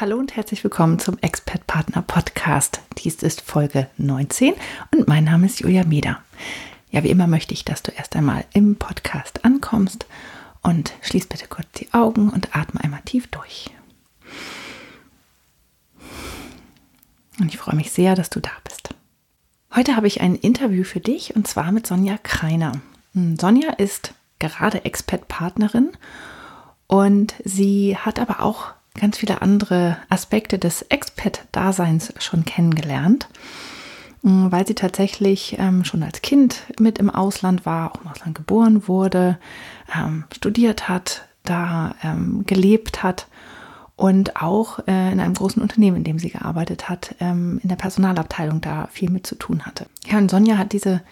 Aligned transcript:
Hallo 0.00 0.16
und 0.16 0.36
herzlich 0.36 0.62
willkommen 0.62 1.00
zum 1.00 1.18
Expert 1.22 1.66
Partner 1.66 2.02
Podcast. 2.02 2.82
Dies 2.98 3.20
ist 3.24 3.40
Folge 3.40 3.90
19 3.96 4.54
und 4.94 5.08
mein 5.08 5.24
Name 5.24 5.46
ist 5.46 5.58
Julia 5.58 5.82
Meder. 5.82 6.20
Ja, 6.92 7.02
wie 7.02 7.10
immer 7.10 7.26
möchte 7.26 7.52
ich, 7.52 7.64
dass 7.64 7.82
du 7.82 7.90
erst 7.90 8.14
einmal 8.14 8.44
im 8.52 8.76
Podcast 8.76 9.44
ankommst 9.44 10.06
und 10.62 10.92
schließ 11.02 11.26
bitte 11.26 11.48
kurz 11.48 11.66
die 11.78 11.92
Augen 11.92 12.28
und 12.30 12.54
atme 12.54 12.80
einmal 12.80 13.00
tief 13.06 13.26
durch. 13.26 13.72
Und 17.40 17.52
ich 17.52 17.58
freue 17.58 17.74
mich 17.74 17.90
sehr, 17.90 18.14
dass 18.14 18.30
du 18.30 18.38
da 18.38 18.52
bist. 18.62 18.94
Heute 19.74 19.96
habe 19.96 20.06
ich 20.06 20.20
ein 20.20 20.36
Interview 20.36 20.84
für 20.84 21.00
dich 21.00 21.34
und 21.34 21.48
zwar 21.48 21.72
mit 21.72 21.88
Sonja 21.88 22.18
Kreiner. 22.22 22.70
Hm, 23.14 23.36
Sonja 23.36 23.72
ist 23.72 24.14
gerade 24.38 24.84
Expert-Partnerin 24.84 25.90
und 26.86 27.34
sie 27.44 27.96
hat 27.96 28.20
aber 28.20 28.44
auch 28.44 28.77
ganz 28.94 29.18
viele 29.18 29.42
andere 29.42 29.96
Aspekte 30.08 30.58
des 30.58 30.82
Expat-Daseins 30.82 32.14
schon 32.18 32.44
kennengelernt, 32.44 33.28
mm, 34.22 34.50
weil 34.50 34.66
sie 34.66 34.74
tatsächlich 34.74 35.56
ähm, 35.58 35.84
schon 35.84 36.02
als 36.02 36.22
Kind 36.22 36.62
mit 36.78 36.98
im 36.98 37.10
Ausland 37.10 37.66
war, 37.66 37.92
auch 37.92 38.02
im 38.02 38.08
Ausland 38.08 38.34
geboren 38.34 38.88
wurde, 38.88 39.38
ähm, 39.94 40.24
studiert 40.34 40.88
hat, 40.88 41.28
da 41.44 41.94
ähm, 42.02 42.44
gelebt 42.46 43.02
hat 43.02 43.28
und 43.96 44.36
auch 44.36 44.78
äh, 44.86 45.12
in 45.12 45.18
einem 45.18 45.34
großen 45.34 45.60
Unternehmen, 45.60 45.98
in 45.98 46.04
dem 46.04 46.18
sie 46.18 46.30
gearbeitet 46.30 46.88
hat, 46.88 47.16
ähm, 47.20 47.58
in 47.62 47.68
der 47.68 47.76
Personalabteilung 47.76 48.60
da 48.60 48.88
viel 48.92 49.10
mit 49.10 49.26
zu 49.26 49.34
tun 49.34 49.66
hatte. 49.66 49.86
Ja, 50.06 50.18
und 50.18 50.30
Sonja 50.30 50.56
hat 50.56 50.72
diese 50.72 51.02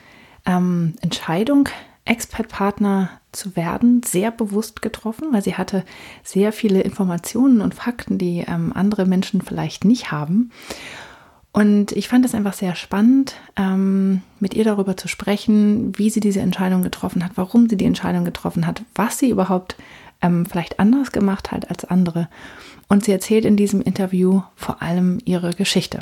ähm, 0.46 0.94
Entscheidung 1.00 1.68
Expert-Partner 2.06 3.10
zu 3.32 3.54
werden, 3.54 4.02
sehr 4.02 4.30
bewusst 4.30 4.80
getroffen, 4.80 5.28
weil 5.32 5.42
sie 5.42 5.56
hatte 5.56 5.84
sehr 6.22 6.52
viele 6.52 6.80
Informationen 6.80 7.60
und 7.60 7.74
Fakten, 7.74 8.16
die 8.18 8.44
ähm, 8.46 8.72
andere 8.74 9.04
Menschen 9.04 9.42
vielleicht 9.42 9.84
nicht 9.84 10.10
haben. 10.10 10.50
Und 11.52 11.92
ich 11.92 12.08
fand 12.08 12.24
es 12.24 12.34
einfach 12.34 12.52
sehr 12.52 12.74
spannend, 12.74 13.34
ähm, 13.56 14.22
mit 14.40 14.54
ihr 14.54 14.64
darüber 14.64 14.96
zu 14.96 15.08
sprechen, 15.08 15.96
wie 15.96 16.10
sie 16.10 16.20
diese 16.20 16.40
Entscheidung 16.40 16.82
getroffen 16.82 17.24
hat, 17.24 17.32
warum 17.36 17.68
sie 17.68 17.76
die 17.76 17.86
Entscheidung 17.86 18.24
getroffen 18.24 18.66
hat, 18.66 18.82
was 18.94 19.18
sie 19.18 19.30
überhaupt 19.30 19.76
ähm, 20.22 20.46
vielleicht 20.46 20.78
anders 20.78 21.12
gemacht 21.12 21.52
hat 21.52 21.70
als 21.70 21.84
andere. 21.84 22.28
Und 22.88 23.04
sie 23.04 23.12
erzählt 23.12 23.44
in 23.44 23.56
diesem 23.56 23.80
Interview 23.80 24.42
vor 24.54 24.82
allem 24.82 25.18
ihre 25.24 25.52
Geschichte, 25.52 26.00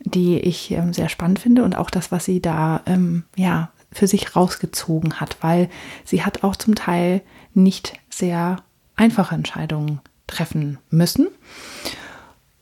die 0.00 0.38
ich 0.38 0.70
ähm, 0.72 0.92
sehr 0.92 1.08
spannend 1.08 1.38
finde 1.38 1.64
und 1.64 1.76
auch 1.76 1.90
das, 1.90 2.12
was 2.12 2.24
sie 2.24 2.42
da 2.42 2.82
ähm, 2.86 3.24
ja 3.36 3.70
für 3.92 4.06
sich 4.06 4.34
rausgezogen 4.34 5.20
hat, 5.20 5.36
weil 5.40 5.68
sie 6.04 6.24
hat 6.24 6.44
auch 6.44 6.56
zum 6.56 6.74
Teil 6.74 7.22
nicht 7.54 7.94
sehr 8.10 8.56
einfache 8.96 9.34
Entscheidungen 9.34 10.00
treffen 10.26 10.78
müssen. 10.90 11.28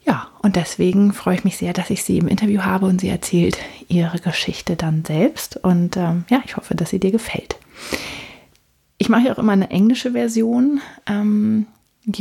Ja, 0.04 0.28
und 0.42 0.56
deswegen 0.56 1.12
freue 1.12 1.36
ich 1.36 1.44
mich 1.44 1.56
sehr, 1.56 1.72
dass 1.72 1.90
ich 1.90 2.02
sie 2.02 2.18
im 2.18 2.28
Interview 2.28 2.62
habe 2.62 2.86
und 2.86 3.00
sie 3.00 3.08
erzählt 3.08 3.58
ihre 3.88 4.18
Geschichte 4.18 4.76
dann 4.76 5.04
selbst. 5.04 5.56
Und 5.56 5.96
ähm, 5.96 6.24
ja, 6.30 6.42
ich 6.44 6.56
hoffe, 6.56 6.74
dass 6.74 6.90
sie 6.90 7.00
dir 7.00 7.12
gefällt. 7.12 7.56
Ich 8.98 9.08
mache 9.08 9.32
auch 9.32 9.38
immer 9.38 9.52
eine 9.52 9.70
englische 9.70 10.12
Version 10.12 10.80
ähm, 11.06 11.66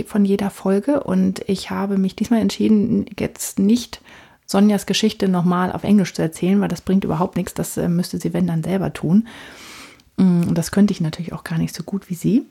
von 0.05 0.25
jeder 0.25 0.49
Folge 0.49 1.03
und 1.03 1.41
ich 1.47 1.71
habe 1.71 1.97
mich 1.97 2.15
diesmal 2.15 2.41
entschieden, 2.41 3.05
jetzt 3.17 3.59
nicht 3.59 4.01
Sonjas 4.49 4.87
Geschichte 4.87 5.29
nochmal 5.29 5.71
auf 5.71 5.83
Englisch 5.83 6.15
zu 6.15 6.23
erzählen, 6.23 6.59
weil 6.59 6.69
das 6.69 6.81
bringt 6.81 7.03
überhaupt 7.03 7.37
nichts. 7.37 7.53
Das 7.53 7.77
äh, 7.77 7.87
müsste 7.87 8.17
sie, 8.19 8.33
wenn 8.33 8.47
dann, 8.47 8.63
selber 8.63 8.91
tun. 8.91 9.27
Mm, 10.17 10.41
und 10.47 10.57
das 10.57 10.71
könnte 10.71 10.91
ich 10.91 11.01
natürlich 11.01 11.33
auch 11.33 11.43
gar 11.43 11.59
nicht 11.59 11.75
so 11.75 11.83
gut 11.83 12.09
wie 12.09 12.15
sie. 12.15 12.47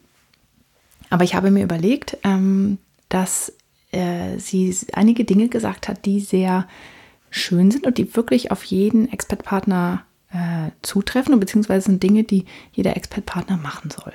Aber 1.10 1.24
ich 1.24 1.34
habe 1.34 1.50
mir 1.50 1.64
überlegt, 1.64 2.16
ähm, 2.22 2.78
dass 3.08 3.52
äh, 3.90 4.38
sie 4.38 4.76
einige 4.92 5.24
Dinge 5.24 5.48
gesagt 5.48 5.88
hat, 5.88 6.04
die 6.04 6.20
sehr 6.20 6.68
schön 7.30 7.72
sind 7.72 7.84
und 7.84 7.98
die 7.98 8.14
wirklich 8.14 8.52
auf 8.52 8.62
jeden 8.62 9.12
Expert-Partner 9.12 10.04
äh, 10.30 10.70
zutreffen, 10.82 11.40
beziehungsweise 11.40 11.86
sind 11.86 12.04
Dinge, 12.04 12.22
die 12.22 12.44
jeder 12.72 12.96
Expert-Partner 12.96 13.56
machen 13.56 13.90
soll. 13.90 14.12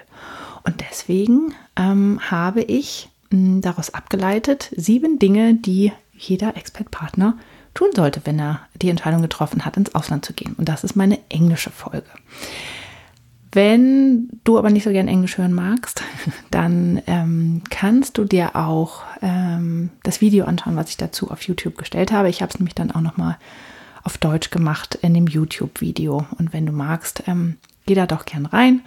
Und 0.64 0.86
deswegen 0.90 1.54
ähm, 1.76 2.22
habe 2.32 2.62
ich 2.62 3.10
mm, 3.30 3.60
daraus 3.60 3.94
abgeleitet 3.94 4.72
sieben 4.78 5.20
Dinge, 5.20 5.56
die 5.56 5.92
jeder 6.16 6.56
Expert-Partner 6.56 7.38
tun 7.74 7.90
sollte, 7.96 8.22
wenn 8.26 8.40
er 8.40 8.62
die 8.82 8.90
Entscheidung 8.90 9.22
getroffen 9.22 9.66
hat, 9.66 9.78
ins 9.78 9.96
Ausland 9.96 10.26
zu 10.26 10.34
gehen. 10.34 10.56
Und 10.58 10.70
das 10.70 10.84
ist 10.84 10.96
meine 10.96 11.20
englische 11.30 11.70
Folge. 11.70 12.06
Wenn 13.52 14.30
du 14.44 14.58
aber 14.58 14.72
nicht 14.72 14.84
so 14.84 14.90
gern 14.90 15.08
Englisch 15.08 15.38
hören 15.38 15.54
magst, 15.54 16.02
dann 16.52 17.02
ähm, 17.06 17.62
kannst 17.70 18.18
du 18.18 18.26
dir 18.26 18.56
auch 18.56 19.04
ähm, 19.22 19.92
das 20.04 20.22
Video 20.22 20.46
anschauen, 20.46 20.76
was 20.76 20.90
ich 20.90 20.98
dazu 20.98 21.30
auf 21.30 21.44
YouTube 21.44 21.78
gestellt 21.78 22.12
habe. 22.12 22.30
Ich 22.30 22.42
habe 22.42 22.52
es 22.52 22.60
nämlich 22.60 22.76
dann 22.76 22.92
auch 22.92 23.02
nochmal 23.02 23.38
auf 24.04 24.18
Deutsch 24.18 24.50
gemacht 24.50 24.98
in 25.02 25.14
dem 25.14 25.28
YouTube-Video. 25.28 26.26
Und 26.38 26.52
wenn 26.52 26.66
du 26.66 26.72
magst, 26.72 27.24
ähm, 27.28 27.58
geh 27.86 27.94
da 27.94 28.08
doch 28.08 28.26
gern 28.26 28.48
rein. 28.48 28.82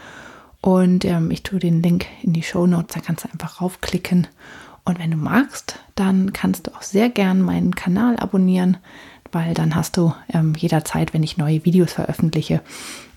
Und 0.61 1.05
ähm, 1.05 1.31
ich 1.31 1.45
tue 1.45 1.61
den 1.61 1.81
Link 1.81 2.07
in 2.23 2.33
die 2.33 2.43
Show 2.43 2.67
Notes, 2.67 2.95
da 2.95 3.01
kannst 3.01 3.25
du 3.25 3.29
einfach 3.31 3.61
raufklicken 3.61 4.27
und 4.87 5.01
wenn 5.01 5.11
du 5.11 5.17
magst, 5.17 5.81
dann 5.97 6.33
kannst 6.33 6.67
du 6.67 6.75
auch 6.75 6.83
sehr 6.83 7.11
gern 7.11 7.43
meinen 7.43 7.75
Kanal 7.75 8.17
abonnieren, 8.17 8.79
weil 9.33 9.53
dann 9.53 9.75
hast 9.75 9.97
du 9.97 10.15
ähm, 10.33 10.55
jederzeit, 10.57 11.13
wenn 11.13 11.25
ich 11.25 11.37
neue 11.37 11.65
Videos 11.65 11.93
veröffentliche, 11.93 12.63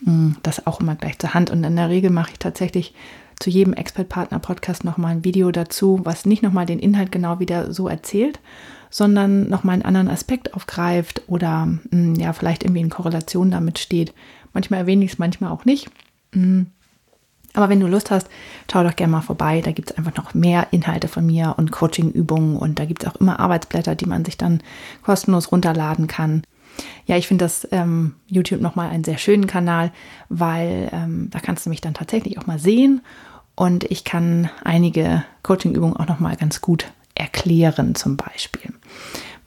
mh, 0.01 0.11
mm, 0.11 0.37
das 0.43 0.65
auch 0.65 0.81
immer 0.81 0.95
gleich 0.95 1.19
zur 1.19 1.35
Hand. 1.35 1.51
Und 1.51 1.63
in 1.63 1.75
der 1.75 1.89
Regel 1.89 2.09
mache 2.09 2.31
ich 2.31 2.39
tatsächlich 2.39 2.95
zu 3.39 3.51
jedem 3.51 3.73
Expert-Partner-Podcast 3.73 4.83
nochmal 4.83 5.11
ein 5.11 5.23
Video 5.23 5.51
dazu, 5.51 6.01
was 6.03 6.25
nicht 6.25 6.41
nochmal 6.41 6.65
den 6.65 6.79
Inhalt 6.79 7.11
genau 7.11 7.39
wieder 7.39 7.71
so 7.71 7.87
erzählt, 7.87 8.39
sondern 8.89 9.47
nochmal 9.47 9.73
einen 9.73 9.85
anderen 9.85 10.09
Aspekt 10.09 10.55
aufgreift 10.55 11.21
oder 11.27 11.67
mh, 11.67 11.79
mm, 11.91 12.15
ja, 12.15 12.33
vielleicht 12.33 12.63
irgendwie 12.63 12.81
in 12.81 12.89
Korrelation 12.89 13.51
damit 13.51 13.77
steht. 13.77 14.13
Manchmal 14.53 14.81
erwähne 14.81 15.05
ich 15.05 15.11
es, 15.11 15.19
manchmal 15.19 15.51
auch 15.51 15.65
nicht. 15.65 15.89
Mh, 16.33 16.45
mm. 16.45 16.67
Aber 17.53 17.69
wenn 17.69 17.79
du 17.79 17.87
Lust 17.87 18.11
hast, 18.11 18.29
schau 18.71 18.83
doch 18.83 18.95
gerne 18.95 19.11
mal 19.11 19.21
vorbei. 19.21 19.61
Da 19.61 19.71
gibt 19.71 19.91
es 19.91 19.97
einfach 19.97 20.15
noch 20.15 20.33
mehr 20.33 20.67
Inhalte 20.71 21.07
von 21.07 21.25
mir 21.25 21.55
und 21.57 21.71
Coaching-Übungen 21.71 22.55
und 22.57 22.79
da 22.79 22.85
gibt 22.85 23.03
es 23.03 23.09
auch 23.09 23.15
immer 23.15 23.39
Arbeitsblätter, 23.39 23.95
die 23.95 24.05
man 24.05 24.23
sich 24.25 24.37
dann 24.37 24.61
kostenlos 25.03 25.51
runterladen 25.51 26.07
kann. 26.07 26.43
Ja, 27.05 27.17
ich 27.17 27.27
finde 27.27 27.45
das 27.45 27.67
ähm, 27.71 28.15
YouTube 28.27 28.61
nochmal 28.61 28.89
einen 28.89 29.03
sehr 29.03 29.17
schönen 29.17 29.47
Kanal, 29.47 29.91
weil 30.29 30.89
ähm, 30.93 31.29
da 31.31 31.39
kannst 31.39 31.65
du 31.65 31.69
mich 31.69 31.81
dann 31.81 31.93
tatsächlich 31.93 32.37
auch 32.37 32.45
mal 32.45 32.59
sehen 32.59 33.01
und 33.55 33.83
ich 33.85 34.03
kann 34.03 34.49
einige 34.63 35.23
Coaching-Übungen 35.43 35.97
auch 35.97 36.07
nochmal 36.07 36.37
ganz 36.37 36.61
gut 36.61 36.85
erklären 37.15 37.95
zum 37.95 38.15
Beispiel, 38.15 38.71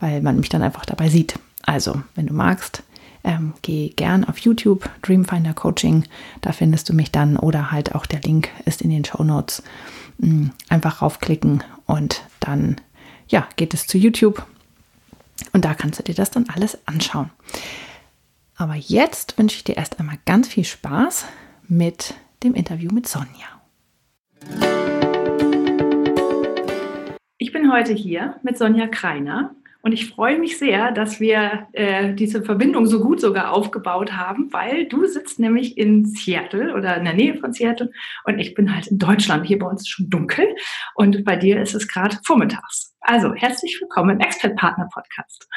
weil 0.00 0.20
man 0.20 0.36
mich 0.36 0.50
dann 0.50 0.62
einfach 0.62 0.84
dabei 0.84 1.08
sieht. 1.08 1.38
Also, 1.62 2.02
wenn 2.14 2.26
du 2.26 2.34
magst, 2.34 2.82
ähm, 3.24 3.54
geh 3.62 3.90
gern 3.90 4.24
auf 4.24 4.38
YouTube, 4.38 4.88
Dreamfinder 5.02 5.54
Coaching, 5.54 6.04
da 6.40 6.52
findest 6.52 6.88
du 6.88 6.94
mich 6.94 7.12
dann 7.12 7.36
oder 7.36 7.70
halt 7.70 7.94
auch 7.94 8.06
der 8.06 8.20
Link 8.20 8.50
ist 8.64 8.82
in 8.82 8.90
den 8.90 9.04
Show 9.04 9.22
Notes. 9.22 9.62
Mm, 10.18 10.48
einfach 10.68 11.02
raufklicken 11.02 11.62
und 11.86 12.22
dann 12.40 12.76
ja, 13.28 13.48
geht 13.56 13.74
es 13.74 13.86
zu 13.86 13.98
YouTube 13.98 14.44
und 15.52 15.64
da 15.64 15.74
kannst 15.74 15.98
du 15.98 16.02
dir 16.02 16.14
das 16.14 16.30
dann 16.30 16.48
alles 16.48 16.78
anschauen. 16.86 17.30
Aber 18.56 18.74
jetzt 18.74 19.38
wünsche 19.38 19.56
ich 19.56 19.64
dir 19.64 19.76
erst 19.76 19.98
einmal 19.98 20.18
ganz 20.26 20.48
viel 20.48 20.64
Spaß 20.64 21.26
mit 21.68 22.14
dem 22.42 22.54
Interview 22.54 22.90
mit 22.92 23.08
Sonja. 23.08 23.46
Ich 27.38 27.52
bin 27.52 27.72
heute 27.72 27.92
hier 27.92 28.36
mit 28.42 28.58
Sonja 28.58 28.86
Kreiner. 28.86 29.54
Und 29.84 29.90
ich 29.92 30.08
freue 30.08 30.38
mich 30.38 30.58
sehr, 30.58 30.92
dass 30.92 31.18
wir 31.18 31.66
äh, 31.72 32.14
diese 32.14 32.44
Verbindung 32.44 32.86
so 32.86 33.00
gut 33.00 33.20
sogar 33.20 33.52
aufgebaut 33.52 34.12
haben, 34.12 34.52
weil 34.52 34.86
du 34.86 35.06
sitzt 35.06 35.40
nämlich 35.40 35.76
in 35.76 36.06
Seattle 36.06 36.74
oder 36.74 36.96
in 36.96 37.04
der 37.04 37.14
Nähe 37.14 37.36
von 37.36 37.52
Seattle 37.52 37.90
und 38.24 38.38
ich 38.38 38.54
bin 38.54 38.72
halt 38.72 38.86
in 38.86 38.98
Deutschland. 38.98 39.44
Hier 39.44 39.58
bei 39.58 39.66
uns 39.66 39.82
ist 39.82 39.88
schon 39.88 40.08
dunkel 40.08 40.46
und 40.94 41.24
bei 41.24 41.34
dir 41.34 41.60
ist 41.60 41.74
es 41.74 41.88
gerade 41.88 42.16
vormittags. 42.24 42.94
Also 43.00 43.34
herzlich 43.34 43.76
willkommen 43.80 44.10
im 44.10 44.20
Expert 44.20 44.56
Partner 44.56 44.88
Podcast. 44.92 45.48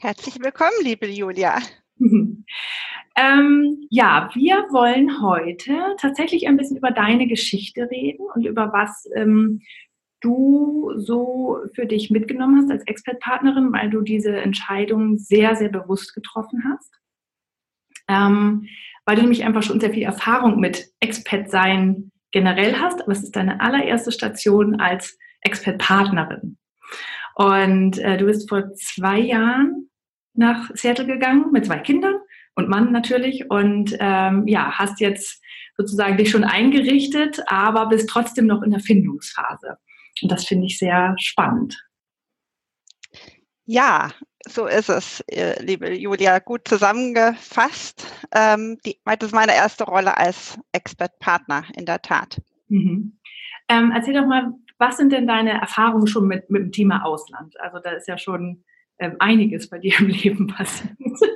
Herzlich 0.00 0.36
willkommen, 0.38 0.76
liebe 0.82 1.06
Julia. 1.06 1.58
Ähm, 3.16 3.86
ja, 3.90 4.30
wir 4.34 4.66
wollen 4.70 5.20
heute 5.20 5.72
tatsächlich 5.98 6.46
ein 6.46 6.56
bisschen 6.56 6.76
über 6.76 6.90
deine 6.90 7.26
Geschichte 7.26 7.88
reden 7.90 8.24
und 8.34 8.46
über 8.46 8.72
was 8.72 9.04
ähm, 9.14 9.60
du 10.20 10.92
so 10.96 11.58
für 11.74 11.86
dich 11.86 12.10
mitgenommen 12.10 12.60
hast 12.60 12.70
als 12.70 12.86
Expert-Partnerin, 12.86 13.72
weil 13.72 13.90
du 13.90 14.02
diese 14.02 14.36
Entscheidung 14.36 15.18
sehr, 15.18 15.56
sehr 15.56 15.68
bewusst 15.68 16.14
getroffen 16.14 16.62
hast. 16.70 16.92
Ähm, 18.08 18.66
weil 19.06 19.16
du 19.16 19.22
nämlich 19.22 19.44
einfach 19.44 19.62
schon 19.62 19.80
sehr 19.80 19.92
viel 19.92 20.02
Erfahrung 20.02 20.60
mit 20.60 20.88
Expert-Sein 21.00 22.12
generell 22.32 22.76
hast, 22.76 23.02
aber 23.02 23.12
es 23.12 23.22
ist 23.22 23.36
deine 23.36 23.60
allererste 23.60 24.12
Station 24.12 24.80
als 24.80 25.18
Expert-Partnerin. 25.40 26.58
Und 27.34 27.98
äh, 27.98 28.18
du 28.18 28.26
bist 28.26 28.48
vor 28.48 28.72
zwei 28.74 29.18
Jahren 29.18 29.88
nach 30.34 30.70
Seattle 30.74 31.06
gegangen 31.06 31.50
mit 31.52 31.66
zwei 31.66 31.78
Kindern 31.78 32.16
und 32.54 32.68
Mann 32.68 32.92
natürlich 32.92 33.50
und 33.50 33.96
ähm, 33.98 34.46
ja, 34.46 34.72
hast 34.72 35.00
jetzt 35.00 35.42
sozusagen 35.76 36.16
dich 36.16 36.30
schon 36.30 36.44
eingerichtet, 36.44 37.40
aber 37.46 37.88
bist 37.88 38.08
trotzdem 38.08 38.46
noch 38.46 38.62
in 38.62 38.70
der 38.70 38.80
Findungsphase. 38.80 39.78
Und 40.22 40.30
das 40.30 40.44
finde 40.46 40.66
ich 40.66 40.78
sehr 40.78 41.14
spannend. 41.18 41.76
Ja, 43.64 44.10
so 44.46 44.66
ist 44.66 44.88
es, 44.88 45.24
liebe 45.60 45.94
Julia, 45.94 46.38
gut 46.38 46.66
zusammengefasst. 46.66 48.06
Ähm, 48.34 48.78
die, 48.84 48.98
das 49.04 49.28
ist 49.28 49.34
meine 49.34 49.54
erste 49.54 49.84
Rolle 49.84 50.16
als 50.16 50.58
Expert-Partner, 50.72 51.64
in 51.76 51.86
der 51.86 52.02
Tat. 52.02 52.40
Mhm. 52.68 53.18
Ähm, 53.68 53.92
erzähl 53.94 54.14
doch 54.14 54.26
mal, 54.26 54.52
was 54.78 54.96
sind 54.96 55.12
denn 55.12 55.26
deine 55.26 55.52
Erfahrungen 55.52 56.06
schon 56.06 56.26
mit, 56.26 56.50
mit 56.50 56.62
dem 56.62 56.72
Thema 56.72 57.04
Ausland? 57.04 57.60
Also 57.60 57.78
da 57.78 57.90
ist 57.90 58.08
ja 58.08 58.18
schon 58.18 58.64
ähm, 58.98 59.16
einiges 59.18 59.68
bei 59.68 59.78
dir 59.78 59.98
im 60.00 60.08
Leben 60.08 60.46
passiert. 60.46 60.96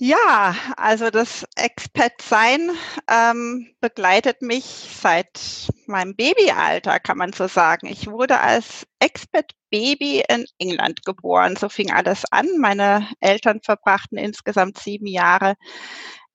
Ja, 0.00 0.54
also 0.76 1.10
das 1.10 1.44
Expat-Sein 1.58 2.70
ähm, 3.10 3.74
begleitet 3.80 4.42
mich 4.42 4.64
seit 4.64 5.68
meinem 5.86 6.14
Babyalter, 6.16 7.00
kann 7.00 7.18
man 7.18 7.32
so 7.32 7.48
sagen. 7.48 7.86
Ich 7.86 8.06
wurde 8.06 8.40
als 8.40 8.86
Expat-Baby 9.00 10.24
in 10.28 10.46
England 10.58 11.04
geboren. 11.04 11.56
So 11.56 11.68
fing 11.68 11.92
alles 11.92 12.24
an. 12.30 12.46
Meine 12.58 13.08
Eltern 13.20 13.60
verbrachten 13.62 14.18
insgesamt 14.18 14.78
sieben 14.78 15.06
Jahre 15.06 15.54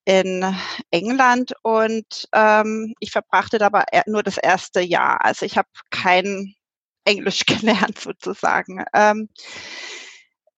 in 0.04 0.54
England 0.90 1.54
und 1.62 2.28
ähm, 2.32 2.94
ich 3.00 3.10
verbrachte 3.10 3.58
dabei 3.58 3.84
nur 4.06 4.22
das 4.22 4.36
erste 4.36 4.80
Jahr. 4.80 5.24
Also 5.24 5.46
ich 5.46 5.56
habe 5.56 5.68
kein 5.90 6.54
Englisch 7.04 7.46
gelernt 7.46 7.98
sozusagen. 7.98 8.84
Ähm, 8.92 9.28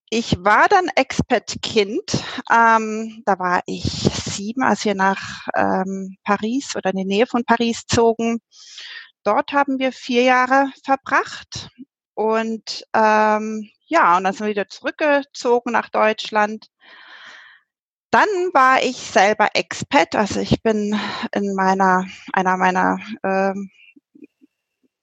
ich 0.08 0.36
war 0.38 0.68
dann 0.68 0.88
Expat-Kind. 0.94 2.24
Ähm, 2.50 3.22
da 3.26 3.38
war 3.38 3.62
ich 3.66 4.05
sieben, 4.36 4.62
als 4.62 4.84
wir 4.84 4.94
nach 4.94 5.48
ähm, 5.54 6.16
Paris 6.24 6.76
oder 6.76 6.90
in 6.90 6.98
die 6.98 7.04
Nähe 7.04 7.26
von 7.26 7.44
Paris 7.44 7.86
zogen. 7.86 8.40
Dort 9.24 9.52
haben 9.52 9.78
wir 9.78 9.92
vier 9.92 10.22
Jahre 10.22 10.70
verbracht. 10.84 11.70
Und 12.14 12.86
ähm, 12.94 13.68
ja, 13.86 14.16
und 14.16 14.24
dann 14.24 14.32
sind 14.32 14.46
wir 14.46 14.50
wieder 14.50 14.68
zurückgezogen 14.68 15.72
nach 15.72 15.88
Deutschland. 15.90 16.68
Dann 18.10 18.28
war 18.54 18.82
ich 18.82 18.96
selber 18.96 19.48
Expat, 19.54 20.14
also 20.14 20.40
ich 20.40 20.62
bin 20.62 20.98
in 21.32 21.54
meiner, 21.54 22.06
einer 22.32 22.56
meiner 22.56 22.98
ähm, 23.22 23.70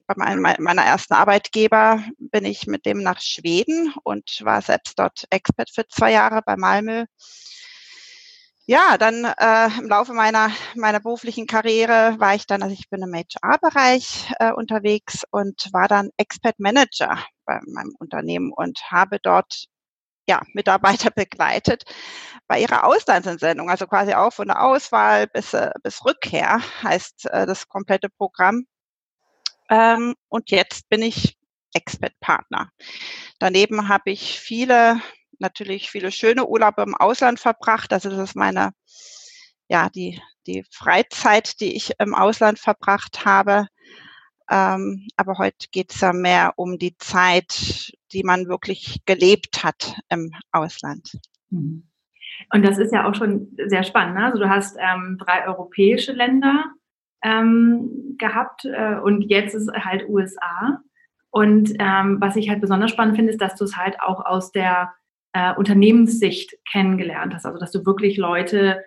bei 0.06 0.14
meinem, 0.16 0.42
meiner 0.58 0.82
ersten 0.82 1.14
Arbeitgeber 1.14 2.02
bin 2.18 2.44
ich 2.44 2.66
mit 2.66 2.84
dem 2.84 3.02
nach 3.02 3.20
Schweden 3.20 3.94
und 4.02 4.40
war 4.42 4.60
selbst 4.60 4.98
dort 4.98 5.24
Expert 5.30 5.70
für 5.70 5.86
zwei 5.88 6.12
Jahre 6.12 6.42
bei 6.44 6.56
Malmö. 6.56 7.06
Ja, 8.66 8.96
dann 8.96 9.24
äh, 9.24 9.66
im 9.78 9.88
Laufe 9.88 10.14
meiner, 10.14 10.50
meiner 10.74 11.00
beruflichen 11.00 11.46
Karriere 11.46 12.16
war 12.18 12.34
ich 12.34 12.46
dann, 12.46 12.62
also 12.62 12.74
ich 12.74 12.88
bin 12.88 13.02
im 13.02 13.12
HR-Bereich 13.14 14.32
äh, 14.38 14.52
unterwegs 14.52 15.22
und 15.30 15.68
war 15.72 15.86
dann 15.86 16.10
Expert 16.16 16.58
Manager 16.58 17.18
bei 17.44 17.60
meinem 17.66 17.94
Unternehmen 17.98 18.52
und 18.54 18.80
habe 18.90 19.18
dort 19.22 19.66
ja, 20.28 20.40
Mitarbeiter 20.54 21.10
begleitet 21.14 21.84
bei 22.48 22.60
ihrer 22.60 22.84
Auslandsentsendung, 22.84 23.70
also 23.70 23.86
quasi 23.86 24.14
auch 24.14 24.32
von 24.32 24.48
der 24.48 24.62
Auswahl 24.62 25.26
bis, 25.26 25.54
äh, 25.54 25.70
bis 25.82 26.04
Rückkehr 26.04 26.60
heißt 26.82 27.26
äh, 27.30 27.46
das 27.46 27.68
komplette 27.68 28.08
Programm. 28.10 28.66
Ähm, 29.70 30.14
und 30.28 30.50
jetzt 30.50 30.88
bin 30.88 31.02
ich 31.02 31.36
Expert-Partner. 31.74 32.70
Daneben 33.38 33.88
habe 33.88 34.10
ich 34.10 34.40
viele, 34.40 35.00
natürlich 35.38 35.90
viele 35.90 36.12
schöne 36.12 36.46
Urlaube 36.46 36.82
im 36.82 36.94
Ausland 36.94 37.40
verbracht. 37.40 37.92
Also 37.92 38.10
das 38.10 38.18
ist 38.18 38.36
meine, 38.36 38.72
ja, 39.68 39.88
die, 39.90 40.20
die 40.46 40.64
Freizeit, 40.70 41.60
die 41.60 41.76
ich 41.76 41.92
im 41.98 42.14
Ausland 42.14 42.58
verbracht 42.58 43.24
habe. 43.24 43.66
Ähm, 44.50 45.06
aber 45.16 45.38
heute 45.38 45.68
geht 45.72 45.94
es 45.94 46.00
ja 46.00 46.12
mehr 46.12 46.52
um 46.56 46.78
die 46.78 46.96
Zeit, 46.98 47.92
die 48.12 48.22
man 48.22 48.46
wirklich 48.46 49.00
gelebt 49.06 49.64
hat 49.64 49.96
im 50.10 50.32
Ausland. 50.52 51.18
Mhm. 51.50 51.88
Und 52.52 52.64
das 52.64 52.78
ist 52.78 52.92
ja 52.92 53.08
auch 53.08 53.14
schon 53.14 53.56
sehr 53.68 53.84
spannend. 53.84 54.16
Ne? 54.16 54.24
Also 54.24 54.38
du 54.38 54.48
hast 54.48 54.76
ähm, 54.78 55.18
drei 55.18 55.46
europäische 55.46 56.12
Länder 56.12 56.64
ähm, 57.22 58.16
gehabt 58.18 58.64
äh, 58.64 58.96
und 58.96 59.22
jetzt 59.22 59.54
ist 59.54 59.70
halt 59.72 60.08
USA. 60.08 60.80
Und 61.30 61.72
ähm, 61.78 62.20
was 62.20 62.36
ich 62.36 62.48
halt 62.48 62.60
besonders 62.60 62.90
spannend 62.90 63.16
finde, 63.16 63.32
ist, 63.32 63.40
dass 63.40 63.56
du 63.56 63.64
es 63.64 63.76
halt 63.76 64.00
auch 64.00 64.24
aus 64.24 64.52
der 64.52 64.92
äh, 65.34 65.52
Unternehmenssicht 65.54 66.56
kennengelernt 66.70 67.34
hast. 67.34 67.44
Also 67.44 67.58
dass 67.58 67.72
du 67.72 67.84
wirklich 67.84 68.16
Leute 68.16 68.82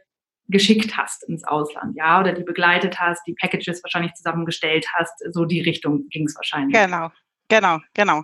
geschickt 0.48 0.98
hast 0.98 1.24
ins 1.28 1.44
Ausland, 1.44 1.96
ja, 1.98 2.22
oder 2.22 2.32
die 2.32 2.44
begleitet 2.44 3.00
hast, 3.00 3.22
die 3.28 3.34
Packages 3.34 3.84
wahrscheinlich 3.84 4.14
zusammengestellt 4.14 4.88
hast. 4.94 5.22
So 5.34 5.44
die 5.46 5.62
Richtung 5.62 6.08
ging 6.10 6.26
es 6.26 6.36
wahrscheinlich. 6.36 6.80
Genau, 6.80 7.12
genau, 7.50 7.80
genau. 7.94 8.24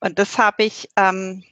Und 0.00 0.18
das 0.18 0.36
habe 0.38 0.64
ich 0.64 0.86
ähm, 0.96 1.42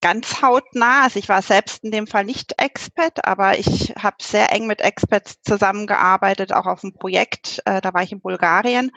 ganz 0.00 0.40
hautnah. 0.40 1.02
Also 1.02 1.18
ich 1.18 1.28
war 1.28 1.42
selbst 1.42 1.84
in 1.84 1.90
dem 1.90 2.06
Fall 2.06 2.24
nicht 2.24 2.54
Expert, 2.58 3.26
aber 3.26 3.58
ich 3.58 3.92
habe 3.98 4.16
sehr 4.22 4.50
eng 4.52 4.66
mit 4.66 4.80
Experts 4.80 5.42
zusammengearbeitet, 5.42 6.54
auch 6.54 6.64
auf 6.64 6.82
einem 6.82 6.94
Projekt. 6.94 7.60
Äh, 7.66 7.82
da 7.82 7.92
war 7.92 8.02
ich 8.02 8.12
in 8.12 8.22
Bulgarien. 8.22 8.90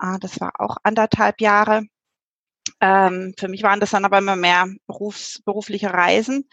Äh, 0.00 0.18
das 0.20 0.40
war 0.40 0.52
auch 0.60 0.76
anderthalb 0.84 1.40
Jahre. 1.40 1.82
Ähm, 2.80 3.34
für 3.38 3.48
mich 3.48 3.62
waren 3.62 3.80
das 3.80 3.90
dann 3.90 4.04
aber 4.04 4.18
immer 4.18 4.36
mehr 4.36 4.66
Berufs-, 4.86 5.42
berufliche 5.42 5.92
Reisen. 5.92 6.48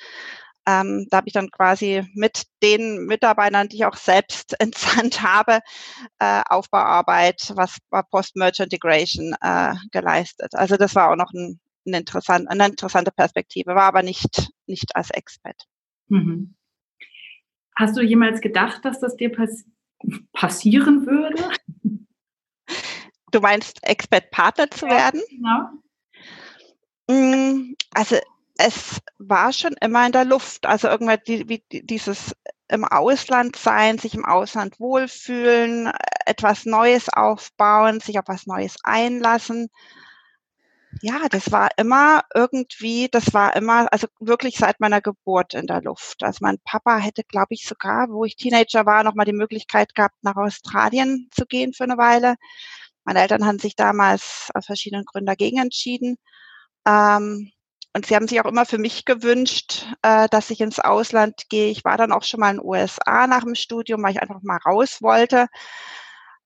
Ähm, 0.66 1.08
da 1.10 1.18
habe 1.18 1.28
ich 1.28 1.34
dann 1.34 1.52
quasi 1.52 2.04
mit 2.14 2.44
den 2.62 3.06
Mitarbeitern, 3.06 3.68
die 3.68 3.78
ich 3.78 3.86
auch 3.86 3.98
selbst 3.98 4.56
entsandt 4.60 5.22
habe, 5.22 5.60
äh, 6.20 6.42
Aufbauarbeit, 6.48 7.52
was 7.56 7.78
war 7.90 8.04
Post-Merchant 8.04 8.72
Integration 8.72 9.36
äh, 9.42 9.74
geleistet. 9.92 10.56
Also 10.56 10.78
das 10.78 10.96
war 10.96 11.12
auch 11.12 11.18
noch 11.18 11.34
ein, 11.34 11.60
eine, 11.86 11.98
interessant, 11.98 12.50
eine 12.50 12.68
interessante 12.68 13.12
Perspektive, 13.12 13.76
war 13.76 13.84
aber 13.84 14.04
nicht, 14.04 14.52
nicht 14.66 14.96
als 14.96 15.10
Expert. 15.10 15.66
Mhm. 16.08 16.56
Hast 17.76 17.98
du 17.98 18.02
jemals 18.02 18.40
gedacht, 18.40 18.86
dass 18.86 19.00
das 19.00 19.16
dir 19.16 19.32
pass 19.32 19.66
passieren 20.34 21.06
würde? 21.06 21.50
Du 23.32 23.40
meinst, 23.40 23.80
Expert-Partner 23.84 24.70
zu 24.70 24.86
ja, 24.86 24.92
werden? 24.92 25.22
Genau. 25.30 25.70
Mm, 27.10 27.76
also 27.94 28.18
es 28.58 29.00
war 29.18 29.52
schon 29.54 29.74
immer 29.82 30.06
in 30.06 30.12
der 30.12 30.26
Luft. 30.26 30.66
Also 30.66 30.88
irgendwann 30.88 31.20
die, 31.28 31.48
wie 31.50 31.64
dieses 31.72 32.36
im 32.70 32.86
Ausland 32.86 33.56
sein, 33.56 33.98
sich 34.00 34.16
im 34.16 34.26
Ausland 34.26 34.80
wohlfühlen, 34.80 35.92
etwas 36.26 36.66
Neues 36.66 37.10
aufbauen, 37.10 38.00
sich 38.00 38.18
auf 38.20 38.26
was 38.28 38.48
Neues 38.48 38.78
einlassen 38.84 39.70
ja, 41.02 41.28
das 41.30 41.52
war 41.52 41.70
immer 41.78 42.22
irgendwie, 42.34 43.10
das 43.12 43.34
war 43.34 43.56
immer, 43.56 43.92
also 43.92 44.08
wirklich 44.20 44.58
seit 44.58 44.80
meiner 44.80 45.02
Geburt 45.02 45.54
in 45.54 45.68
der 45.68 45.82
Luft. 45.82 46.24
Also 46.24 46.40
mein 46.42 46.60
Papa 46.64 46.98
hätte, 46.98 47.24
glaube 47.24 47.54
ich, 47.54 47.66
sogar, 47.66 48.10
wo 48.10 48.26
ich 48.26 48.36
Teenager 48.36 48.86
war, 48.86 49.04
nochmal 49.04 49.26
die 49.26 49.34
Möglichkeit 49.34 49.96
gehabt, 49.96 50.16
nach 50.24 50.36
Australien 50.36 51.30
zu 51.32 51.46
gehen 51.46 51.74
für 51.74 51.84
eine 51.86 51.98
Weile. 51.98 52.36
Meine 53.06 53.22
Eltern 53.22 53.46
haben 53.46 53.60
sich 53.60 53.76
damals 53.76 54.50
aus 54.54 54.66
verschiedenen 54.68 55.06
Gründen 55.06 55.28
dagegen 55.28 55.60
entschieden. 55.60 56.18
Ähm, 56.86 57.52
und 57.96 58.08
sie 58.08 58.16
haben 58.16 58.28
sich 58.28 58.42
auch 58.42 58.46
immer 58.46 58.66
für 58.66 58.80
mich 58.80 59.06
gewünscht, 59.06 59.86
äh, 60.02 60.28
dass 60.30 60.50
ich 60.50 60.62
ins 60.62 60.80
Ausland 60.80 61.44
gehe. 61.50 61.70
Ich 61.70 61.86
war 61.86 61.98
dann 61.98 62.12
auch 62.12 62.24
schon 62.24 62.40
mal 62.40 62.50
in 62.50 62.58
den 62.58 62.66
USA 62.66 63.28
nach 63.28 63.44
dem 63.44 63.56
Studium, 63.56 64.02
weil 64.02 64.14
ich 64.14 64.22
einfach 64.22 64.42
mal 64.42 64.58
raus 64.66 65.02
wollte. 65.02 65.48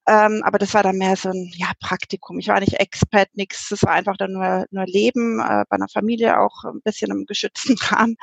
Ähm, 0.08 0.42
aber 0.44 0.58
das 0.58 0.74
war 0.74 0.84
dann 0.84 0.98
mehr 0.98 1.16
so 1.18 1.30
ein 1.30 1.52
ja, 1.56 1.72
Praktikum. 1.82 2.40
Ich 2.40 2.48
war 2.48 2.60
nicht 2.62 2.80
Expert, 2.80 3.30
nichts. 3.34 3.68
Das 3.70 3.84
war 3.84 3.92
einfach 3.92 4.16
dann 4.18 4.34
nur, 4.34 4.66
nur 4.72 4.86
Leben, 4.86 5.40
äh, 5.40 5.66
bei 5.70 5.76
einer 5.76 5.90
Familie 5.90 6.40
auch 6.40 6.64
ein 6.64 6.82
bisschen 6.82 7.12
im 7.12 7.26
geschützten 7.26 7.76
Rahmen 7.92 8.16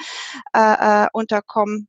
äh, 0.54 1.04
äh, 1.04 1.08
unterkommen. 1.12 1.88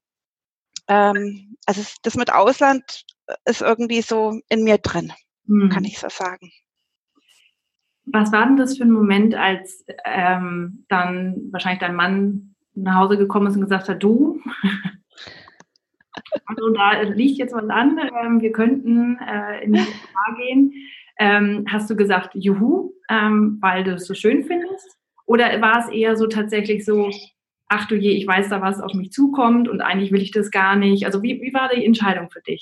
Ähm, 0.88 1.58
also 1.66 1.82
das 2.04 2.16
mit 2.16 2.32
Ausland 2.32 3.06
ist 3.46 3.62
irgendwie 3.62 4.02
so 4.02 4.40
in 4.50 4.64
mir 4.64 4.78
drin, 4.78 5.14
hm. 5.48 5.70
kann 5.70 5.86
ich 5.86 6.00
so 6.00 6.10
sagen. 6.10 6.52
Was 8.08 8.32
war 8.32 8.46
denn 8.46 8.58
das 8.58 8.78
für 8.78 8.84
ein 8.84 8.92
Moment, 8.92 9.36
als 9.36 9.86
ähm, 10.06 10.86
dann 10.90 11.50
wahrscheinlich 11.52 11.80
dein 11.80 11.96
Mann 11.96 12.56
nach 12.76 12.96
Hause 12.96 13.18
gekommen 13.18 13.48
ist 13.48 13.56
und 13.56 13.62
gesagt 13.62 13.90
hat, 13.90 14.04
du, 14.04 14.40
also 16.46 16.70
da 16.70 17.02
liegt 17.02 17.38
jetzt 17.38 17.54
was 17.54 17.70
an. 17.70 18.00
Ähm, 18.24 18.42
wir 18.42 18.52
könnten 18.52 19.18
äh, 19.18 19.64
in 19.64 19.74
die 19.74 19.80
USA 19.80 20.36
gehen. 20.38 20.74
Ähm, 21.18 21.66
hast 21.70 21.90
du 21.90 21.96
gesagt, 21.96 22.32
juhu, 22.36 22.92
ähm, 23.10 23.58
weil 23.62 23.84
du 23.84 23.94
es 23.94 24.06
so 24.06 24.14
schön 24.14 24.44
findest? 24.44 24.98
Oder 25.26 25.62
war 25.62 25.80
es 25.80 25.90
eher 25.90 26.16
so 26.16 26.28
tatsächlich 26.28 26.86
so, 26.86 27.10
ach 27.68 27.88
du 27.88 27.96
je, 27.96 28.12
ich 28.12 28.28
weiß 28.28 28.50
da, 28.50 28.62
was 28.62 28.82
auf 28.82 28.94
mich 28.94 29.12
zukommt 29.12 29.68
und 29.68 29.82
eigentlich 29.82 30.12
will 30.12 30.22
ich 30.22 30.32
das 30.32 30.52
gar 30.52 30.76
nicht? 30.76 31.06
Also 31.06 31.24
wie, 31.24 31.42
wie 31.42 31.54
war 31.54 31.70
die 31.70 31.86
Entscheidung 31.86 32.30
für 32.30 32.42
dich? 32.42 32.62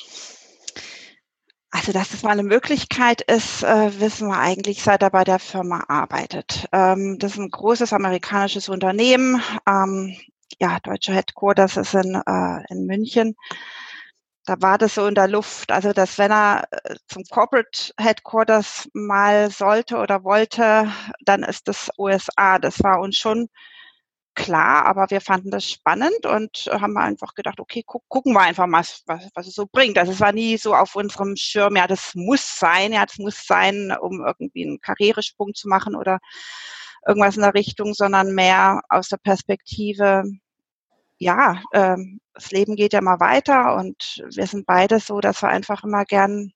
Also, 1.76 1.92
dass 1.92 2.10
das 2.12 2.22
mal 2.22 2.30
eine 2.34 2.44
Möglichkeit 2.44 3.22
ist, 3.24 3.64
äh, 3.64 4.00
wissen 4.00 4.28
wir 4.28 4.38
eigentlich, 4.38 4.84
seit 4.84 5.02
er 5.02 5.10
bei 5.10 5.24
der 5.24 5.40
Firma 5.40 5.84
arbeitet. 5.88 6.68
Ähm, 6.72 7.18
das 7.18 7.32
ist 7.32 7.40
ein 7.40 7.50
großes 7.50 7.94
amerikanisches 7.94 8.70
Unternehmen. 8.70 9.42
Ähm, 9.68 10.16
ja, 10.60 10.78
deutsche 10.84 11.14
Headquarters 11.14 11.78
ist 11.78 11.96
in, 11.96 12.14
äh, 12.14 12.64
in 12.70 12.86
München. 12.86 13.36
Da 14.46 14.56
war 14.62 14.78
das 14.78 14.94
so 14.94 15.08
in 15.08 15.16
der 15.16 15.28
Luft. 15.28 15.72
Also, 15.72 15.94
dass 15.94 16.20
wenn 16.20 16.32
er 16.32 16.68
äh, 16.70 16.96
zum 17.08 17.24
Corporate 17.32 17.92
Headquarters 18.00 18.88
mal 18.94 19.50
sollte 19.50 19.98
oder 19.98 20.24
wollte, 20.24 20.92
dann 21.26 21.42
ist 21.42 21.68
das 21.68 21.90
USA. 21.98 22.60
Das 22.60 22.84
war 22.84 23.00
uns 23.00 23.18
schon 23.18 23.50
klar, 24.36 24.86
aber 24.86 25.10
wir 25.10 25.22
fanden 25.22 25.52
das 25.52 25.70
spannend 25.70 26.26
und 26.26 26.70
haben 26.72 26.98
einfach 26.98 27.36
gedacht, 27.36 27.60
okay, 27.60 27.84
gu 27.86 28.00
gucken 28.08 28.34
wir 28.34 28.42
einfach 28.42 28.68
mal, 28.68 28.84
was, 29.06 29.30
was 29.36 29.48
es 29.48 29.56
so 29.56 29.66
bringt. 29.72 29.98
Also 29.98 30.12
es 30.12 30.20
war 30.20 30.32
nie 30.32 30.58
so 30.58 30.76
auf 30.76 30.96
unserem 30.96 31.36
Schirm, 31.36 31.76
ja, 31.76 31.88
das 31.88 32.16
muss 32.16 32.60
sein, 32.60 32.94
ja, 32.94 33.06
das 33.06 33.18
muss 33.18 33.46
sein, 33.46 33.96
um 34.00 34.26
irgendwie 34.26 34.66
einen 34.66 34.82
Karrieresprung 34.82 35.54
zu 35.54 35.68
machen 35.68 35.96
oder 35.96 36.20
irgendwas 37.08 37.36
in 37.36 37.44
der 37.44 37.54
Richtung, 37.54 37.94
sondern 37.94 38.34
mehr 38.34 38.82
aus 38.90 39.10
der 39.10 39.18
Perspektive, 39.18 40.24
ja, 41.18 41.62
ähm, 41.74 42.20
das 42.34 42.52
Leben 42.52 42.76
geht 42.76 42.94
ja 42.94 43.02
mal 43.02 43.20
weiter 43.20 43.76
und 43.76 44.24
wir 44.34 44.48
sind 44.48 44.66
beide 44.66 45.00
so, 45.00 45.20
dass 45.20 45.42
wir 45.42 45.50
einfach 45.50 45.84
immer 45.84 46.06
gern, 46.06 46.52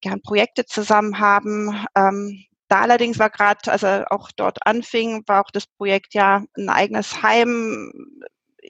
gern 0.00 0.22
Projekte 0.22 0.64
zusammen 0.66 1.18
haben. 1.18 1.86
Ähm, 1.94 2.44
da 2.70 2.82
allerdings 2.82 3.18
war 3.18 3.30
gerade, 3.30 3.70
als 3.70 3.82
er 3.82 4.06
auch 4.10 4.30
dort 4.36 4.66
anfing, 4.66 5.24
war 5.26 5.42
auch 5.44 5.50
das 5.50 5.66
Projekt 5.66 6.14
ja 6.14 6.44
ein 6.56 6.68
eigenes 6.68 7.22
Heim, 7.22 7.92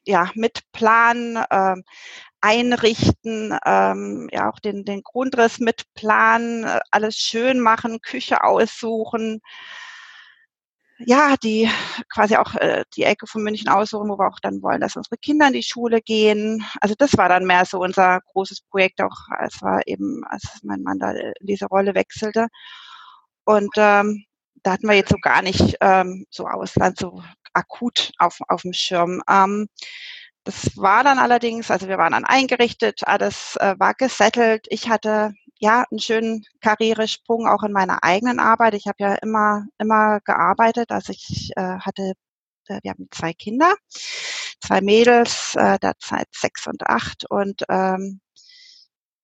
ja, 0.07 0.30
mit 0.35 0.62
Plan, 0.73 1.37
äh, 1.37 1.76
einrichten, 2.40 3.57
ähm, 3.66 4.28
ja 4.33 4.50
auch 4.50 4.59
den, 4.61 4.85
den 4.85 5.02
Grundriss 5.02 5.59
mit 5.59 5.85
Plan, 5.95 6.64
alles 6.90 7.16
schön 7.16 7.61
machen, 7.61 8.00
Küche 8.00 8.42
aussuchen, 8.42 9.42
ja, 11.07 11.37
die 11.42 11.69
quasi 12.12 12.37
auch 12.37 12.54
äh, 12.57 12.85
die 12.95 13.04
Ecke 13.04 13.26
von 13.26 13.42
München 13.42 13.69
aussuchen, 13.69 14.09
wo 14.09 14.19
wir 14.19 14.28
auch 14.28 14.40
dann 14.40 14.62
wollen, 14.62 14.80
dass 14.80 14.97
unsere 14.97 15.16
Kinder 15.16 15.47
in 15.49 15.54
die 15.54 15.62
Schule 15.62 16.00
gehen. 16.02 16.64
Also 16.80 16.95
das 16.99 17.16
war 17.16 17.28
dann 17.28 17.45
mehr 17.47 17.64
so 17.64 17.80
unser 17.80 18.21
großes 18.33 18.62
Projekt, 18.71 19.00
auch 19.02 19.28
als 19.30 19.61
war 19.62 19.80
eben, 19.87 20.23
als 20.28 20.45
mein 20.62 20.83
Mann 20.83 20.99
da 20.99 21.12
in 21.12 21.47
diese 21.47 21.66
Rolle 21.66 21.95
wechselte. 21.95 22.49
Und 23.50 23.71
ähm, 23.76 24.25
da 24.62 24.73
hatten 24.73 24.87
wir 24.87 24.95
jetzt 24.95 25.11
so 25.11 25.16
gar 25.21 25.42
nicht 25.42 25.76
ähm, 25.80 26.25
so 26.30 26.47
Ausland 26.47 26.99
so 26.99 27.21
akut 27.52 28.12
auf, 28.19 28.38
auf 28.49 28.62
dem 28.62 28.73
Schirm. 28.73 29.23
Ähm, 29.28 29.66
das 30.45 30.76
war 30.76 31.02
dann 31.02 31.19
allerdings, 31.19 31.69
also 31.71 31.88
wir 31.88 31.99
waren 31.99 32.12
dann 32.12 32.25
eingerichtet, 32.25 33.00
alles 33.04 33.57
äh, 33.57 33.75
war 33.78 33.95
gesettelt. 33.95 34.66
Ich 34.71 34.88
hatte 34.88 35.33
ja 35.59 35.85
einen 35.90 35.99
schönen 35.99 36.45
Karrieresprung 36.61 37.49
auch 37.49 37.64
in 37.64 37.73
meiner 37.73 38.04
eigenen 38.04 38.38
Arbeit. 38.38 38.75
Ich 38.75 38.87
habe 38.87 38.97
ja 39.00 39.14
immer 39.16 39.66
immer 39.78 40.21
gearbeitet. 40.21 40.92
Also 40.92 41.12
ich 41.12 41.50
äh, 41.57 41.78
hatte, 41.80 42.12
äh, 42.69 42.78
wir 42.83 42.92
haben 42.92 43.09
zwei 43.11 43.33
Kinder, 43.33 43.75
zwei 44.61 44.80
Mädels, 44.80 45.57
äh, 45.57 45.78
derzeit 45.80 46.28
sechs 46.33 46.69
und 46.69 46.87
acht 46.87 47.28
und 47.28 47.64
ähm, 47.69 48.21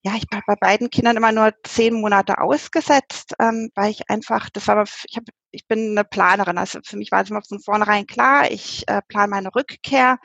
ja, 0.07 0.13
ich 0.15 0.25
war 0.31 0.41
bei 0.47 0.55
beiden 0.55 0.89
Kindern 0.89 1.17
immer 1.17 1.33
nur 1.33 1.53
zehn 1.65 1.95
Monate 2.01 2.39
ausgesetzt, 2.41 3.35
ähm, 3.41 3.71
weil 3.75 3.91
ich 3.91 4.09
einfach, 4.09 4.49
das 4.51 4.69
war, 4.69 4.85
ich, 4.85 5.17
hab, 5.17 5.25
ich 5.51 5.67
bin 5.67 5.91
eine 5.91 6.05
Planerin, 6.05 6.59
also 6.59 6.79
für 6.85 6.97
mich 6.97 7.11
war 7.11 7.23
es 7.23 7.31
immer 7.31 7.43
von 7.43 7.59
vornherein 7.59 8.07
klar, 8.07 8.49
ich 8.49 8.85
äh, 8.87 9.03
plane 9.09 9.29
meine 9.31 9.53
Rückkehr, 9.53 10.19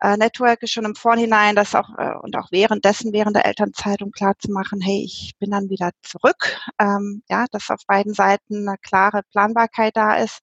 äh, 0.00 0.16
networke 0.16 0.68
schon 0.68 0.84
im 0.84 0.94
Vorhinein, 0.94 1.56
das 1.56 1.74
auch 1.74 1.88
äh, 1.98 2.14
und 2.22 2.36
auch 2.36 2.52
währenddessen, 2.52 3.12
während 3.12 3.34
der 3.34 3.46
Elternzeit, 3.46 4.00
um 4.00 4.12
klar 4.12 4.38
zu 4.38 4.52
machen, 4.52 4.80
hey, 4.80 5.02
ich 5.04 5.34
bin 5.40 5.50
dann 5.50 5.70
wieder 5.70 5.90
zurück, 6.02 6.60
ähm, 6.78 7.24
ja, 7.28 7.46
dass 7.50 7.68
auf 7.70 7.80
beiden 7.88 8.14
Seiten 8.14 8.68
eine 8.68 8.78
klare 8.78 9.22
Planbarkeit 9.32 9.96
da 9.96 10.18
ist. 10.18 10.38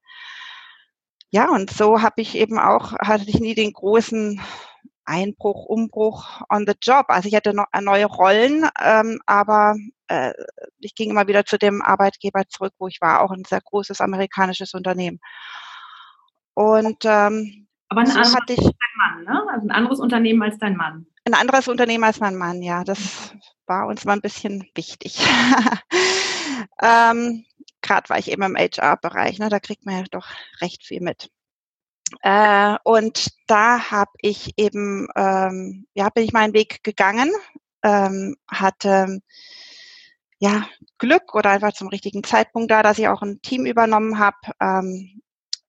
Ja, 1.32 1.50
und 1.52 1.70
so 1.70 2.02
habe 2.02 2.22
ich 2.22 2.36
eben 2.36 2.60
auch, 2.60 2.94
hatte 3.00 3.26
ich 3.28 3.40
nie 3.40 3.56
den 3.56 3.72
großen 3.72 4.42
Einbruch, 5.08 5.66
Umbruch 5.66 6.42
on 6.50 6.66
the 6.68 6.76
job. 6.82 7.06
Also 7.10 7.28
ich 7.28 7.36
hatte 7.36 7.54
noch 7.54 7.66
äh, 7.72 7.82
neue 7.82 8.06
Rollen, 8.06 8.68
ähm, 8.84 9.20
aber 9.26 9.76
äh, 10.08 10.34
ich 10.80 10.96
ging 10.96 11.10
immer 11.10 11.28
wieder 11.28 11.46
zu 11.46 11.58
dem 11.58 11.82
Arbeitgeber 11.82 12.44
zurück, 12.48 12.74
wo 12.78 12.88
ich 12.88 13.02
war, 13.02 13.22
auch 13.22 13.32
ein 13.32 13.44
sehr 13.46 13.62
großes 13.62 14.02
amerikanisches 14.02 14.74
Unternehmen. 14.74 15.20
Und 16.54 17.06
ähm, 17.06 17.68
aber 17.90 18.02
ein 18.02 18.08
so 18.08 18.14
anderes 18.14 18.36
hatte 18.36 18.54
ich, 18.54 18.60
als 18.60 18.76
dein 18.76 18.98
Mann, 18.98 19.24
ne? 19.24 19.52
Also 19.52 19.68
ein 19.68 19.72
anderes 19.72 20.00
Unternehmen 20.00 20.42
als 20.44 20.58
dein 20.58 20.76
Mann. 20.76 21.06
Ein 21.26 21.34
anderes 21.34 21.68
Unternehmen 21.68 22.04
als 22.04 22.20
mein 22.20 22.36
Mann, 22.36 22.62
ja. 22.62 22.84
Das 22.84 23.34
war 23.66 23.88
uns 23.88 24.06
mal 24.06 24.14
ein 24.14 24.22
bisschen 24.22 24.68
wichtig. 24.76 25.20
ähm, 26.82 27.46
Gerade 27.82 28.10
war 28.10 28.18
ich 28.18 28.32
eben 28.32 28.42
im 28.44 28.58
HR-Bereich, 28.58 29.40
ne? 29.40 29.50
da 29.50 29.60
kriegt 29.60 29.86
man 29.86 30.00
ja 30.00 30.04
doch 30.12 30.28
recht 30.62 30.84
viel 30.84 31.02
mit. 31.02 31.30
Äh, 32.28 32.76
und 32.84 33.30
da 33.48 33.90
habe 33.90 34.12
ich 34.22 34.54
eben, 34.58 35.08
ähm, 35.16 35.88
ja, 35.94 36.10
bin 36.10 36.26
ich 36.26 36.34
meinen 36.34 36.54
Weg 36.54 36.84
gegangen, 36.84 37.32
ähm, 37.84 38.36
hatte 38.50 39.22
ja 40.40 40.68
Glück 40.98 41.34
oder 41.36 41.52
einfach 41.52 41.72
zum 41.72 41.88
richtigen 41.88 42.26
Zeitpunkt 42.26 42.70
da, 42.70 42.84
dass 42.84 43.00
ich 43.00 43.08
auch 43.08 43.22
ein 43.22 43.42
Team 43.42 43.66
übernommen 43.66 44.20
habe. 44.20 44.36
Ähm, 44.60 45.22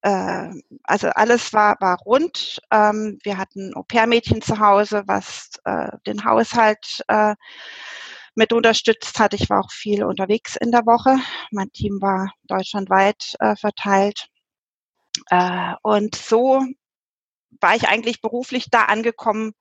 äh, 0.02 0.50
also 0.82 1.10
alles 1.10 1.52
war, 1.52 1.76
war 1.80 1.98
rund. 2.00 2.60
Ähm, 2.72 3.18
wir 3.22 3.38
hatten 3.38 3.72
Au-pair-Mädchen 3.76 4.42
zu 4.42 4.58
Hause, 4.58 5.04
was 5.06 5.50
äh, 5.64 5.90
den 6.08 6.24
Haushalt 6.24 7.04
äh, 7.06 7.36
mit 8.34 8.52
unterstützt 8.52 9.20
hat. 9.20 9.32
Ich 9.34 9.48
war 9.48 9.60
auch 9.60 9.70
viel 9.70 10.02
unterwegs 10.02 10.56
in 10.56 10.72
der 10.72 10.86
Woche. 10.86 11.18
Mein 11.52 11.70
Team 11.72 11.98
war 12.00 12.32
deutschlandweit 12.48 13.36
äh, 13.38 13.54
verteilt. 13.54 14.28
Äh, 15.30 15.74
und 15.82 16.14
so 16.14 16.64
war 17.60 17.76
ich 17.76 17.88
eigentlich 17.88 18.20
beruflich 18.20 18.70
da 18.70 18.84
angekommen, 18.84 19.52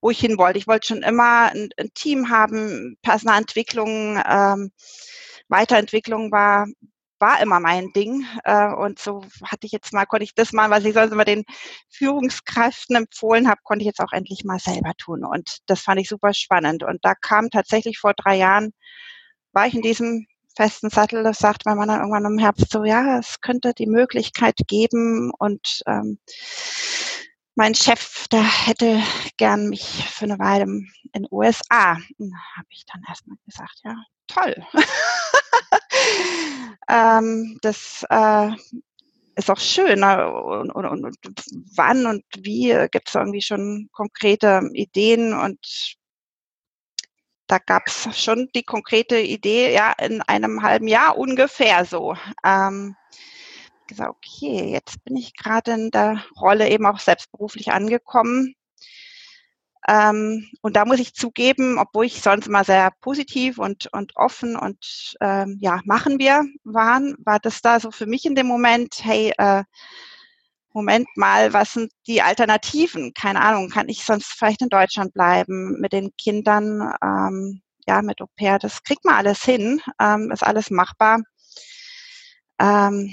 wo 0.00 0.10
ich 0.10 0.20
hin 0.20 0.38
wollte. 0.38 0.58
Ich 0.58 0.66
wollte 0.66 0.88
schon 0.88 1.02
immer 1.02 1.50
ein, 1.52 1.70
ein 1.78 1.90
Team 1.94 2.30
haben, 2.30 2.96
Personalentwicklung, 3.02 4.22
ähm, 4.26 4.70
Weiterentwicklung 5.48 6.32
war 6.32 6.66
war 7.24 7.40
immer 7.40 7.60
mein 7.60 7.92
Ding. 7.92 8.26
Äh, 8.44 8.72
und 8.74 8.98
so 8.98 9.24
hatte 9.44 9.66
ich 9.66 9.72
jetzt 9.72 9.92
mal, 9.92 10.04
konnte 10.06 10.24
ich 10.24 10.34
das 10.34 10.52
mal, 10.52 10.70
was 10.70 10.84
ich 10.84 10.94
sonst 10.94 11.12
immer 11.12 11.24
den 11.24 11.44
Führungskräften 11.88 12.96
empfohlen 12.96 13.48
habe, 13.48 13.60
konnte 13.62 13.82
ich 13.82 13.86
jetzt 13.86 14.00
auch 14.00 14.12
endlich 14.12 14.44
mal 14.44 14.58
selber 14.58 14.92
tun. 14.98 15.24
Und 15.24 15.58
das 15.66 15.80
fand 15.80 16.00
ich 16.00 16.08
super 16.08 16.34
spannend. 16.34 16.82
Und 16.82 17.04
da 17.04 17.14
kam 17.14 17.50
tatsächlich 17.50 17.98
vor 17.98 18.12
drei 18.14 18.36
Jahren, 18.36 18.72
war 19.52 19.66
ich 19.66 19.74
in 19.74 19.82
diesem 19.82 20.26
festen 20.56 20.90
Sattel, 20.90 21.22
das 21.22 21.38
sagt 21.38 21.66
mein 21.66 21.76
Mann 21.76 21.88
dann 21.88 22.00
irgendwann 22.00 22.24
im 22.24 22.38
Herbst 22.38 22.70
so, 22.70 22.84
ja, 22.84 23.18
es 23.18 23.40
könnte 23.40 23.74
die 23.74 23.86
Möglichkeit 23.86 24.56
geben 24.66 25.32
und 25.38 25.82
ähm, 25.86 26.18
mein 27.56 27.74
Chef, 27.74 28.26
der 28.28 28.42
hätte 28.42 29.00
gern 29.36 29.68
mich 29.68 29.84
für 29.84 30.24
eine 30.24 30.38
Weile 30.38 30.64
in 30.64 30.90
den 31.14 31.26
USA. 31.30 31.96
Habe 31.96 32.68
ich 32.70 32.84
dann 32.92 33.02
erstmal 33.08 33.36
gesagt, 33.46 33.80
ja, 33.84 33.96
toll. 34.26 34.56
ähm, 36.88 37.58
das 37.62 38.04
äh, 38.10 38.50
ist 39.36 39.50
auch 39.50 39.60
schön. 39.60 40.00
Ne? 40.00 40.32
Und, 40.32 40.72
und, 40.72 41.04
und, 41.04 41.16
wann 41.76 42.06
und 42.06 42.24
wie 42.36 42.74
gibt 42.90 43.08
es 43.08 43.14
irgendwie 43.14 43.42
schon 43.42 43.88
konkrete 43.92 44.68
Ideen 44.72 45.32
und 45.32 45.58
da 47.46 47.58
gab 47.58 47.86
es 47.86 48.08
schon 48.18 48.48
die 48.54 48.62
konkrete 48.62 49.18
Idee, 49.20 49.72
ja, 49.74 49.92
in 49.92 50.22
einem 50.22 50.62
halben 50.62 50.88
Jahr 50.88 51.18
ungefähr 51.18 51.84
so. 51.84 52.16
Ähm, 52.44 52.96
gesagt, 53.86 54.10
okay, 54.10 54.70
jetzt 54.72 55.04
bin 55.04 55.16
ich 55.16 55.36
gerade 55.36 55.72
in 55.72 55.90
der 55.90 56.24
Rolle 56.40 56.68
eben 56.70 56.86
auch 56.86 56.98
selbstberuflich 56.98 57.72
angekommen. 57.72 58.54
Ähm, 59.86 60.48
und 60.62 60.76
da 60.76 60.86
muss 60.86 60.98
ich 60.98 61.14
zugeben, 61.14 61.78
obwohl 61.78 62.06
ich 62.06 62.22
sonst 62.22 62.46
immer 62.46 62.64
sehr 62.64 62.90
positiv 63.02 63.58
und, 63.58 63.92
und 63.92 64.16
offen 64.16 64.56
und 64.56 65.14
ähm, 65.20 65.58
ja, 65.60 65.80
machen 65.84 66.18
wir 66.18 66.44
waren, 66.64 67.14
war 67.18 67.38
das 67.38 67.60
da 67.60 67.80
so 67.80 67.90
für 67.90 68.06
mich 68.06 68.24
in 68.24 68.34
dem 68.34 68.46
Moment, 68.46 69.00
hey, 69.02 69.34
äh, 69.36 69.64
Moment 70.74 71.08
mal, 71.16 71.52
was 71.52 71.72
sind 71.72 71.92
die 72.08 72.20
Alternativen? 72.20 73.14
Keine 73.14 73.40
Ahnung, 73.40 73.70
kann 73.70 73.88
ich 73.88 74.04
sonst 74.04 74.32
vielleicht 74.32 74.60
in 74.60 74.68
Deutschland 74.68 75.14
bleiben 75.14 75.80
mit 75.80 75.92
den 75.92 76.10
Kindern, 76.18 76.92
ähm, 77.02 77.62
ja, 77.86 78.02
mit 78.02 78.20
Au 78.20 78.26
pair, 78.36 78.58
das 78.58 78.82
kriegt 78.82 79.04
man 79.04 79.14
alles 79.14 79.42
hin, 79.44 79.80
ähm, 80.00 80.30
ist 80.32 80.42
alles 80.42 80.70
machbar. 80.70 81.20
Ähm, 82.58 83.12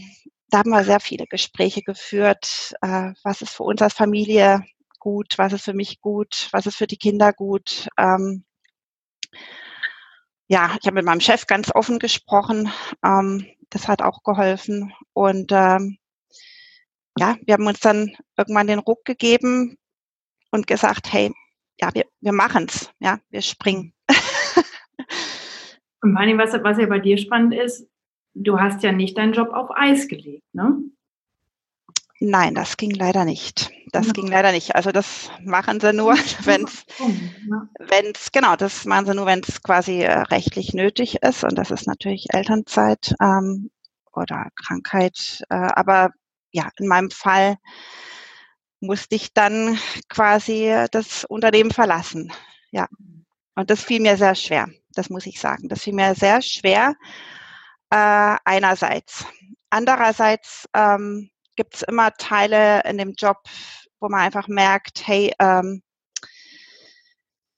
da 0.49 0.59
haben 0.59 0.71
wir 0.71 0.83
sehr 0.83 0.99
viele 0.99 1.25
Gespräche 1.27 1.81
geführt, 1.83 2.73
äh, 2.81 3.13
was 3.23 3.41
ist 3.41 3.53
für 3.55 3.63
uns 3.63 3.81
als 3.81 3.93
Familie 3.93 4.63
gut, 4.99 5.37
was 5.37 5.53
ist 5.53 5.65
für 5.65 5.73
mich 5.73 6.01
gut, 6.01 6.49
was 6.51 6.65
ist 6.65 6.77
für 6.77 6.87
die 6.87 6.97
Kinder 6.97 7.33
gut. 7.33 7.89
Ähm, 7.97 8.43
ja, 10.47 10.75
ich 10.79 10.85
habe 10.87 10.95
mit 10.95 11.05
meinem 11.05 11.21
Chef 11.21 11.47
ganz 11.47 11.73
offen 11.73 11.99
gesprochen. 11.99 12.71
Ähm, 13.05 13.45
das 13.69 13.87
hat 13.87 14.01
auch 14.01 14.23
geholfen. 14.23 14.93
Und 15.13 15.51
ähm, 15.53 15.97
ja, 17.17 17.35
wir 17.45 17.53
haben 17.53 17.67
uns 17.67 17.79
dann 17.79 18.15
irgendwann 18.37 18.67
den 18.67 18.79
Ruck 18.79 19.05
gegeben 19.05 19.77
und 20.51 20.67
gesagt, 20.67 21.11
hey, 21.11 21.31
ja, 21.79 21.89
wir, 21.93 22.05
wir 22.21 22.31
machen's, 22.31 22.91
ja, 22.99 23.19
wir 23.29 23.41
springen. 23.41 23.93
und 26.01 26.13
vor 26.13 26.19
allem, 26.21 26.37
was, 26.37 26.53
was 26.63 26.77
ja 26.77 26.85
bei 26.85 26.99
dir 26.99 27.17
spannend 27.17 27.53
ist, 27.53 27.87
du 28.33 28.59
hast 28.59 28.83
ja 28.83 28.91
nicht 28.91 29.17
deinen 29.17 29.33
Job 29.33 29.49
auf 29.53 29.69
Eis 29.71 30.07
gelegt, 30.07 30.43
ne? 30.53 30.77
Nein, 32.23 32.53
das 32.53 32.77
ging 32.77 32.91
leider 32.91 33.25
nicht. 33.25 33.71
Das 33.91 34.05
ja. 34.05 34.13
ging 34.13 34.27
leider 34.27 34.51
nicht. 34.51 34.75
Also 34.75 34.91
das 34.91 35.31
machen 35.43 35.79
sie 35.79 35.91
nur, 35.91 36.13
wenn 36.43 36.65
es, 36.65 36.85
wenn 37.79 38.11
es, 38.13 38.31
genau, 38.31 38.55
das 38.55 38.85
machen 38.85 39.07
sie 39.07 39.15
nur, 39.15 39.25
wenn 39.25 39.39
es 39.39 39.63
quasi 39.63 40.01
äh, 40.01 40.19
rechtlich 40.19 40.75
nötig 40.75 41.23
ist. 41.23 41.43
Und 41.43 41.57
das 41.57 41.71
ist 41.71 41.87
natürlich 41.87 42.27
Elternzeit 42.31 43.15
ähm, 43.19 43.71
oder 44.13 44.49
Krankheit. 44.55 45.43
Äh, 45.49 45.55
aber 45.55 46.11
ja, 46.51 46.69
in 46.77 46.87
meinem 46.87 47.11
Fall 47.11 47.57
musste 48.79 49.15
ich 49.15 49.33
dann 49.33 49.79
quasi 50.09 50.85
das 50.91 51.23
Unternehmen 51.25 51.71
verlassen. 51.71 52.31
Ja. 52.71 52.87
Und 53.55 53.69
das 53.69 53.83
fiel 53.83 54.01
mir 54.01 54.17
sehr 54.17 54.35
schwer. 54.35 54.69
Das 54.93 55.09
muss 55.09 55.25
ich 55.25 55.39
sagen. 55.39 55.69
Das 55.69 55.83
fiel 55.83 55.93
mir 55.93 56.15
sehr 56.15 56.41
schwer. 56.41 56.95
Äh, 57.89 58.37
einerseits. 58.45 59.25
Andererseits 59.69 60.67
ähm, 60.73 61.29
gibt 61.55 61.75
es 61.75 61.81
immer 61.83 62.11
Teile 62.13 62.81
in 62.85 62.97
dem 62.97 63.13
Job, 63.13 63.37
wo 63.99 64.09
man 64.09 64.21
einfach 64.21 64.47
merkt, 64.47 65.05
hey, 65.05 65.33
ähm, 65.39 65.83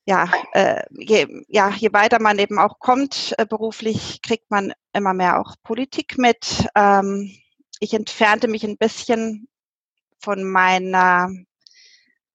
ja, 0.06 0.30
äh, 0.52 0.84
je, 0.92 1.44
ja, 1.48 1.70
je 1.70 1.94
weiter 1.94 2.20
man 2.20 2.38
eben 2.38 2.60
auch 2.60 2.80
kommt 2.80 3.34
äh, 3.38 3.46
beruflich, 3.46 4.22
kriegt 4.22 4.52
man 4.52 4.74
immer 4.92 5.14
mehr 5.14 5.40
auch 5.40 5.56
Politik 5.64 6.18
mit. 6.18 6.68
Ähm, 6.76 7.32
ich 7.84 7.94
entfernte 7.94 8.48
mich 8.48 8.64
ein 8.64 8.78
bisschen 8.78 9.48
von 10.20 10.44
meiner 10.44 11.30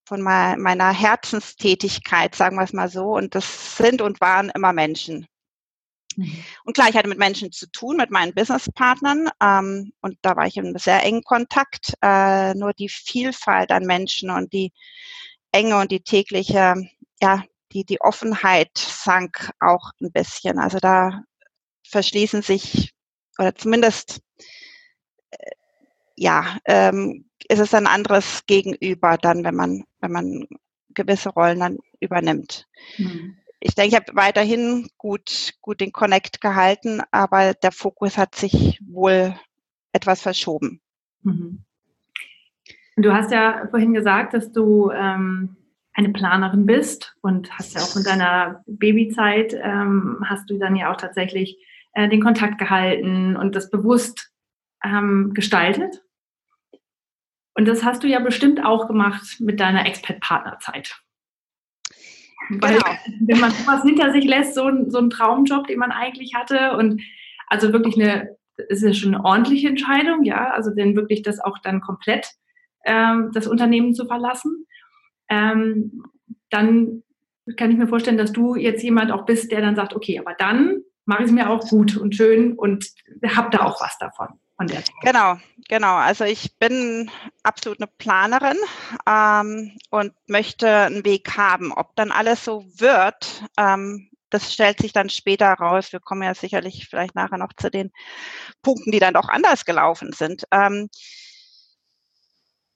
von 0.07 0.23
meiner 0.23 0.91
Herzenstätigkeit, 0.91 2.35
sagen 2.35 2.57
wir 2.57 2.65
es 2.65 2.73
mal 2.73 2.89
so. 2.89 3.15
Und 3.15 3.35
das 3.35 3.77
sind 3.77 4.01
und 4.01 4.23
waren 4.23 4.51
immer 4.55 4.73
Menschen. 4.73 5.27
Mhm. 6.17 6.45
Und 6.65 6.75
klar, 6.75 6.89
ich 6.89 6.97
hatte 6.97 7.11
mit 7.11 7.19
Menschen 7.19 7.53
zu 7.53 7.71
tun, 7.71 7.99
mit 7.99 8.11
meinen 8.11 8.33
Businesspartnern. 8.33 9.29
Ähm, 9.43 9.93
und 10.01 10.17
da 10.23 10.35
war 10.35 10.47
ich 10.47 10.57
in 10.57 10.79
sehr 10.79 11.03
engen 11.03 11.23
Kontakt. 11.25 11.93
Äh, 12.01 12.55
nur 12.55 12.73
die 12.73 12.89
Vielfalt 12.89 13.71
an 13.71 13.85
Menschen 13.85 14.31
und 14.31 14.51
die 14.55 14.73
Enge 15.53 15.79
und 15.79 15.93
die 15.93 16.01
tägliche, 16.01 16.75
ja, 17.21 17.45
die, 17.73 17.85
die 17.85 18.01
Offenheit 18.01 18.71
sank 18.79 19.51
auch 19.61 19.91
ein 20.01 20.11
bisschen. 20.11 20.59
Also 20.59 20.79
da 20.79 21.23
verschließen 21.87 22.41
sich, 22.41 22.95
oder 23.39 23.55
zumindest, 23.55 24.23
ja, 26.19 26.59
ähm, 26.67 27.25
ist 27.49 27.61
es 27.61 27.75
ein 27.75 27.87
anderes 27.87 28.45
Gegenüber 28.47 29.17
dann, 29.17 29.45
wenn 29.45 29.55
man, 29.55 29.85
wenn 30.01 30.13
man 30.13 30.47
gewisse 30.95 31.31
Rollen 31.31 31.61
dann 31.61 31.79
übernimmt. 32.01 32.67
Mhm 32.97 33.37
ich 33.61 33.75
denke, 33.75 33.89
ich 33.89 33.97
habe 33.97 34.15
weiterhin 34.15 34.89
gut, 34.99 35.55
gut 35.61 35.81
den 35.81 35.93
Connect 35.93 36.41
gehalten, 36.41 37.03
aber 37.11 37.55
der 37.55 37.73
Fokus 37.73 38.17
hat 38.17 38.35
sich 38.35 38.81
wohl 38.87 39.35
etwas 39.93 40.23
verschoben. 40.23 40.81
Mhm. 41.23 41.65
Du 42.97 43.13
hast 43.13 43.31
ja 43.31 43.67
vorhin 43.71 43.95
gesagt, 43.95 44.35
dass 44.35 44.53
du 44.53 44.91
ähm, 44.91 45.57
eine 45.93 46.11
Planerin 46.11 46.67
bist 46.67 47.17
und 47.21 47.51
hast 47.53 47.75
ja 47.75 47.81
auch 47.81 47.97
in 47.97 48.05
deiner 48.05 48.63
Babyzeit 48.67 49.55
ähm, 49.55 50.25
hast 50.25 50.51
du 50.51 50.59
dann 50.59 50.77
ja 50.77 50.93
auch 50.93 50.97
tatsächlich 50.97 51.59
äh, 51.95 52.09
den 52.09 52.23
Kontakt 52.23 52.59
gehalten 52.59 53.37
und 53.37 53.55
das 53.55 53.71
bewusst 53.71 54.33
ähm, 54.85 55.33
gestaltet. 55.33 56.03
Und 57.59 57.67
das 57.67 57.83
hast 57.83 58.05
du 58.05 58.07
ja 58.07 58.21
bestimmt 58.21 58.65
auch 58.65 58.87
gemacht 58.87 59.41
mit 59.41 59.59
deiner 59.59 59.85
Expat-Partnerzeit. 59.85 61.03
Weil 62.51 62.75
genau. 62.75 62.87
wenn 63.27 63.41
man 63.41 63.51
sowas 63.51 63.83
hinter 63.83 64.13
sich 64.13 64.25
lässt, 64.25 64.55
so, 64.55 64.67
ein, 64.67 64.93
so 64.93 64.99
ein 64.99 65.11
Traumjob, 65.11 65.67
den 65.67 65.81
man 65.81 65.91
eigentlich 65.91 66.35
hatte 66.37 66.77
und 66.77 67.03
also 67.49 67.73
wirklich 67.73 67.97
eine, 67.97 68.37
ist 68.69 68.85
ja 68.85 68.93
schon 68.95 69.13
eine 69.13 69.25
ordentliche 69.25 69.69
Entscheidung, 69.69 70.23
ja, 70.23 70.51
also 70.51 70.71
denn 70.71 70.95
wirklich 70.95 71.23
das 71.23 71.41
auch 71.41 71.59
dann 71.59 71.81
komplett 71.81 72.31
ähm, 72.85 73.33
das 73.35 73.49
Unternehmen 73.49 73.93
zu 73.93 74.07
verlassen, 74.07 74.65
ähm, 75.29 76.05
dann 76.51 77.03
kann 77.57 77.73
ich 77.73 77.77
mir 77.77 77.89
vorstellen, 77.89 78.19
dass 78.19 78.31
du 78.31 78.55
jetzt 78.55 78.85
jemand 78.85 79.11
auch 79.11 79.27
bist, 79.27 79.51
der 79.51 79.63
dann 79.63 79.75
sagt, 79.75 79.97
okay, 79.97 80.21
aber 80.21 80.35
dann 80.35 80.83
mache 81.07 81.25
ich 81.25 81.31
es 81.31 81.35
mir 81.35 81.51
auch 81.51 81.67
gut 81.69 81.97
und 81.97 82.15
schön 82.15 82.53
und 82.53 82.87
habe 83.27 83.51
da 83.51 83.65
auch 83.65 83.81
was 83.81 83.99
davon 83.99 84.39
von 84.59 84.67
der. 84.67 84.83
Genau, 85.03 85.37
genau. 85.69 85.95
Also 85.95 86.25
ich 86.25 86.59
bin 86.59 87.11
absolut 87.43 87.81
eine 87.81 87.87
Planerin 87.87 88.59
ähm, 89.09 89.79
und 89.91 90.13
möchte 90.27 90.69
einen 90.69 91.05
Weg 91.05 91.37
haben. 91.37 91.73
Ob 91.73 91.95
dann 91.97 92.11
alles 92.11 92.45
so 92.45 92.65
wird, 92.77 93.45
ähm, 93.57 94.11
das 94.31 94.53
stellt 94.53 94.81
sich 94.81 94.93
dann 94.93 95.09
später 95.09 95.51
raus. 95.55 95.93
Wir 95.93 96.01
kommen 96.01 96.23
ja 96.23 96.35
sicherlich 96.35 96.89
vielleicht 96.91 97.15
nachher 97.15 97.39
noch 97.39 97.53
zu 97.57 97.71
den 97.71 97.91
Punkten, 98.61 98.91
die 98.91 98.99
dann 98.99 99.15
doch 99.15 99.29
anders 99.29 99.65
gelaufen 99.65 100.13
sind. 100.13 100.45
Ähm, 100.51 100.91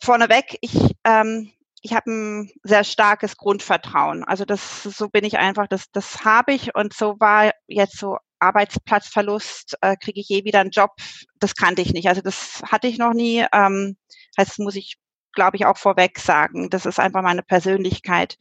vorneweg, 0.00 0.56
ich, 0.60 0.94
ähm, 1.04 1.52
ich 1.82 1.92
habe 1.94 2.10
ein 2.10 2.52
sehr 2.62 2.84
starkes 2.84 3.36
Grundvertrauen. 3.36 4.22
Also 4.24 4.44
das, 4.44 4.84
so 4.84 5.08
bin 5.08 5.24
ich 5.24 5.36
einfach, 5.38 5.66
das, 5.66 5.90
das 5.90 6.24
habe 6.24 6.52
ich 6.52 6.74
und 6.76 6.94
so 6.94 7.18
war 7.18 7.50
jetzt 7.66 7.98
so 7.98 8.18
Arbeitsplatzverlust, 8.42 9.78
äh, 9.80 9.96
kriege 9.96 10.20
ich 10.20 10.28
je 10.28 10.44
wieder 10.44 10.60
einen 10.60 10.70
Job, 10.70 10.90
das 11.38 11.54
kannte 11.54 11.82
ich 11.82 11.92
nicht. 11.92 12.08
Also 12.08 12.20
das 12.20 12.62
hatte 12.70 12.88
ich 12.88 12.98
noch 12.98 13.14
nie. 13.14 13.44
Ähm, 13.52 13.96
das 14.36 14.58
muss 14.58 14.76
ich, 14.76 14.96
glaube 15.32 15.56
ich, 15.56 15.66
auch 15.66 15.78
vorweg 15.78 16.18
sagen. 16.18 16.68
Das 16.68 16.84
ist 16.86 16.98
einfach 16.98 17.22
meine 17.22 17.42
Persönlichkeit. 17.42 18.36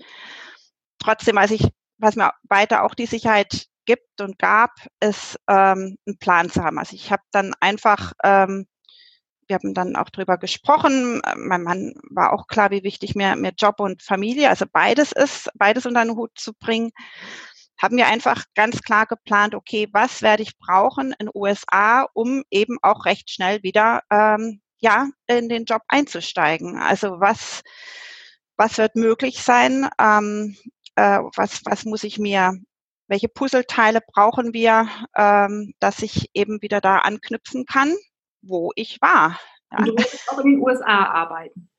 Trotzdem, 1.00 1.38
als 1.38 1.52
ich, 1.52 1.68
was 1.98 2.16
mir 2.16 2.32
weiter 2.50 2.84
auch 2.84 2.96
die 2.96 3.06
Sicherheit 3.06 3.68
gibt 3.86 4.22
und 4.22 4.40
gab, 4.40 4.72
ist 5.00 5.40
ähm, 5.48 5.98
einen 6.06 6.18
Plan 6.20 6.50
zu 6.50 6.64
haben. 6.64 6.78
Also 6.78 6.96
ich 6.96 7.12
habe 7.12 7.24
dann 7.32 7.54
einfach, 7.60 8.14
ähm, 8.24 8.68
wir 9.48 9.56
haben 9.56 9.74
dann 9.74 9.96
auch 9.96 10.10
drüber 10.10 10.38
gesprochen. 10.38 11.22
Mein 11.36 11.64
Mann 11.64 11.94
war 12.10 12.34
auch 12.34 12.48
klar, 12.48 12.72
wie 12.72 12.84
wichtig 12.84 13.16
mir, 13.16 13.36
mir 13.36 13.52
Job 13.58 13.80
und 13.80 14.02
Familie, 14.02 14.50
also 14.50 14.66
beides 14.72 15.12
ist, 15.12 15.50
beides 15.56 15.86
unter 15.86 16.04
den 16.06 16.16
Hut 16.16 16.32
zu 16.36 16.54
bringen 16.54 16.92
haben 17.82 17.98
wir 17.98 18.08
einfach 18.08 18.44
ganz 18.56 18.82
klar 18.82 19.08
geplant, 19.08 19.56
okay, 19.56 19.88
was 19.92 20.22
werde 20.22 20.44
ich 20.44 20.58
brauchen 20.60 21.14
in 21.18 21.30
USA, 21.34 22.08
um 22.14 22.44
eben 22.52 22.78
auch 22.82 23.06
recht 23.06 23.30
schnell 23.30 23.64
wieder 23.64 24.02
ähm, 24.12 24.62
ja 24.80 25.08
in 25.28 25.50
den 25.50 25.66
Job 25.66 25.82
einzusteigen. 25.88 26.78
Also 26.78 27.20
was 27.20 27.62
was 28.58 28.78
wird 28.78 28.96
möglich 28.96 29.42
sein? 29.42 29.90
Ähm, 30.00 30.56
äh, 30.96 31.20
was 31.36 31.62
was 31.66 31.86
muss 31.86 32.04
ich 32.04 32.20
mir 32.20 32.54
welche 33.08 33.28
Puzzleteile 33.28 34.00
brauchen 34.02 34.54
wir, 34.54 34.88
ähm, 35.18 35.74
dass 35.80 36.02
ich 36.02 36.30
eben 36.34 36.62
wieder 36.62 36.80
da 36.80 37.00
anknüpfen 37.00 37.66
kann, 37.66 37.94
wo 38.42 38.72
ich 38.76 39.02
war. 39.02 39.38
Ja. 39.72 39.80
Und 39.80 39.88
du 39.88 39.96
willst 39.98 40.30
auch 40.30 40.40
in 40.40 40.52
den 40.52 40.62
USA 40.62 41.06
arbeiten. 41.08 41.70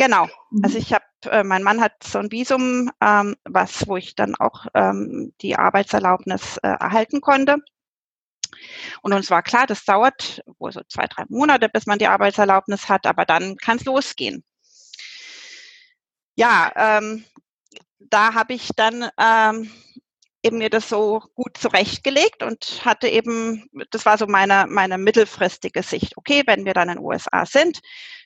Genau. 0.00 0.28
Mhm. 0.50 0.64
Also 0.64 0.78
ich 0.78 0.94
habe, 0.94 1.04
äh, 1.26 1.44
mein 1.44 1.62
Mann 1.62 1.82
hat 1.82 1.92
so 2.02 2.18
ein 2.18 2.32
Visum, 2.32 2.90
ähm, 3.02 3.36
was, 3.44 3.86
wo 3.86 3.98
ich 3.98 4.14
dann 4.14 4.34
auch 4.34 4.64
ähm, 4.72 5.34
die 5.42 5.56
Arbeitserlaubnis 5.56 6.56
äh, 6.62 6.68
erhalten 6.68 7.20
konnte. 7.20 7.58
Und 9.02 9.12
uns 9.12 9.30
war 9.30 9.42
klar, 9.42 9.66
das 9.66 9.84
dauert 9.84 10.42
wohl 10.58 10.72
so 10.72 10.80
zwei, 10.88 11.06
drei 11.06 11.24
Monate, 11.28 11.68
bis 11.68 11.84
man 11.84 11.98
die 11.98 12.06
Arbeitserlaubnis 12.06 12.88
hat, 12.88 13.04
aber 13.06 13.26
dann 13.26 13.56
kann 13.58 13.76
es 13.76 13.84
losgehen. 13.84 14.42
Ja, 16.34 16.72
ähm, 16.76 17.26
da 17.98 18.32
habe 18.32 18.54
ich 18.54 18.70
dann 18.74 19.06
ähm, 19.18 19.70
eben 20.42 20.58
mir 20.58 20.70
das 20.70 20.88
so 20.88 21.22
gut 21.34 21.56
zurechtgelegt 21.58 22.42
und 22.42 22.84
hatte 22.84 23.08
eben, 23.08 23.68
das 23.90 24.06
war 24.06 24.16
so 24.18 24.26
meine, 24.26 24.66
meine 24.68 24.98
mittelfristige 24.98 25.82
Sicht. 25.82 26.16
Okay, 26.16 26.42
wenn 26.46 26.64
wir 26.64 26.74
dann 26.74 26.88
in 26.88 26.96
den 26.96 27.04
USA 27.04 27.44
sind, 27.44 27.80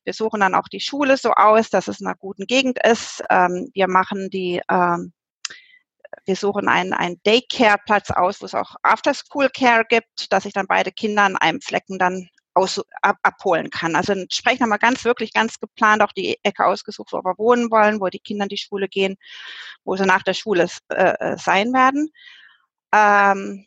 wir 0.04 0.12
suchen 0.12 0.40
dann 0.40 0.54
auch 0.54 0.68
die 0.68 0.80
Schule 0.80 1.16
so 1.16 1.32
aus, 1.32 1.70
dass 1.70 1.88
es 1.88 2.00
in 2.00 2.06
einer 2.06 2.16
guten 2.16 2.46
Gegend 2.46 2.78
ist. 2.86 3.22
Ähm, 3.30 3.70
wir 3.74 3.88
machen 3.88 4.28
die, 4.30 4.60
ähm, 4.70 5.12
wir 6.26 6.36
suchen 6.36 6.68
einen, 6.68 6.92
einen 6.92 7.20
Daycare-Platz 7.24 8.10
aus, 8.10 8.40
wo 8.40 8.46
es 8.46 8.54
auch 8.54 8.76
After-School-Care 8.82 9.84
gibt, 9.88 10.32
dass 10.32 10.44
ich 10.44 10.52
dann 10.52 10.66
beide 10.68 10.92
Kinder 10.92 11.22
an 11.22 11.36
einem 11.36 11.60
Flecken 11.60 11.98
dann 11.98 12.28
aus, 12.54 12.80
ab, 13.02 13.16
abholen 13.22 13.70
kann. 13.70 13.96
Also 13.96 14.12
entsprechend 14.12 14.62
haben 14.62 14.68
wir 14.70 14.78
ganz 14.78 15.04
wirklich 15.04 15.32
ganz 15.32 15.58
geplant 15.58 16.02
auch 16.02 16.12
die 16.12 16.38
Ecke 16.44 16.64
ausgesucht, 16.64 17.12
wo 17.12 17.18
wir 17.18 17.38
wohnen 17.38 17.70
wollen, 17.70 18.00
wo 18.00 18.08
die 18.08 18.20
Kinder 18.20 18.44
in 18.44 18.48
die 18.48 18.56
Schule 18.56 18.88
gehen, 18.88 19.16
wo 19.84 19.96
sie 19.96 20.06
nach 20.06 20.22
der 20.22 20.34
Schule 20.34 20.68
äh, 20.88 21.14
äh, 21.18 21.36
sein 21.36 21.72
werden. 21.72 22.10
Ähm, 22.92 23.66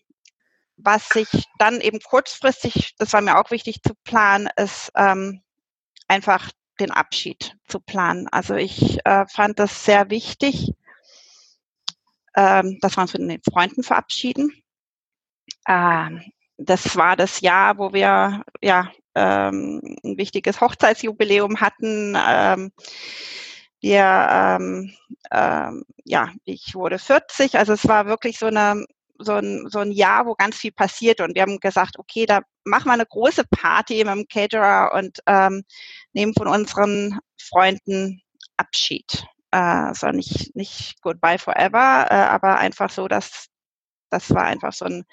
was 0.77 1.09
sich 1.09 1.27
dann 1.57 1.81
eben 1.81 1.99
kurzfristig, 1.99 2.95
das 2.97 3.13
war 3.13 3.21
mir 3.21 3.37
auch 3.39 3.51
wichtig 3.51 3.81
zu 3.81 3.93
planen, 4.03 4.47
ist 4.55 4.91
ähm, 4.95 5.41
einfach 6.07 6.51
den 6.79 6.91
Abschied 6.91 7.57
zu 7.67 7.79
planen. 7.79 8.27
Also 8.29 8.55
ich 8.55 8.99
äh, 9.05 9.25
fand 9.27 9.59
das 9.59 9.83
sehr 9.83 10.09
wichtig, 10.09 10.73
ähm, 12.35 12.77
dass 12.81 12.95
wir 12.95 13.01
uns 13.01 13.13
mit 13.13 13.29
den 13.29 13.41
Freunden 13.41 13.83
verabschieden. 13.83 14.53
Ähm, 15.67 16.21
das 16.57 16.95
war 16.95 17.15
das 17.15 17.41
Jahr, 17.41 17.77
wo 17.77 17.93
wir 17.93 18.43
ja 18.61 18.91
ähm, 19.15 19.81
ein 20.03 20.17
wichtiges 20.17 20.61
Hochzeitsjubiläum 20.61 21.59
hatten. 21.59 22.15
Ähm, 22.17 22.71
wir, 23.79 24.27
ähm, 24.31 24.93
ähm, 25.31 25.85
ja, 26.03 26.31
ich 26.45 26.73
wurde 26.73 26.99
40, 26.99 27.57
also 27.57 27.73
es 27.73 27.87
war 27.87 28.07
wirklich 28.07 28.39
so 28.39 28.47
eine 28.47 28.85
so 29.19 29.33
ein, 29.33 29.67
so 29.69 29.79
ein 29.79 29.91
Jahr, 29.91 30.25
wo 30.25 30.35
ganz 30.35 30.57
viel 30.57 30.71
passiert 30.71 31.21
und 31.21 31.35
wir 31.35 31.41
haben 31.41 31.59
gesagt, 31.59 31.97
okay, 31.97 32.25
da 32.25 32.41
machen 32.65 32.85
wir 32.85 32.93
eine 32.93 33.05
große 33.05 33.45
Party 33.49 34.03
mit 34.03 34.13
dem 34.13 34.27
Caterer 34.27 34.91
und 34.93 35.19
ähm, 35.25 35.63
nehmen 36.13 36.33
von 36.33 36.47
unseren 36.47 37.19
Freunden 37.39 38.21
Abschied. 38.57 39.25
Äh, 39.51 39.57
also 39.57 40.09
nicht, 40.09 40.55
nicht 40.55 41.01
Goodbye 41.01 41.39
Forever, 41.39 42.07
äh, 42.09 42.13
aber 42.13 42.57
einfach 42.59 42.89
so, 42.91 43.07
dass 43.07 43.47
das 44.09 44.33
war 44.33 44.43
einfach 44.43 44.73
so 44.73 44.85
ein 44.85 45.05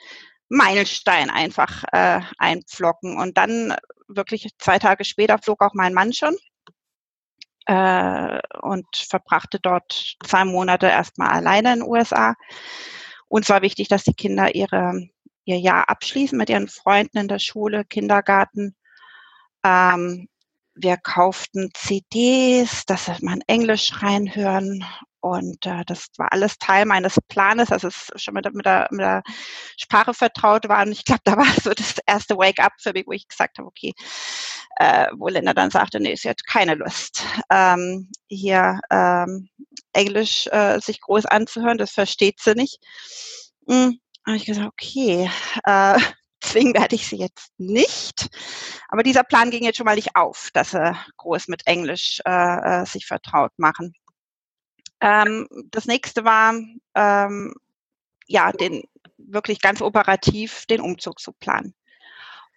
Meilenstein 0.55 1.31
einfach 1.31 1.85
äh, 1.93 2.21
einpflocken. 2.39 3.19
Und 3.19 3.37
dann 3.37 3.75
wirklich 4.09 4.49
zwei 4.59 4.79
Tage 4.79 5.05
später 5.05 5.39
flog 5.39 5.63
auch 5.63 5.75
mein 5.75 5.95
Mann 5.95 6.13
schon 6.13 6.37
äh, 7.67 8.41
und 8.63 8.87
verbrachte 8.97 9.59
dort 9.61 10.17
zwei 10.25 10.45
Monate 10.45 10.87
erstmal 10.87 11.31
alleine 11.31 11.73
in 11.75 11.81
den 11.81 11.89
USA. 11.89 12.35
Uns 13.29 13.49
war 13.49 13.63
wichtig, 13.63 13.89
dass 13.89 14.05
die 14.05 14.15
Kinder 14.15 14.55
ihre, 14.55 15.09
ihr 15.45 15.59
Jahr 15.59 15.89
abschließen 15.89 16.39
mit 16.39 16.51
ihren 16.51 16.69
Freunden 16.69 17.19
in 17.19 17.29
der 17.29 17.39
Schule, 17.39 17.85
Kindergarten. 17.85 18.77
Ähm, 19.65 20.29
wir 20.75 20.97
kauften 20.97 21.71
CDs, 21.75 22.85
dass 22.87 23.09
in 23.09 23.43
Englisch 23.47 24.03
reinhören 24.03 24.85
und 25.25 25.65
äh, 25.65 25.85
das 25.87 26.09
war 26.19 26.31
alles 26.35 26.59
Teil 26.59 26.85
meines 26.85 27.19
Planes, 27.29 27.71
dass 27.71 27.83
es 27.83 28.11
schon 28.17 28.35
mit, 28.35 28.45
mit, 28.53 28.67
der, 28.67 28.89
mit 28.91 29.01
der 29.01 29.23
Sprache 29.79 30.13
vertraut 30.13 30.69
war. 30.69 30.83
Und 30.85 30.93
ich 30.93 31.03
glaube, 31.07 31.23
da 31.25 31.39
war 31.39 31.47
so 31.63 31.71
das 31.71 31.95
erste 32.05 32.37
Wake-up 32.37 32.75
für 32.79 32.93
mich, 32.93 33.07
wo 33.07 33.13
ich 33.13 33.27
gesagt 33.27 33.57
habe, 33.57 33.67
okay, 33.67 33.95
äh, 34.77 35.07
wo 35.17 35.29
Linda 35.29 35.55
dann 35.55 35.71
sagte, 35.71 35.99
nee, 35.99 36.15
sie 36.15 36.29
hat 36.29 36.47
keine 36.47 36.75
Lust, 36.75 37.25
ähm, 37.51 38.11
hier 38.29 38.81
ähm, 38.91 39.49
Englisch 39.95 40.47
äh, 40.49 40.79
sich 40.81 41.01
groß 41.01 41.25
anzuhören, 41.25 41.79
das 41.79 41.93
versteht 41.93 42.41
sie 42.41 42.55
nicht. 42.55 42.79
Hm, 43.67 43.99
habe 44.27 44.37
ich 44.37 44.45
gesagt, 44.45 44.69
okay, 44.69 45.31
äh, 45.65 45.99
zwingen 46.43 46.75
werde 46.75 46.97
ich 46.97 47.07
sie 47.07 47.17
jetzt 47.17 47.49
nicht. 47.57 48.29
Aber 48.89 49.03
dieser 49.03 49.25
Plan 49.25 49.51
ging 49.51 49.65
jetzt 49.65 49.79
schon 49.79 49.87
mal 49.87 49.97
nicht 49.97 50.17
auf, 50.17 50.51
dass 50.53 50.73
sie 50.73 50.95
groß 51.17 51.49
mit 51.49 51.67
Englisch 51.67 52.21
äh, 52.27 52.83
äh 52.83 52.85
sich 52.85 53.07
vertraut 53.07 53.53
machen. 53.57 53.95
Ähm, 55.01 55.49
das 55.71 55.87
nächste 55.87 56.25
war, 56.25 56.55
ähm, 56.95 57.55
ja, 58.27 58.53
den 58.53 58.83
wirklich 59.19 59.61
ganz 59.61 59.83
operativ 59.83 60.67
den 60.67 60.81
Umzug 60.81 61.21
zu 61.21 61.33
planen. 61.33 61.75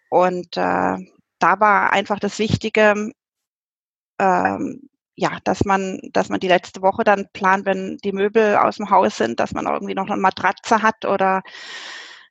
Und 0.10 0.58
äh, 0.58 0.97
da 1.39 1.60
war 1.60 1.91
einfach 1.93 2.19
das 2.19 2.39
Wichtige, 2.39 3.12
ähm, 4.19 4.89
ja, 5.15 5.39
dass 5.43 5.65
man, 5.65 6.00
dass 6.13 6.30
man 6.30 6.39
die 6.39 6.47
letzte 6.47 6.82
Woche 6.82 7.04
dann 7.04 7.28
plant, 7.34 7.65
wenn 7.65 7.97
die 7.97 8.12
Möbel 8.12 8.56
aus 8.56 8.78
dem 8.78 8.89
Haus 8.89 9.17
sind, 9.17 9.39
dass 9.39 9.54
man 9.54 9.65
irgendwie 9.65 9.95
noch 9.95 10.08
eine 10.08 10.21
Matratze 10.21 10.82
hat 10.82 11.06
oder 11.06 11.41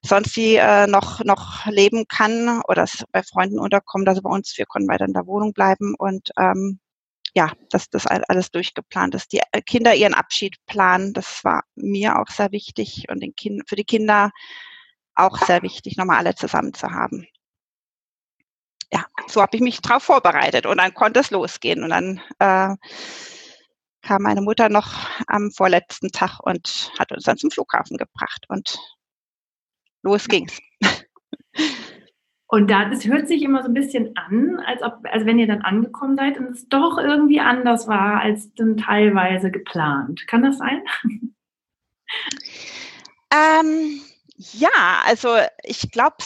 sonst 0.02 0.36
wie 0.36 0.56
äh, 0.56 0.86
noch, 0.86 1.24
noch 1.24 1.66
leben 1.66 2.06
kann 2.08 2.62
oder 2.68 2.86
bei 3.12 3.22
Freunden 3.22 3.58
unterkommen. 3.58 4.08
Also 4.08 4.22
bei 4.22 4.30
uns, 4.30 4.56
wir 4.56 4.66
konnten 4.66 4.88
weiter 4.88 5.04
in 5.04 5.14
der 5.14 5.26
Wohnung 5.26 5.52
bleiben 5.52 5.94
und 5.98 6.30
ähm, 6.38 6.78
ja, 7.36 7.52
dass 7.68 7.90
das 7.90 8.06
alles 8.06 8.50
durchgeplant 8.50 9.14
ist. 9.14 9.30
Die 9.30 9.42
äh, 9.52 9.60
Kinder 9.60 9.94
ihren 9.94 10.14
Abschied 10.14 10.56
planen, 10.64 11.12
das 11.12 11.44
war 11.44 11.64
mir 11.74 12.18
auch 12.18 12.28
sehr 12.28 12.50
wichtig 12.50 13.04
und 13.10 13.20
den 13.20 13.36
kind, 13.36 13.68
für 13.68 13.76
die 13.76 13.84
Kinder 13.84 14.30
auch 15.14 15.36
sehr 15.46 15.62
wichtig, 15.62 15.98
nochmal 15.98 16.16
alle 16.16 16.34
zusammen 16.34 16.72
zu 16.72 16.90
haben. 16.90 17.28
Ja, 18.90 19.04
so 19.26 19.42
habe 19.42 19.54
ich 19.54 19.60
mich 19.60 19.82
darauf 19.82 20.04
vorbereitet 20.04 20.64
und 20.64 20.78
dann 20.78 20.94
konnte 20.94 21.20
es 21.20 21.30
losgehen 21.30 21.82
und 21.82 21.90
dann 21.90 22.22
äh, 22.38 22.74
kam 24.00 24.22
meine 24.22 24.40
Mutter 24.40 24.70
noch 24.70 24.94
am 25.26 25.50
vorletzten 25.50 26.10
Tag 26.12 26.40
und 26.40 26.90
hat 26.98 27.12
uns 27.12 27.24
dann 27.24 27.36
zum 27.36 27.50
Flughafen 27.50 27.98
gebracht 27.98 28.46
und 28.48 28.78
los 30.02 30.26
ging's. 30.26 30.58
Und 32.48 32.70
da, 32.70 32.84
das 32.88 33.04
hört 33.04 33.26
sich 33.26 33.42
immer 33.42 33.62
so 33.62 33.68
ein 33.68 33.74
bisschen 33.74 34.16
an, 34.16 34.60
als 34.64 34.82
ob, 34.82 35.00
als 35.10 35.26
wenn 35.26 35.38
ihr 35.38 35.48
dann 35.48 35.62
angekommen 35.62 36.16
seid 36.16 36.38
und 36.38 36.50
es 36.50 36.68
doch 36.68 36.96
irgendwie 36.96 37.40
anders 37.40 37.88
war 37.88 38.20
als 38.20 38.54
dann 38.54 38.76
teilweise 38.76 39.50
geplant. 39.50 40.26
Kann 40.28 40.42
das 40.42 40.58
sein? 40.58 40.82
Ähm, 43.32 44.00
ja, 44.36 45.02
also 45.04 45.36
ich 45.64 45.90
glaube, 45.90 46.16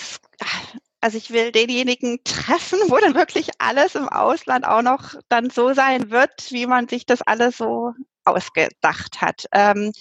also 1.00 1.16
ich 1.16 1.30
will 1.30 1.50
denjenigen 1.50 2.22
treffen, 2.24 2.78
wo 2.88 2.98
dann 2.98 3.14
wirklich 3.14 3.48
alles 3.58 3.94
im 3.94 4.08
Ausland 4.08 4.66
auch 4.66 4.82
noch 4.82 5.14
dann 5.28 5.50
so 5.50 5.72
sein 5.72 6.10
wird, 6.10 6.50
wie 6.50 6.66
man 6.66 6.88
sich 6.88 7.06
das 7.06 7.22
alles 7.22 7.56
so 7.56 7.94
ausgedacht 8.24 9.20
hat. 9.20 9.46
Ähm, 9.52 9.92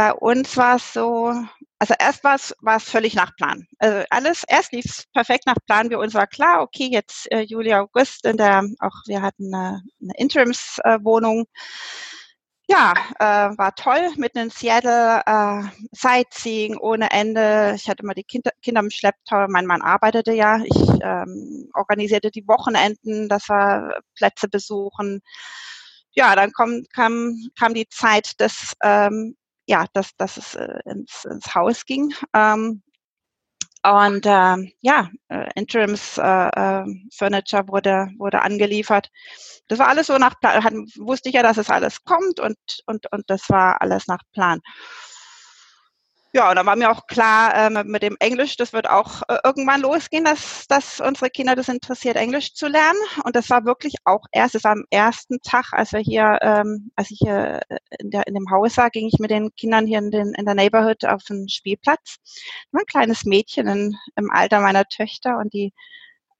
bei 0.00 0.14
uns 0.14 0.56
war 0.56 0.76
es 0.76 0.94
so, 0.94 1.30
also 1.78 1.94
erst 1.98 2.24
war 2.24 2.36
es, 2.36 2.84
völlig 2.84 3.14
nach 3.14 3.36
Plan. 3.36 3.66
Also 3.78 4.02
alles, 4.08 4.44
erst 4.48 4.72
lief 4.72 4.86
es 4.86 5.04
perfekt 5.12 5.44
nach 5.44 5.58
Plan. 5.66 5.90
Für 5.90 5.98
uns 5.98 6.14
war 6.14 6.26
klar, 6.26 6.62
okay, 6.62 6.88
jetzt 6.90 7.30
äh, 7.30 7.40
Juli, 7.40 7.74
August, 7.74 8.24
in 8.24 8.38
der, 8.38 8.64
auch 8.78 8.94
wir 9.04 9.20
hatten 9.20 9.54
eine, 9.54 9.82
eine 10.00 10.12
Interimswohnung. 10.16 11.42
Äh, 11.42 12.72
ja, 12.72 12.94
äh, 13.18 13.58
war 13.58 13.74
toll, 13.74 14.10
mitten 14.16 14.38
in 14.38 14.48
Seattle, 14.48 15.20
äh, 15.26 15.64
Sightseeing 15.92 16.78
ohne 16.78 17.10
Ende. 17.10 17.74
Ich 17.76 17.86
hatte 17.86 18.02
immer 18.02 18.14
die 18.14 18.24
Kinder, 18.24 18.52
Kinder 18.62 18.80
im 18.80 18.88
Schlepptau. 18.88 19.48
Mein 19.48 19.66
Mann 19.66 19.82
arbeitete 19.82 20.32
ja. 20.32 20.62
Ich 20.64 20.88
ähm, 21.02 21.68
organisierte 21.74 22.30
die 22.30 22.48
Wochenenden, 22.48 23.28
das 23.28 23.50
war 23.50 24.00
Plätze 24.14 24.48
besuchen. 24.48 25.20
Ja, 26.12 26.34
dann 26.34 26.52
kam, 26.52 26.84
kam, 26.94 27.36
kam 27.58 27.74
die 27.74 27.88
Zeit 27.88 28.40
des 28.40 28.72
ähm, 28.82 29.36
ja, 29.70 29.86
dass, 29.92 30.16
dass 30.16 30.36
es 30.36 30.56
äh, 30.56 30.80
ins, 30.84 31.24
ins 31.24 31.54
Haus 31.54 31.86
ging. 31.86 32.12
Ähm, 32.34 32.82
und 33.82 34.26
äh, 34.26 34.56
ja, 34.80 35.08
äh, 35.28 35.48
Interims 35.54 36.18
äh, 36.18 36.22
äh, 36.22 36.84
Furniture 37.16 37.66
wurde, 37.68 38.08
wurde 38.18 38.42
angeliefert. 38.42 39.08
Das 39.68 39.78
war 39.78 39.88
alles 39.88 40.08
so 40.08 40.18
nach 40.18 40.38
Plan. 40.40 40.86
Wusste 40.98 41.30
ich 41.30 41.36
ja, 41.36 41.42
dass 41.42 41.56
es 41.56 41.70
alles 41.70 42.02
kommt 42.04 42.40
und, 42.40 42.58
und, 42.86 43.10
und 43.12 43.24
das 43.28 43.48
war 43.48 43.80
alles 43.80 44.06
nach 44.08 44.20
Plan. 44.32 44.60
Ja, 46.32 46.48
und 46.48 46.54
dann 46.56 46.66
war 46.66 46.76
mir 46.76 46.92
auch 46.92 47.08
klar, 47.08 47.52
äh, 47.54 47.84
mit 47.84 48.04
dem 48.04 48.16
Englisch, 48.20 48.56
das 48.56 48.72
wird 48.72 48.88
auch 48.88 49.22
äh, 49.26 49.38
irgendwann 49.42 49.80
losgehen, 49.80 50.24
dass, 50.24 50.64
dass 50.68 51.00
unsere 51.00 51.28
Kinder 51.28 51.56
das 51.56 51.68
interessiert, 51.68 52.14
Englisch 52.14 52.54
zu 52.54 52.68
lernen. 52.68 52.98
Und 53.24 53.34
das 53.34 53.50
war 53.50 53.64
wirklich 53.64 53.96
auch 54.04 54.24
erst, 54.30 54.54
es 54.54 54.62
war 54.62 54.72
am 54.72 54.84
ersten 54.90 55.40
Tag, 55.42 55.72
als 55.72 55.92
wir 55.92 55.98
hier, 55.98 56.38
ähm, 56.42 56.92
als 56.94 57.10
ich 57.10 57.18
hier 57.20 57.60
äh, 57.68 57.78
in, 57.98 58.10
der, 58.12 58.28
in 58.28 58.34
dem 58.34 58.48
Haus 58.48 58.76
war, 58.76 58.90
ging 58.90 59.08
ich 59.08 59.18
mit 59.18 59.32
den 59.32 59.52
Kindern 59.56 59.86
hier 59.88 59.98
in, 59.98 60.12
den, 60.12 60.32
in 60.34 60.44
der 60.44 60.54
Neighborhood 60.54 61.04
auf 61.04 61.24
den 61.24 61.48
Spielplatz. 61.48 62.18
War 62.70 62.82
ein 62.82 62.86
kleines 62.86 63.24
Mädchen 63.24 63.66
in, 63.66 63.96
im 64.14 64.30
Alter 64.30 64.60
meiner 64.60 64.84
Töchter 64.84 65.36
und 65.38 65.52
die, 65.52 65.72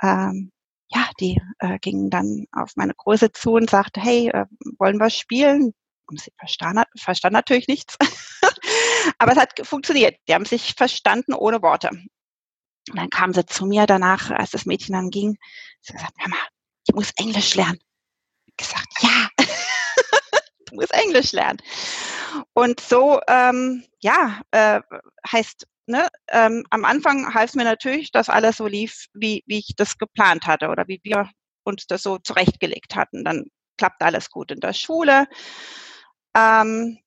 ähm, 0.02 0.52
ja, 0.88 1.10
die 1.18 1.40
äh, 1.58 1.80
gingen 1.80 2.10
dann 2.10 2.46
auf 2.52 2.72
meine 2.76 2.94
Große 2.94 3.32
zu 3.32 3.54
und 3.54 3.68
sagte, 3.70 4.00
hey, 4.00 4.28
äh, 4.28 4.46
wollen 4.78 5.00
wir 5.00 5.10
spielen? 5.10 5.74
Und 6.06 6.20
sie 6.20 6.32
verstand, 6.38 6.84
verstand 6.96 7.32
natürlich 7.32 7.66
nichts. 7.68 7.96
Aber 9.18 9.32
es 9.32 9.38
hat 9.38 9.66
funktioniert. 9.66 10.16
Die 10.28 10.34
haben 10.34 10.44
sich 10.44 10.74
verstanden 10.74 11.34
ohne 11.34 11.62
Worte. 11.62 11.90
Und 11.90 12.96
dann 12.96 13.10
kam 13.10 13.32
sie 13.32 13.46
zu 13.46 13.66
mir 13.66 13.86
danach, 13.86 14.30
als 14.30 14.50
das 14.50 14.66
Mädchen 14.66 14.94
dann 14.94 15.10
ging. 15.10 15.38
Sie 15.80 15.92
hat 15.92 16.00
gesagt, 16.00 16.18
Mama, 16.18 16.36
ich 16.86 16.94
muss 16.94 17.10
Englisch 17.16 17.54
lernen. 17.54 17.78
Ich 18.46 18.56
gesagt, 18.56 18.88
ja, 19.00 19.28
du 20.66 20.74
musst 20.74 20.92
Englisch 20.92 21.32
lernen. 21.32 21.58
Und 22.52 22.80
so, 22.80 23.20
ähm, 23.28 23.84
ja, 24.00 24.40
äh, 24.50 24.80
heißt, 25.30 25.66
ne, 25.86 26.08
ähm, 26.28 26.64
am 26.70 26.84
Anfang 26.84 27.34
half 27.34 27.54
mir 27.54 27.64
natürlich, 27.64 28.12
dass 28.12 28.28
alles 28.28 28.56
so 28.56 28.66
lief, 28.66 29.06
wie, 29.14 29.44
wie 29.46 29.58
ich 29.58 29.74
das 29.76 29.98
geplant 29.98 30.46
hatte 30.46 30.68
oder 30.68 30.88
wie 30.88 31.00
wir 31.02 31.30
uns 31.64 31.86
das 31.86 32.02
so 32.02 32.18
zurechtgelegt 32.18 32.96
hatten. 32.96 33.24
Dann 33.24 33.44
klappt 33.76 34.02
alles 34.02 34.30
gut 34.30 34.50
in 34.50 34.60
der 34.60 34.72
Schule. 34.72 35.26
Ähm, 36.34 36.98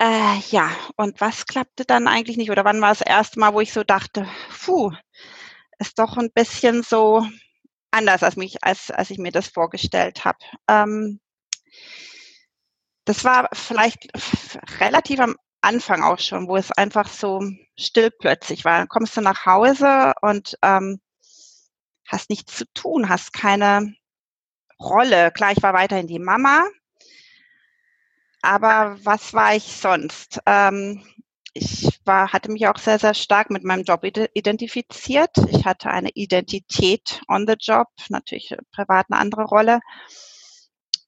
äh, 0.00 0.38
ja, 0.50 0.70
und 0.96 1.20
was 1.20 1.46
klappte 1.46 1.84
dann 1.84 2.08
eigentlich 2.08 2.36
nicht? 2.36 2.50
Oder 2.50 2.64
wann 2.64 2.80
war 2.80 2.90
das 2.90 3.00
erste 3.00 3.40
Mal, 3.40 3.54
wo 3.54 3.60
ich 3.60 3.72
so 3.72 3.84
dachte, 3.84 4.28
puh, 4.64 4.92
ist 5.78 5.98
doch 5.98 6.16
ein 6.16 6.30
bisschen 6.32 6.82
so 6.82 7.26
anders, 7.90 8.22
als, 8.22 8.36
mich, 8.36 8.62
als, 8.62 8.90
als 8.90 9.10
ich 9.10 9.18
mir 9.18 9.32
das 9.32 9.48
vorgestellt 9.48 10.24
habe. 10.24 10.38
Ähm, 10.68 11.20
das 13.04 13.24
war 13.24 13.48
vielleicht 13.52 14.08
relativ 14.80 15.20
am 15.20 15.36
Anfang 15.62 16.02
auch 16.02 16.18
schon, 16.18 16.48
wo 16.48 16.56
es 16.56 16.70
einfach 16.72 17.08
so 17.08 17.40
still 17.76 18.10
plötzlich 18.10 18.64
war. 18.64 18.78
Dann 18.78 18.88
kommst 18.88 19.16
du 19.16 19.20
nach 19.20 19.46
Hause 19.46 20.12
und 20.22 20.56
ähm, 20.62 21.00
hast 22.06 22.30
nichts 22.30 22.56
zu 22.56 22.64
tun, 22.74 23.08
hast 23.08 23.32
keine 23.32 23.94
Rolle. 24.80 25.32
Klar, 25.32 25.52
ich 25.52 25.62
war 25.62 25.74
weiterhin 25.74 26.06
die 26.06 26.18
Mama, 26.18 26.66
aber 28.42 28.96
was 29.02 29.34
war 29.34 29.54
ich 29.54 29.64
sonst? 29.64 30.40
Ähm, 30.46 31.02
ich 31.54 32.00
war, 32.04 32.32
hatte 32.32 32.50
mich 32.50 32.68
auch 32.68 32.78
sehr, 32.78 32.98
sehr 32.98 33.14
stark 33.14 33.50
mit 33.50 33.64
meinem 33.64 33.84
Job 33.84 34.04
identifiziert. 34.04 35.30
Ich 35.50 35.64
hatte 35.64 35.90
eine 35.90 36.10
Identität 36.10 37.20
on 37.28 37.46
the 37.48 37.56
job, 37.58 37.88
natürlich 38.10 38.54
privat 38.72 39.06
eine 39.10 39.20
andere 39.20 39.44
Rolle. 39.44 39.80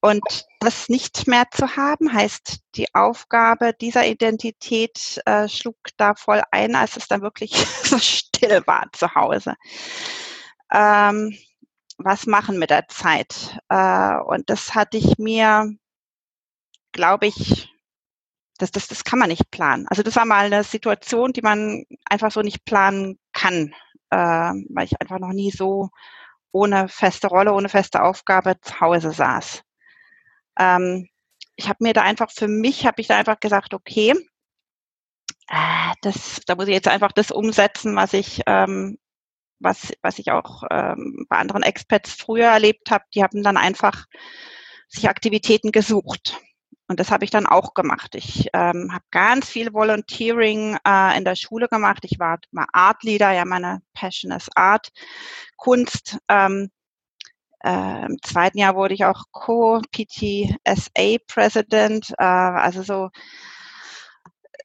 Und 0.00 0.46
das 0.60 0.88
nicht 0.88 1.26
mehr 1.26 1.44
zu 1.50 1.76
haben, 1.76 2.12
heißt, 2.12 2.60
die 2.74 2.86
Aufgabe 2.94 3.74
dieser 3.74 4.06
Identität 4.06 5.20
äh, 5.26 5.46
schlug 5.46 5.76
da 5.98 6.14
voll 6.14 6.42
ein, 6.50 6.74
als 6.74 6.96
es 6.96 7.06
dann 7.06 7.20
wirklich 7.20 7.52
so 7.84 7.98
still 7.98 8.62
war 8.66 8.86
zu 8.92 9.14
Hause. 9.14 9.54
Ähm, 10.72 11.36
was 11.98 12.26
machen 12.26 12.58
mit 12.58 12.70
der 12.70 12.88
Zeit? 12.88 13.58
Äh, 13.68 14.16
und 14.20 14.48
das 14.48 14.74
hatte 14.74 14.96
ich 14.96 15.18
mir, 15.18 15.70
glaube 16.92 17.26
ich, 17.26 17.68
das, 18.58 18.70
das, 18.70 18.88
das 18.88 19.04
kann 19.04 19.18
man 19.18 19.28
nicht 19.28 19.50
planen. 19.50 19.86
Also 19.88 20.02
das 20.02 20.16
war 20.16 20.26
mal 20.26 20.46
eine 20.46 20.64
Situation, 20.64 21.32
die 21.32 21.42
man 21.42 21.84
einfach 22.04 22.30
so 22.30 22.42
nicht 22.42 22.64
planen 22.64 23.18
kann, 23.32 23.74
äh, 24.10 24.16
weil 24.16 24.84
ich 24.84 25.00
einfach 25.00 25.18
noch 25.18 25.32
nie 25.32 25.50
so 25.50 25.90
ohne 26.52 26.88
feste 26.88 27.28
Rolle, 27.28 27.52
ohne 27.52 27.68
feste 27.68 28.02
Aufgabe 28.02 28.60
zu 28.60 28.80
Hause 28.80 29.12
saß. 29.12 29.62
Ähm, 30.58 31.08
ich 31.56 31.68
habe 31.68 31.78
mir 31.80 31.92
da 31.92 32.02
einfach 32.02 32.30
für 32.30 32.48
mich, 32.48 32.86
habe 32.86 33.00
ich 33.00 33.06
da 33.06 33.16
einfach 33.16 33.40
gesagt, 33.40 33.74
okay, 33.74 34.14
äh, 35.48 35.94
das, 36.02 36.40
da 36.46 36.54
muss 36.54 36.68
ich 36.68 36.74
jetzt 36.74 36.88
einfach 36.88 37.12
das 37.12 37.30
umsetzen, 37.30 37.96
was 37.96 38.12
ich, 38.12 38.42
ähm, 38.46 38.98
was, 39.58 39.92
was 40.02 40.18
ich 40.18 40.30
auch 40.30 40.64
ähm, 40.70 41.26
bei 41.28 41.36
anderen 41.36 41.62
Experts 41.62 42.12
früher 42.12 42.46
erlebt 42.46 42.90
habe. 42.90 43.04
Die 43.14 43.22
haben 43.22 43.42
dann 43.42 43.56
einfach 43.56 44.06
sich 44.88 45.08
Aktivitäten 45.08 45.72
gesucht. 45.72 46.40
Und 46.90 46.98
das 46.98 47.12
habe 47.12 47.24
ich 47.24 47.30
dann 47.30 47.46
auch 47.46 47.74
gemacht. 47.74 48.16
Ich 48.16 48.48
ähm, 48.52 48.92
habe 48.92 49.04
ganz 49.12 49.48
viel 49.48 49.72
Volunteering 49.72 50.76
äh, 50.84 51.16
in 51.16 51.24
der 51.24 51.36
Schule 51.36 51.68
gemacht. 51.68 52.00
Ich 52.02 52.18
war 52.18 52.40
mal 52.50 52.66
Art 52.72 53.04
Leader, 53.04 53.30
ja, 53.30 53.44
meine 53.44 53.80
Passion 53.94 54.32
ist 54.32 54.50
Art, 54.56 54.88
Kunst. 55.56 56.18
Ähm, 56.26 56.68
äh, 57.62 58.06
Im 58.06 58.20
zweiten 58.24 58.58
Jahr 58.58 58.74
wurde 58.74 58.94
ich 58.94 59.04
auch 59.04 59.22
Co-PTSA-President. 59.30 62.10
Äh, 62.18 62.24
also 62.24 62.82
so, 62.82 63.10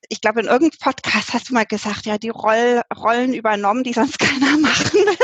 ich 0.09 0.19
glaube, 0.19 0.39
in 0.39 0.47
irgendeinem 0.47 0.79
Podcast 0.79 1.31
hast 1.31 1.49
du 1.49 1.53
mal 1.53 1.67
gesagt, 1.67 2.07
ja, 2.07 2.17
die 2.17 2.29
Roll 2.29 2.81
Rollen 2.97 3.35
übernommen, 3.35 3.83
die 3.83 3.93
sonst 3.93 4.17
keiner 4.25 4.57
machen 4.57 4.93
will. 4.93 5.15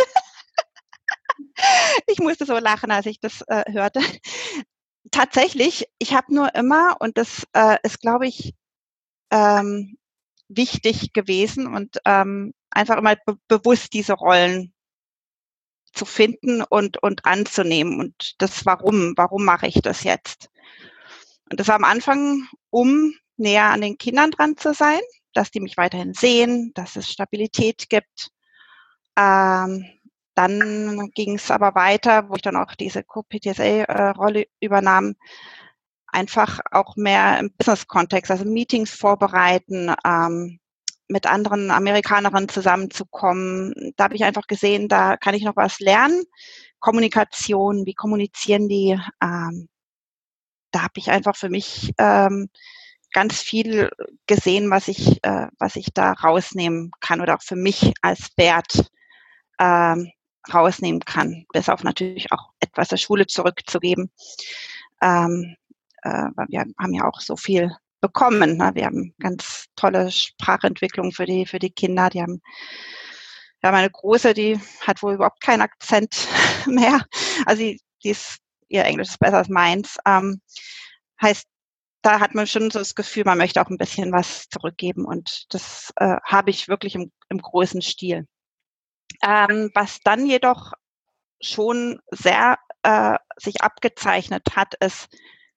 ich 2.05 2.19
musste 2.19 2.45
so 2.45 2.59
lachen, 2.59 2.91
als 2.91 3.07
ich 3.07 3.19
das 3.19 3.41
äh, 3.47 3.63
hörte 3.71 4.01
tatsächlich, 5.11 5.85
ich 5.99 6.13
habe 6.13 6.33
nur 6.33 6.55
immer, 6.55 6.97
und 6.99 7.17
das 7.17 7.45
äh, 7.53 7.77
ist, 7.83 7.99
glaube 8.01 8.27
ich, 8.27 8.53
ähm, 9.31 9.97
wichtig 10.47 11.13
gewesen 11.13 11.67
und 11.67 11.99
ähm, 12.05 12.53
einfach 12.69 12.97
immer 12.97 13.15
be 13.15 13.37
bewusst 13.47 13.93
diese 13.93 14.13
Rollen 14.13 14.73
zu 15.93 16.05
finden 16.05 16.61
und, 16.63 17.01
und 17.03 17.25
anzunehmen 17.25 17.99
und 17.99 18.35
das 18.41 18.65
Warum, 18.65 19.13
warum 19.17 19.43
mache 19.43 19.67
ich 19.67 19.81
das 19.81 20.03
jetzt? 20.03 20.49
Und 21.49 21.59
das 21.59 21.67
war 21.67 21.75
am 21.75 21.83
Anfang, 21.83 22.47
um 22.69 23.13
näher 23.37 23.65
an 23.71 23.81
den 23.81 23.97
Kindern 23.97 24.31
dran 24.31 24.55
zu 24.55 24.73
sein, 24.73 25.01
dass 25.33 25.51
die 25.51 25.59
mich 25.59 25.77
weiterhin 25.77 26.13
sehen, 26.13 26.71
dass 26.75 26.95
es 26.95 27.11
Stabilität 27.11 27.89
gibt, 27.89 28.29
ähm, 29.17 29.85
dann 30.41 31.11
ging 31.13 31.35
es 31.35 31.51
aber 31.51 31.75
weiter, 31.75 32.29
wo 32.29 32.35
ich 32.35 32.41
dann 32.41 32.55
auch 32.55 32.73
diese 32.75 33.03
Co-PTSA-Rolle 33.03 34.45
übernahm, 34.59 35.15
einfach 36.07 36.59
auch 36.71 36.95
mehr 36.95 37.39
im 37.39 37.51
Business-Kontext, 37.57 38.31
also 38.31 38.45
Meetings 38.45 38.91
vorbereiten, 38.91 39.93
ähm, 40.05 40.59
mit 41.07 41.27
anderen 41.27 41.71
Amerikanerinnen 41.71 42.49
zusammenzukommen. 42.49 43.93
Da 43.97 44.05
habe 44.05 44.15
ich 44.15 44.23
einfach 44.23 44.47
gesehen, 44.47 44.87
da 44.87 45.17
kann 45.17 45.35
ich 45.35 45.43
noch 45.43 45.55
was 45.55 45.79
lernen. 45.79 46.23
Kommunikation, 46.79 47.85
wie 47.85 47.93
kommunizieren 47.93 48.67
die? 48.67 48.99
Ähm, 49.21 49.67
da 50.71 50.83
habe 50.83 50.93
ich 50.95 51.11
einfach 51.11 51.35
für 51.35 51.49
mich 51.49 51.91
ähm, 51.97 52.49
ganz 53.13 53.41
viel 53.41 53.91
gesehen, 54.25 54.69
was 54.71 54.87
ich, 54.87 55.23
äh, 55.23 55.47
was 55.59 55.75
ich 55.75 55.93
da 55.93 56.13
rausnehmen 56.13 56.91
kann 57.01 57.21
oder 57.21 57.35
auch 57.35 57.43
für 57.43 57.57
mich 57.57 57.93
als 58.01 58.29
Wert 58.37 58.89
ähm, 59.59 60.11
rausnehmen 60.53 61.01
kann, 61.01 61.45
bis 61.53 61.69
auf 61.69 61.83
natürlich 61.83 62.31
auch 62.31 62.49
etwas 62.59 62.89
der 62.89 62.97
Schule 62.97 63.27
zurückzugeben. 63.27 64.11
Ähm, 65.01 65.55
äh, 66.03 66.29
wir 66.47 66.65
haben 66.79 66.93
ja 66.93 67.07
auch 67.07 67.19
so 67.19 67.35
viel 67.35 67.75
bekommen. 68.01 68.57
Ne? 68.57 68.71
Wir 68.73 68.85
haben 68.85 69.13
ganz 69.19 69.65
tolle 69.75 70.11
Sprachentwicklung 70.11 71.11
für 71.11 71.25
die, 71.25 71.45
für 71.45 71.59
die 71.59 71.71
Kinder. 71.71 72.09
Die 72.09 72.21
haben, 72.21 72.41
wir 73.61 73.67
haben 73.69 73.77
eine 73.77 73.89
große, 73.89 74.33
die 74.33 74.59
hat 74.81 75.01
wohl 75.03 75.13
überhaupt 75.13 75.41
keinen 75.41 75.61
Akzent 75.61 76.27
mehr. 76.65 77.05
Also 77.45 77.61
die, 77.61 77.79
die 78.03 78.09
ist, 78.09 78.39
ihr 78.67 78.83
Englisch 78.83 79.09
ist 79.09 79.19
besser 79.19 79.37
als 79.37 79.49
meins. 79.49 79.97
Ähm, 80.05 80.41
heißt, 81.21 81.45
da 82.01 82.19
hat 82.19 82.33
man 82.33 82.47
schon 82.47 82.71
so 82.71 82.79
das 82.79 82.95
Gefühl, 82.95 83.23
man 83.25 83.37
möchte 83.37 83.61
auch 83.61 83.69
ein 83.69 83.77
bisschen 83.77 84.11
was 84.11 84.49
zurückgeben 84.49 85.05
und 85.05 85.45
das 85.49 85.93
äh, 85.97 86.17
habe 86.23 86.49
ich 86.49 86.67
wirklich 86.67 86.95
im, 86.95 87.11
im 87.29 87.37
großen 87.37 87.81
Stil. 87.83 88.25
Ähm, 89.23 89.71
was 89.73 89.99
dann 90.03 90.25
jedoch 90.25 90.73
schon 91.41 91.99
sehr 92.11 92.57
äh, 92.83 93.17
sich 93.37 93.61
abgezeichnet 93.61 94.43
hat, 94.55 94.75
ist, 94.75 95.09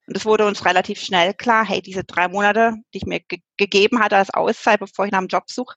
und 0.07 0.17
es 0.17 0.27
wurde 0.27 0.47
uns 0.47 0.65
relativ 0.65 1.01
schnell 1.01 1.33
klar, 1.35 1.65
hey, 1.65 1.81
diese 1.81 2.05
drei 2.05 2.29
Monate, 2.29 2.75
die 2.93 2.99
ich 2.99 3.07
mir 3.07 3.21
ge 3.21 3.41
gegeben 3.57 4.01
hatte 4.01 4.17
als 4.17 4.31
Auszeit, 4.31 4.81
bevor 4.81 5.07
ich 5.07 5.13
nach 5.13 5.19
einem 5.19 5.29
Job 5.29 5.45
suche, 5.51 5.77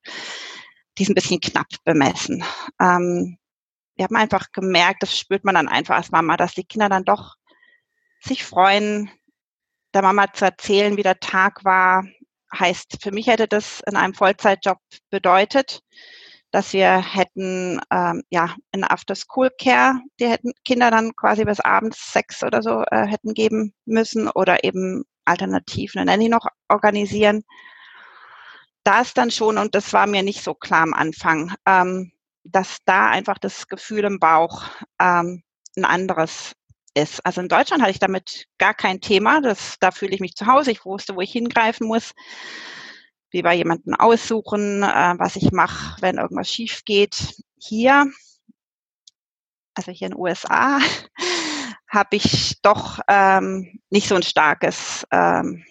die 0.97 1.06
sind 1.06 1.13
ein 1.13 1.21
bisschen 1.21 1.39
knapp 1.39 1.67
bemessen. 1.86 2.43
Ähm, 2.82 3.38
wir 3.95 4.06
haben 4.06 4.15
einfach 4.15 4.52
gemerkt, 4.52 5.04
das 5.04 5.17
spürt 5.17 5.43
man 5.43 5.56
dann 5.56 5.67
einfach 5.67 5.95
als 5.95 6.12
Mama, 6.12 6.38
dass 6.38 6.54
die 6.54 6.65
Kinder 6.65 6.89
dann 6.89 7.06
doch 7.06 7.36
sich 8.21 8.43
freuen, 8.43 9.12
der 9.93 10.02
Mama 10.02 10.32
zu 10.34 10.45
erzählen, 10.45 10.97
wie 10.97 11.04
der 11.04 11.19
Tag 11.19 11.63
war. 11.63 12.06
Heißt, 12.54 13.00
für 13.02 13.12
mich 13.12 13.28
hätte 13.28 13.47
das 13.47 13.82
in 13.88 13.95
einem 13.95 14.13
Vollzeitjob 14.13 14.80
bedeutet, 15.10 15.82
dass 16.51 16.73
wir 16.73 17.01
hätten 17.01 17.79
ähm, 17.91 18.23
ja 18.29 18.55
in 18.71 18.83
After-School 18.83 19.51
Care, 19.60 19.99
die 20.19 20.27
hätten 20.27 20.53
Kinder 20.63 20.91
dann 20.91 21.15
quasi 21.15 21.43
bis 21.45 21.60
abends 21.60 22.13
sechs 22.13 22.43
oder 22.43 22.62
so 22.62 22.83
äh, 22.91 23.05
hätten 23.05 23.33
geben 23.33 23.73
müssen 23.86 24.29
oder 24.29 24.63
eben 24.63 25.03
alternativ 25.25 25.93
eine 25.95 26.05
Nanny 26.05 26.29
noch 26.29 26.47
organisieren. 26.69 27.43
Das 28.83 29.13
dann 29.13 29.31
schon, 29.31 29.57
und 29.57 29.75
das 29.75 29.91
war 29.91 30.07
mir 30.07 30.23
nicht 30.23 30.43
so 30.43 30.53
klar 30.53 30.83
am 30.83 30.93
Anfang, 30.93 31.53
ähm, 31.65 32.13
dass 32.45 32.77
da 32.86 33.07
einfach 33.07 33.38
das 33.38 33.67
Gefühl 33.67 34.05
im 34.05 34.19
Bauch 34.19 34.63
ähm, 34.99 35.43
ein 35.75 35.86
anderes 35.86 36.53
ist. 36.93 37.25
Also 37.25 37.41
in 37.41 37.49
Deutschland 37.49 37.83
hatte 37.83 37.91
ich 37.91 37.99
damit 37.99 38.47
gar 38.57 38.73
kein 38.73 39.01
Thema. 39.01 39.41
Das, 39.41 39.75
da 39.79 39.91
fühle 39.91 40.13
ich 40.15 40.21
mich 40.21 40.36
zu 40.36 40.47
Hause. 40.47 40.71
Ich 40.71 40.86
wusste, 40.86 41.15
wo 41.15 41.21
ich 41.21 41.31
hingreifen 41.33 41.88
muss 41.88 42.13
wie 43.31 43.41
bei 43.41 43.55
jemanden 43.55 43.93
aussuchen, 43.95 44.83
äh, 44.83 45.15
was 45.17 45.35
ich 45.35 45.51
mache, 45.51 46.01
wenn 46.01 46.17
irgendwas 46.17 46.49
schief 46.49 46.83
geht. 46.85 47.35
Hier, 47.59 48.11
also 49.73 49.91
hier 49.91 50.07
in 50.07 50.13
den 50.13 50.19
USA, 50.19 50.79
habe 51.89 52.15
ich 52.15 52.59
doch 52.61 52.99
ähm, 53.07 53.79
nicht 53.89 54.07
so 54.07 54.15
ein 54.15 54.23
starkes 54.23 55.05
ähm, 55.11 55.63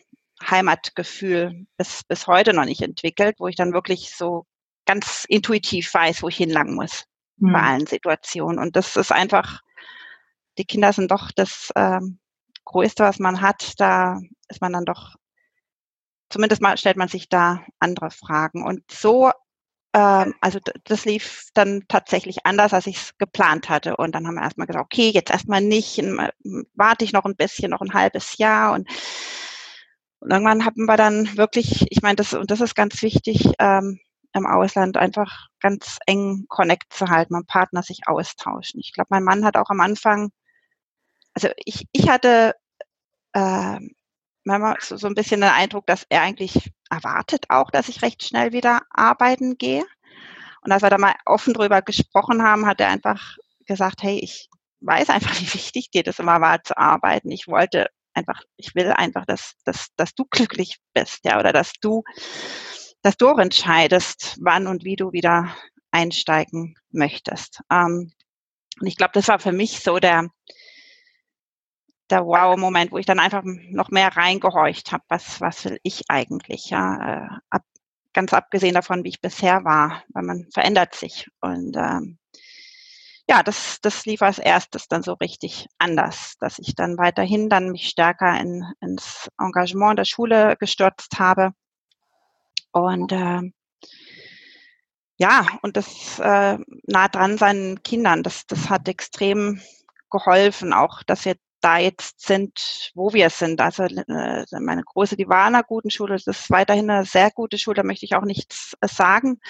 Heimatgefühl 0.42 1.66
bis, 1.76 2.02
bis 2.04 2.26
heute 2.26 2.52
noch 2.52 2.64
nicht 2.64 2.82
entwickelt, 2.82 3.36
wo 3.38 3.48
ich 3.48 3.56
dann 3.56 3.72
wirklich 3.72 4.14
so 4.14 4.46
ganz 4.86 5.24
intuitiv 5.28 5.92
weiß, 5.92 6.22
wo 6.22 6.28
ich 6.28 6.36
hinlangen 6.36 6.74
muss 6.74 7.04
mhm. 7.38 7.52
bei 7.52 7.62
allen 7.62 7.86
Situationen. 7.86 8.58
Und 8.58 8.76
das 8.76 8.96
ist 8.96 9.12
einfach, 9.12 9.60
die 10.58 10.64
Kinder 10.64 10.92
sind 10.92 11.10
doch 11.10 11.30
das 11.32 11.70
ähm, 11.76 12.18
Größte, 12.64 13.04
was 13.04 13.18
man 13.18 13.40
hat. 13.40 13.74
Da 13.78 14.20
ist 14.48 14.60
man 14.60 14.72
dann 14.72 14.84
doch 14.84 15.16
zumindest 16.30 16.62
mal 16.62 16.76
stellt 16.76 16.96
man 16.96 17.08
sich 17.08 17.28
da 17.28 17.64
andere 17.78 18.10
Fragen. 18.10 18.64
Und 18.64 18.82
so, 18.90 19.30
ähm, 19.94 20.34
also 20.40 20.58
das 20.84 21.04
lief 21.04 21.48
dann 21.54 21.84
tatsächlich 21.88 22.44
anders, 22.44 22.72
als 22.74 22.86
ich 22.86 22.96
es 22.96 23.18
geplant 23.18 23.68
hatte. 23.68 23.96
Und 23.96 24.14
dann 24.14 24.26
haben 24.26 24.34
wir 24.34 24.42
erstmal 24.42 24.66
gesagt, 24.66 24.84
okay, 24.84 25.10
jetzt 25.10 25.30
erstmal 25.30 25.60
nicht, 25.60 25.98
warte 26.74 27.04
ich 27.04 27.12
noch 27.12 27.24
ein 27.24 27.36
bisschen, 27.36 27.70
noch 27.70 27.80
ein 27.80 27.94
halbes 27.94 28.38
Jahr. 28.38 28.74
Und, 28.74 28.88
und 30.20 30.30
irgendwann 30.30 30.64
haben 30.64 30.86
wir 30.86 30.96
dann 30.96 31.36
wirklich, 31.36 31.86
ich 31.90 32.02
meine, 32.02 32.16
das, 32.16 32.34
und 32.34 32.50
das 32.50 32.60
ist 32.60 32.74
ganz 32.74 33.02
wichtig, 33.02 33.48
ähm, 33.58 34.00
im 34.34 34.46
Ausland 34.46 34.96
einfach 34.96 35.48
ganz 35.60 35.98
eng 36.06 36.44
Connect 36.48 36.92
zu 36.92 37.08
halten, 37.08 37.32
mein 37.32 37.46
Partner 37.46 37.82
sich 37.82 38.00
austauschen. 38.06 38.80
Ich 38.80 38.92
glaube, 38.92 39.08
mein 39.10 39.24
Mann 39.24 39.44
hat 39.44 39.56
auch 39.56 39.70
am 39.70 39.80
Anfang, 39.80 40.30
also 41.34 41.48
ich, 41.64 41.86
ich 41.92 42.08
hatte 42.08 42.54
äh, 43.32 43.78
manchmal 44.46 44.76
so, 44.80 44.96
so 44.96 45.06
ein 45.06 45.14
bisschen 45.14 45.40
den 45.40 45.50
Eindruck, 45.50 45.86
dass 45.86 46.06
er 46.08 46.22
eigentlich 46.22 46.72
erwartet 46.90 47.46
auch, 47.48 47.70
dass 47.70 47.88
ich 47.88 48.02
recht 48.02 48.22
schnell 48.22 48.52
wieder 48.52 48.82
arbeiten 48.90 49.58
gehe. 49.58 49.84
Und 50.62 50.72
als 50.72 50.82
wir 50.82 50.90
da 50.90 50.98
mal 50.98 51.14
offen 51.26 51.52
drüber 51.52 51.82
gesprochen 51.82 52.42
haben, 52.42 52.66
hat 52.66 52.80
er 52.80 52.88
einfach 52.88 53.36
gesagt, 53.66 54.02
hey, 54.02 54.18
ich 54.18 54.48
weiß 54.80 55.10
einfach, 55.10 55.34
wie 55.40 55.54
wichtig 55.54 55.90
dir 55.90 56.02
das 56.02 56.18
immer 56.18 56.40
war 56.40 56.62
zu 56.62 56.76
arbeiten. 56.76 57.30
Ich 57.30 57.48
wollte 57.48 57.88
einfach, 58.14 58.42
ich 58.56 58.74
will 58.74 58.90
einfach, 58.92 59.26
dass, 59.26 59.54
dass, 59.64 59.88
dass 59.96 60.14
du 60.14 60.24
glücklich 60.30 60.78
bist, 60.94 61.20
ja, 61.24 61.38
oder 61.38 61.52
dass 61.52 61.72
du, 61.80 62.02
dass 63.02 63.16
du 63.16 63.28
entscheidest, 63.28 64.36
wann 64.40 64.66
und 64.66 64.84
wie 64.84 64.96
du 64.96 65.12
wieder 65.12 65.54
einsteigen 65.90 66.76
möchtest. 66.90 67.60
Ähm, 67.70 68.12
und 68.80 68.86
ich 68.86 68.96
glaube, 68.96 69.12
das 69.14 69.28
war 69.28 69.38
für 69.38 69.52
mich 69.52 69.80
so 69.80 69.98
der, 69.98 70.28
der 72.10 72.24
Wow-Moment, 72.24 72.92
wo 72.92 72.98
ich 72.98 73.06
dann 73.06 73.18
einfach 73.18 73.42
noch 73.44 73.90
mehr 73.90 74.16
reingehorcht 74.16 74.92
habe, 74.92 75.04
was, 75.08 75.40
was 75.40 75.64
will 75.64 75.78
ich 75.82 76.02
eigentlich, 76.08 76.70
ja, 76.70 77.24
äh, 77.24 77.28
ab, 77.50 77.62
ganz 78.12 78.32
abgesehen 78.32 78.74
davon, 78.74 79.04
wie 79.04 79.10
ich 79.10 79.20
bisher 79.20 79.64
war, 79.64 80.02
weil 80.08 80.22
man 80.22 80.46
verändert 80.52 80.94
sich. 80.94 81.28
Und 81.40 81.76
ähm, 81.76 82.18
ja, 83.28 83.42
das, 83.42 83.80
das 83.82 84.06
lief 84.06 84.22
als 84.22 84.38
erstes 84.38 84.88
dann 84.88 85.02
so 85.02 85.14
richtig 85.14 85.66
anders, 85.78 86.36
dass 86.38 86.58
ich 86.58 86.74
dann 86.74 86.96
weiterhin 86.96 87.48
dann 87.48 87.70
mich 87.72 87.88
stärker 87.88 88.40
in, 88.40 88.64
ins 88.80 89.28
Engagement 89.38 89.98
der 89.98 90.04
Schule 90.04 90.56
gestürzt 90.58 91.18
habe. 91.18 91.50
Und 92.72 93.10
äh, 93.12 93.42
ja, 95.18 95.46
und 95.62 95.76
das 95.76 96.18
äh, 96.18 96.58
nah 96.86 97.08
dran 97.08 97.38
seinen 97.38 97.82
Kindern, 97.82 98.22
das, 98.22 98.46
das 98.46 98.70
hat 98.70 98.88
extrem 98.88 99.60
geholfen, 100.10 100.72
auch 100.72 101.02
dass 101.02 101.24
wir 101.24 101.36
da 101.60 101.78
jetzt 101.78 102.20
sind, 102.20 102.92
wo 102.94 103.12
wir 103.12 103.30
sind. 103.30 103.60
Also 103.60 103.84
äh, 103.84 104.44
meine 104.60 104.82
große, 104.84 105.16
die 105.16 105.28
war 105.28 105.48
in 105.48 105.54
einer 105.54 105.64
guten 105.64 105.90
Schule, 105.90 106.14
das 106.14 106.26
ist 106.26 106.50
weiterhin 106.50 106.90
eine 106.90 107.04
sehr 107.04 107.30
gute 107.30 107.58
Schule, 107.58 107.76
da 107.76 107.82
möchte 107.82 108.04
ich 108.04 108.14
auch 108.14 108.24
nichts 108.24 108.74
äh, 108.80 108.88
sagen. 108.88 109.40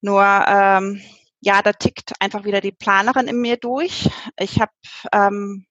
Nur 0.00 0.22
ähm, 0.22 1.02
ja, 1.40 1.62
da 1.62 1.72
tickt 1.72 2.12
einfach 2.20 2.44
wieder 2.44 2.60
die 2.60 2.72
Planerin 2.72 3.28
in 3.28 3.40
mir 3.40 3.56
durch. 3.56 4.10
Ich 4.38 4.60
habe, 4.60 4.72
ähm, 5.12 5.66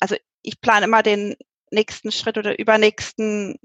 also 0.00 0.16
ich 0.42 0.60
plane 0.60 0.86
immer 0.86 1.02
den 1.02 1.36
nächsten 1.70 2.12
Schritt 2.12 2.38
oder 2.38 2.58
übernächsten 2.58 3.56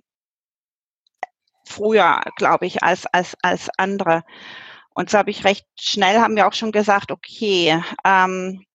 früher, 1.68 2.22
glaube 2.38 2.66
ich, 2.66 2.84
als, 2.84 3.06
als, 3.08 3.36
als 3.42 3.70
andere. 3.78 4.24
Und 4.94 5.10
so 5.10 5.18
habe 5.18 5.32
ich 5.32 5.44
recht 5.44 5.68
schnell, 5.80 6.20
haben 6.20 6.36
wir 6.36 6.48
auch 6.48 6.54
schon 6.54 6.72
gesagt, 6.72 7.12
okay, 7.12 7.82
ähm, 8.04 8.66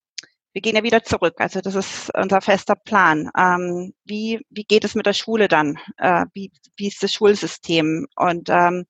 wir 0.53 0.61
gehen 0.63 0.77
ja 0.77 0.83
wieder 0.83 1.03
zurück. 1.03 1.35
Also 1.39 1.61
das 1.61 1.75
ist 1.75 2.11
unser 2.15 2.41
fester 2.41 2.77
Plan. 2.77 3.31
Ähm, 3.37 3.95
wie, 4.05 4.45
wie 4.51 4.65
geht 4.65 4.85
es 4.85 4.95
mit 4.95 5.07
der 5.07 5.15
Schule 5.15 5.49
dann? 5.49 5.79
Äh, 5.97 6.27
wie, 6.35 6.53
wie 6.77 6.89
ist 6.89 7.03
das 7.03 7.13
Schulsystem? 7.13 8.07
Und 8.17 8.49
ähm, 8.51 8.87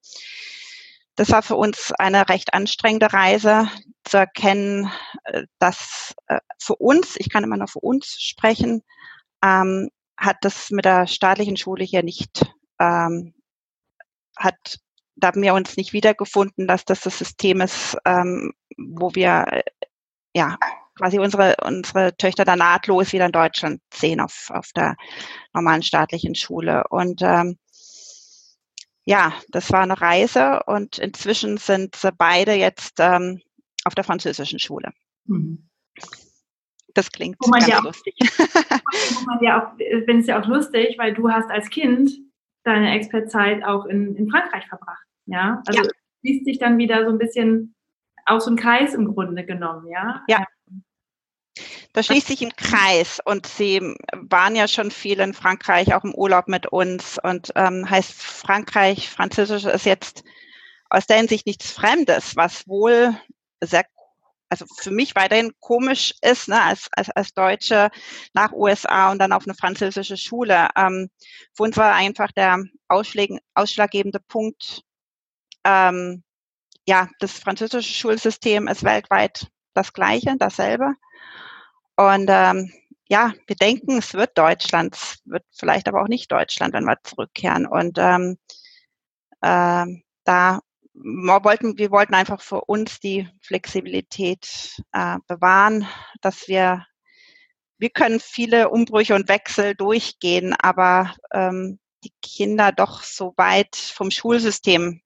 das 1.15 1.31
war 1.31 1.43
für 1.43 1.57
uns 1.57 1.93
eine 1.99 2.29
recht 2.29 2.55
anstrengende 2.55 3.13
Reise 3.13 3.69
zu 4.05 4.17
erkennen, 4.17 4.91
äh, 5.25 5.45
dass 5.59 6.15
äh, 6.27 6.41
für 6.59 6.77
uns, 6.77 7.15
ich 7.17 7.31
kann 7.31 7.45
immer 7.45 7.57
nur 7.57 7.69
für 7.69 7.81
uns 7.81 8.21
sprechen, 8.21 8.83
ähm, 9.45 9.91
hat 10.17 10.39
das 10.43 10.71
mit 10.71 10.85
der 10.85 11.07
staatlichen 11.07 11.57
Schule 11.57 11.85
hier 11.85 12.03
nicht, 12.03 12.45
ähm, 12.81 13.35
hat, 14.37 14.79
da 15.17 15.29
haben 15.29 15.43
wir 15.43 15.55
uns 15.55 15.77
nicht 15.77 15.93
wiedergefunden, 15.93 16.67
dass 16.67 16.85
das 16.85 17.01
das 17.03 17.19
System 17.19 17.61
ist, 17.61 17.97
ähm, 18.05 18.53
wo 18.77 19.15
wir 19.15 19.47
äh, 19.49 19.63
ja 20.35 20.59
quasi 21.03 21.19
unsere, 21.19 21.57
unsere 21.65 22.17
Töchter 22.17 22.45
dann 22.45 22.61
nahtlos 22.61 23.13
wieder 23.13 23.27
in 23.27 23.33
Deutschland 23.33 23.81
sehen 23.93 24.21
auf, 24.21 24.51
auf 24.51 24.69
der 24.77 24.95
normalen 25.53 25.83
staatlichen 25.83 26.37
Schule. 26.37 26.85
Und 26.91 27.23
ähm, 27.23 27.59
ja, 29.05 29.33
das 29.49 29.73
war 29.73 29.81
eine 29.81 30.01
Reise 30.01 30.61
und 30.67 30.99
inzwischen 30.99 31.57
sind 31.57 31.97
sie 31.97 32.13
beide 32.13 32.53
jetzt 32.53 33.01
ähm, 33.01 33.41
auf 33.85 33.97
der 33.97 34.05
französischen 34.05 34.61
Schule. 34.61 34.93
Mhm. 35.25 35.69
Das 36.95 37.11
klingt 37.11 37.37
ganz 37.41 37.67
ja 37.67 37.81
lustig. 37.81 38.15
ja 39.41 39.61
auch, 39.61 39.79
wenn 40.07 40.21
es 40.21 40.29
ja 40.29 40.41
auch 40.41 40.47
lustig, 40.47 40.97
weil 40.99 41.15
du 41.15 41.31
hast 41.31 41.51
als 41.51 41.69
Kind 41.69 42.13
deine 42.63 42.95
Expertzeit 42.95 43.65
auch 43.65 43.87
in, 43.87 44.15
in 44.15 44.31
Frankreich 44.31 44.69
verbracht. 44.69 45.05
Ja, 45.27 45.63
also 45.67 45.83
ja. 45.83 45.89
schließt 46.21 46.45
sich 46.45 46.59
dann 46.61 46.79
wieder 46.79 47.05
so 47.05 47.11
ein 47.11 47.19
bisschen 47.19 47.75
auch 48.25 48.41
so 48.41 48.53
ein 48.53 48.57
Kreis 48.57 48.95
im 48.95 49.13
Grunde 49.13 49.45
genommen, 49.45 49.89
ja. 49.89 50.23
Ja, 50.29 50.45
da 51.93 52.03
schließt 52.03 52.27
sich 52.27 52.43
ein 52.43 52.57
Kreis 52.57 53.21
und 53.25 53.47
Sie 53.47 53.81
waren 54.13 54.57
ja 54.57 54.67
schon 54.67 54.91
viel 54.91 55.21
in 55.21 55.35
Frankreich, 55.35 55.95
auch 55.95 56.05
im 56.05 56.15
Urlaub 56.15 56.49
mit 56.49 56.67
uns 56.67 57.19
und 57.23 57.53
ähm, 57.55 57.89
heißt 57.89 58.13
Frankreich, 58.13 59.11
Französisch 59.11 59.65
ist 59.65 59.85
jetzt 59.85 60.25
aus 60.89 61.07
der 61.07 61.19
Hinsicht 61.19 61.47
nichts 61.47 61.71
Fremdes, 61.71 62.35
was 62.37 62.67
wohl 62.67 63.15
sehr, 63.61 63.85
also 64.49 64.65
für 64.79 64.91
mich 64.91 65.15
weiterhin 65.15 65.53
komisch 65.61 66.15
ist, 66.23 66.49
ne, 66.49 66.63
als, 66.63 66.89
als, 66.93 67.11
als 67.11 67.35
Deutsche 67.35 67.91
nach 68.33 68.53
USA 68.53 69.11
und 69.11 69.19
dann 69.19 69.33
auf 69.33 69.45
eine 69.45 69.55
französische 69.55 70.17
Schule. 70.17 70.69
Ähm, 70.77 71.11
für 71.55 71.65
uns 71.65 71.77
war 71.77 71.95
einfach 71.95 72.33
der 72.33 72.63
ausschlaggebende 72.89 74.21
Punkt, 74.21 74.83
ähm, 75.65 76.25
ja, 76.87 77.09
das 77.21 77.39
französische 77.39 77.93
Schulsystem 77.93 78.67
ist 78.67 78.83
weltweit 78.83 79.47
das 79.75 79.93
gleiche, 79.93 80.37
dasselbe. 80.39 80.95
Und 81.97 82.27
ähm, 82.29 82.73
ja, 83.09 83.35
wir 83.47 83.57
denken, 83.57 83.99
es 83.99 84.15
wird 84.15 84.39
Deutschland, 84.39 84.95
es 84.95 85.21
wird 85.25 85.45
vielleicht 85.53 85.89
aber 85.89 86.03
auch 86.03 86.09
nicht 86.09 86.33
Deutschland, 86.33 86.73
wenn 86.75 86.85
wir 86.85 86.99
zurückkehren. 87.03 87.67
Und 87.67 87.99
ähm, 87.99 88.39
äh, 89.43 89.87
da 90.25 90.61
wollten, 90.95 91.79
wir 91.79 91.91
wollten 91.91 92.15
einfach 92.15 92.41
für 92.41 92.63
uns 92.63 93.01
die 93.01 93.29
Flexibilität 93.41 94.81
äh, 94.93 95.19
bewahren, 95.27 95.87
dass 96.21 96.49
wir, 96.49 96.87
wir 97.79 97.91
können 97.91 98.21
viele 98.21 98.71
Umbrüche 98.71 99.15
und 99.15 99.29
Wechsel 99.29 99.75
durchgehen, 99.75 100.55
aber 100.55 101.15
ähm, 101.33 101.79
die 102.05 102.13
Kinder 102.23 102.73
doch 102.73 103.03
so 103.03 103.35
weit 103.37 103.77
vom 103.77 104.11
Schulsystem 104.11 105.03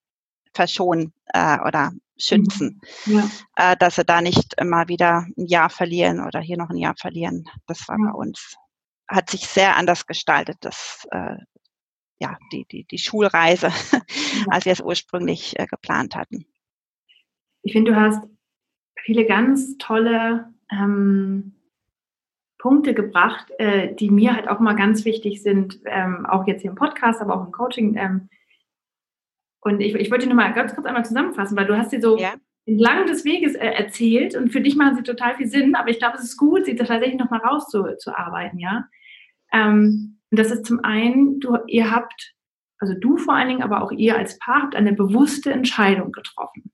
verschonen 0.55 1.13
äh, 1.33 1.59
oder 1.61 1.93
schützen, 2.19 2.81
mhm. 3.05 3.15
ja. 3.15 3.31
äh, 3.57 3.77
dass 3.77 3.97
sie 3.97 4.05
da 4.05 4.21
nicht 4.21 4.55
immer 4.61 4.89
wieder 4.89 5.27
ein 5.37 5.47
Jahr 5.47 5.71
verlieren 5.71 6.21
oder 6.21 6.41
hier 6.41 6.57
noch 6.57 6.71
ein 6.71 6.77
Jahr 6.77 6.95
verlieren. 6.97 7.45
Das 7.67 7.89
war 7.89 7.97
ja. 7.99 8.13
bei 8.13 8.19
uns, 8.19 8.57
hat 9.09 9.31
sich 9.31 9.47
sehr 9.47 9.77
anders 9.77 10.07
gestaltet, 10.07 10.59
das, 10.61 11.07
äh, 11.11 11.37
ja, 12.19 12.37
die, 12.53 12.67
die, 12.71 12.85
die 12.85 12.99
Schulreise, 12.99 13.69
ja. 13.93 14.01
als 14.49 14.65
wir 14.65 14.73
es 14.73 14.81
ursprünglich 14.81 15.59
äh, 15.59 15.67
geplant 15.67 16.17
hatten. 16.17 16.47
Ich 17.63 17.73
finde, 17.73 17.93
du 17.93 18.01
hast 18.01 18.23
viele 19.05 19.27
ganz 19.27 19.77
tolle 19.79 20.53
ähm, 20.71 21.57
Punkte 22.59 22.95
gebracht, 22.95 23.51
äh, 23.59 23.95
die 23.95 24.11
mir 24.11 24.35
halt 24.35 24.49
auch 24.49 24.61
mal 24.61 24.75
ganz 24.75 25.05
wichtig 25.05 25.43
sind, 25.43 25.81
ähm, 25.85 26.27
auch 26.27 26.47
jetzt 26.47 26.63
hier 26.63 26.71
im 26.71 26.77
Podcast, 26.77 27.21
aber 27.21 27.37
auch 27.37 27.45
im 27.45 27.53
Coaching. 27.53 27.97
Ähm, 27.97 28.29
und 29.61 29.81
ich, 29.81 29.95
ich 29.95 30.11
wollte 30.11 30.27
nur 30.27 30.37
mal 30.37 30.53
ganz 30.53 30.75
kurz 30.75 30.87
einmal 30.87 31.05
zusammenfassen, 31.05 31.57
weil 31.57 31.67
du 31.67 31.77
hast 31.77 31.91
sie 31.91 32.01
so 32.01 32.19
ja. 32.19 32.35
entlang 32.67 33.07
des 33.07 33.25
Weges 33.25 33.55
äh, 33.55 33.67
erzählt 33.67 34.35
und 34.37 34.51
für 34.51 34.61
dich 34.61 34.77
machen 34.77 34.97
sie 34.97 35.03
total 35.03 35.37
viel 35.37 35.49
Sinn, 35.49 35.75
aber 35.75 35.91
ich 35.91 35.99
glaube, 35.99 36.17
es 36.17 36.25
ist 36.25 36.37
gut, 36.37 36.67
sie 36.67 36.77
tatsächlich 36.77 37.19
nochmal 37.19 37.41
rauszuarbeiten, 37.41 38.59
ja. 38.59 38.85
Ähm, 39.53 40.19
und 40.31 40.39
das 40.39 40.51
ist 40.51 40.67
zum 40.67 40.85
einen, 40.85 41.41
du, 41.41 41.57
ihr 41.67 41.91
habt, 41.91 42.35
also 42.79 42.95
du 42.99 43.17
vor 43.17 43.35
allen 43.35 43.49
Dingen, 43.49 43.63
aber 43.63 43.83
auch 43.83 43.93
ihr 43.93 44.17
als 44.17 44.39
Paar 44.39 44.63
habt 44.63 44.77
eine 44.77 44.93
bewusste 44.93 45.53
Entscheidung 45.53 46.13
getroffen. 46.13 46.73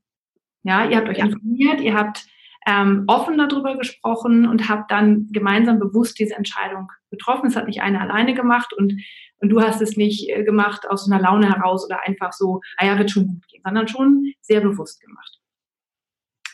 Ja, 0.63 0.89
ihr 0.89 0.97
habt 0.97 1.09
euch 1.09 1.19
ja. 1.19 1.27
informiert, 1.27 1.81
ihr 1.81 1.95
habt 1.95 2.27
ähm, 2.67 3.05
offen 3.09 3.39
darüber 3.39 3.77
gesprochen 3.77 4.47
und 4.47 4.69
habt 4.69 4.91
dann 4.91 5.29
gemeinsam 5.33 5.79
bewusst 5.79 6.19
diese 6.19 6.35
Entscheidung 6.35 6.91
getroffen. 7.11 7.47
Es 7.47 7.57
hat 7.57 7.67
nicht 7.67 7.83
einer 7.83 8.01
alleine 8.01 8.35
gemacht 8.35 8.73
und 8.73 8.95
und 9.43 9.49
du 9.49 9.61
hast 9.61 9.83
es 9.83 9.97
nicht 9.97 10.31
äh, 10.31 10.45
gemacht 10.45 10.89
aus 10.89 11.11
einer 11.11 11.21
Laune 11.21 11.53
heraus 11.53 11.85
oder 11.85 12.01
einfach 12.07 12.33
so, 12.33 12.61
ah 12.77 12.87
ja, 12.87 12.97
wird 12.97 13.11
schon 13.11 13.27
gut 13.27 13.49
gehen, 13.49 13.61
sondern 13.65 13.89
schon 13.89 14.33
sehr 14.41 14.61
bewusst 14.61 15.01
gemacht. 15.01 15.41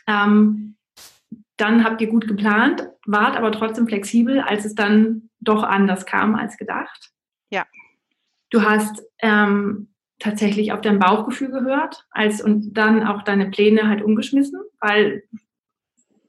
Ähm, 0.07 0.77
dann 1.59 1.85
habt 1.85 2.01
ihr 2.01 2.09
gut 2.09 2.27
geplant, 2.27 2.89
wart 3.07 3.37
aber 3.37 3.53
trotzdem 3.53 3.87
flexibel, 3.87 4.41
als 4.41 4.65
es 4.65 4.75
dann 4.75 5.29
doch 5.41 5.63
anders 5.63 6.07
kam 6.07 6.35
als 6.35 6.57
gedacht. 6.57 7.11
Ja. 7.51 7.67
Du 8.51 8.63
hast 8.63 9.03
ähm, 9.19 9.93
tatsächlich 10.19 10.73
auf 10.73 10.81
dein 10.81 10.99
Bauchgefühl 10.99 11.51
gehört 11.51 12.07
als, 12.11 12.41
und 12.41 12.73
dann 12.73 13.07
auch 13.07 13.23
deine 13.23 13.51
Pläne 13.51 13.87
halt 13.87 14.03
umgeschmissen, 14.03 14.61
weil 14.81 15.25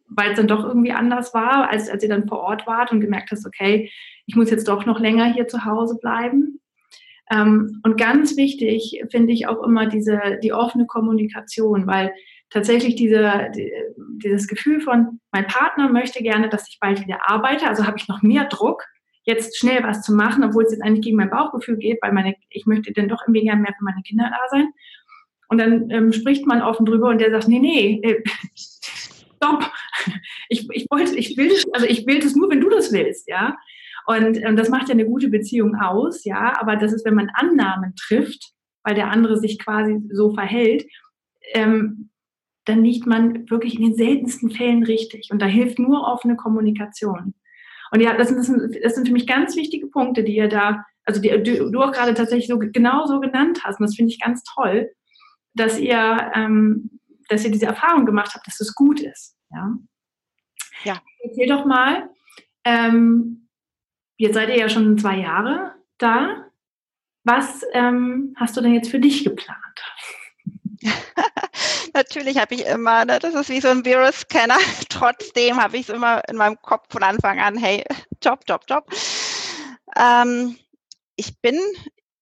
weil 0.09 0.31
es 0.31 0.37
dann 0.37 0.47
doch 0.47 0.63
irgendwie 0.65 0.91
anders 0.91 1.33
war, 1.33 1.69
als, 1.69 1.89
als 1.89 2.03
ihr 2.03 2.09
dann 2.09 2.27
vor 2.27 2.39
Ort 2.39 2.67
wart 2.67 2.91
und 2.91 3.01
gemerkt 3.01 3.31
hast, 3.31 3.45
okay, 3.45 3.91
ich 4.25 4.35
muss 4.35 4.49
jetzt 4.49 4.67
doch 4.67 4.85
noch 4.85 4.99
länger 4.99 5.33
hier 5.33 5.47
zu 5.47 5.65
Hause 5.65 5.97
bleiben. 5.99 6.59
Ähm, 7.31 7.79
und 7.83 7.97
ganz 7.97 8.37
wichtig 8.37 9.03
finde 9.11 9.33
ich 9.33 9.47
auch 9.47 9.63
immer 9.63 9.87
diese, 9.87 10.39
die 10.43 10.53
offene 10.53 10.87
Kommunikation, 10.87 11.85
weil 11.87 12.13
tatsächlich 12.49 12.95
diese, 12.95 13.49
die, 13.55 13.71
dieses 14.23 14.47
Gefühl 14.47 14.81
von, 14.81 15.19
mein 15.31 15.47
Partner 15.47 15.89
möchte 15.89 16.23
gerne, 16.23 16.49
dass 16.49 16.67
ich 16.69 16.79
bald 16.79 17.01
wieder 17.01 17.29
arbeite, 17.29 17.67
also 17.67 17.85
habe 17.85 17.97
ich 17.97 18.07
noch 18.07 18.21
mehr 18.21 18.45
Druck, 18.45 18.83
jetzt 19.23 19.57
schnell 19.57 19.83
was 19.83 20.01
zu 20.01 20.13
machen, 20.13 20.43
obwohl 20.43 20.63
es 20.63 20.71
jetzt 20.71 20.81
eigentlich 20.81 21.05
gegen 21.05 21.17
mein 21.17 21.29
Bauchgefühl 21.29 21.77
geht, 21.77 21.99
weil 22.01 22.13
meine, 22.13 22.35
ich 22.49 22.65
möchte 22.65 22.91
dann 22.93 23.09
doch 23.09 23.21
irgendwie 23.23 23.43
gerne 23.43 23.61
mehr 23.61 23.73
für 23.77 23.83
meine 23.83 24.01
Kinder 24.01 24.29
da 24.29 24.49
sein. 24.49 24.69
Und 25.49 25.59
dann 25.59 25.89
ähm, 25.89 26.13
spricht 26.13 26.45
man 26.45 26.61
offen 26.61 26.85
drüber 26.85 27.09
und 27.09 27.19
der 27.19 27.31
sagt, 27.31 27.47
nee, 27.47 27.59
nee, 27.59 27.99
äh, 28.03 28.23
stopp, 29.39 29.71
ich, 30.49 30.67
ich 30.71 30.85
wollte, 30.89 31.15
ich 31.15 31.37
will, 31.37 31.51
also 31.73 31.85
ich 31.85 32.05
will 32.05 32.19
das 32.19 32.35
nur, 32.35 32.49
wenn 32.49 32.61
du 32.61 32.69
das 32.69 32.91
willst, 32.91 33.27
ja. 33.27 33.57
Und 34.05 34.43
ähm, 34.43 34.55
das 34.55 34.69
macht 34.69 34.89
ja 34.89 34.93
eine 34.93 35.05
gute 35.05 35.29
Beziehung 35.29 35.75
aus, 35.75 36.25
ja. 36.25 36.59
Aber 36.59 36.75
das 36.75 36.93
ist, 36.93 37.05
wenn 37.05 37.15
man 37.15 37.29
Annahmen 37.33 37.93
trifft, 37.95 38.51
weil 38.83 38.95
der 38.95 39.11
andere 39.11 39.37
sich 39.37 39.59
quasi 39.59 39.99
so 40.11 40.33
verhält, 40.33 40.85
ähm, 41.53 42.09
dann 42.65 42.83
liegt 42.83 43.07
man 43.07 43.49
wirklich 43.49 43.75
in 43.75 43.81
den 43.81 43.95
seltensten 43.95 44.51
Fällen 44.51 44.83
richtig. 44.83 45.29
Und 45.31 45.41
da 45.41 45.45
hilft 45.45 45.79
nur 45.79 46.07
offene 46.07 46.35
Kommunikation. 46.35 47.33
Und 47.91 48.01
ja, 48.01 48.15
das 48.15 48.29
sind, 48.29 48.77
das 48.83 48.95
sind 48.95 49.07
für 49.07 49.13
mich 49.13 49.27
ganz 49.27 49.55
wichtige 49.55 49.87
Punkte, 49.87 50.23
die 50.23 50.35
ihr 50.35 50.47
da, 50.47 50.85
also 51.05 51.21
die 51.21 51.29
du, 51.29 51.79
auch 51.79 51.91
gerade 51.91 52.13
tatsächlich 52.13 52.47
so 52.47 52.59
genau 52.59 53.05
so 53.07 53.19
genannt 53.19 53.61
hast. 53.63 53.79
Und 53.79 53.87
das 53.87 53.95
finde 53.95 54.11
ich 54.11 54.19
ganz 54.19 54.43
toll, 54.43 54.89
dass 55.55 55.79
ihr, 55.79 56.31
ähm, 56.35 56.98
dass 57.29 57.43
ihr 57.45 57.51
diese 57.51 57.67
Erfahrung 57.67 58.05
gemacht 58.05 58.33
habt, 58.33 58.45
dass 58.47 58.59
es 58.59 58.75
gut 58.75 58.99
ist. 58.99 59.35
Ja. 59.51 59.73
ja. 60.83 61.01
Erzähl 61.23 61.47
doch 61.47 61.65
mal, 61.65 62.09
ähm, 62.65 63.47
jetzt 64.17 64.33
seid 64.33 64.49
ihr 64.49 64.57
ja 64.57 64.69
schon 64.69 64.97
zwei 64.97 65.17
Jahre 65.17 65.75
da. 65.97 66.45
Was 67.23 67.63
ähm, 67.73 68.33
hast 68.37 68.57
du 68.57 68.61
denn 68.61 68.73
jetzt 68.73 68.89
für 68.89 68.99
dich 68.99 69.23
geplant? 69.23 69.59
Natürlich 71.93 72.37
habe 72.37 72.55
ich 72.55 72.65
immer, 72.65 73.05
ne, 73.05 73.19
das 73.19 73.33
ist 73.33 73.49
wie 73.49 73.61
so 73.61 73.69
ein 73.69 73.85
Virus-Scanner. 73.85 74.57
Trotzdem 74.89 75.61
habe 75.61 75.77
ich 75.77 75.89
es 75.89 75.95
immer 75.95 76.21
in 76.27 76.37
meinem 76.37 76.61
Kopf 76.61 76.87
von 76.89 77.03
Anfang 77.03 77.39
an, 77.39 77.57
hey, 77.57 77.83
Job, 78.23 78.41
Job, 78.47 78.63
Job. 78.67 78.85
Ähm, 79.97 80.57
ich 81.15 81.39
bin, 81.41 81.59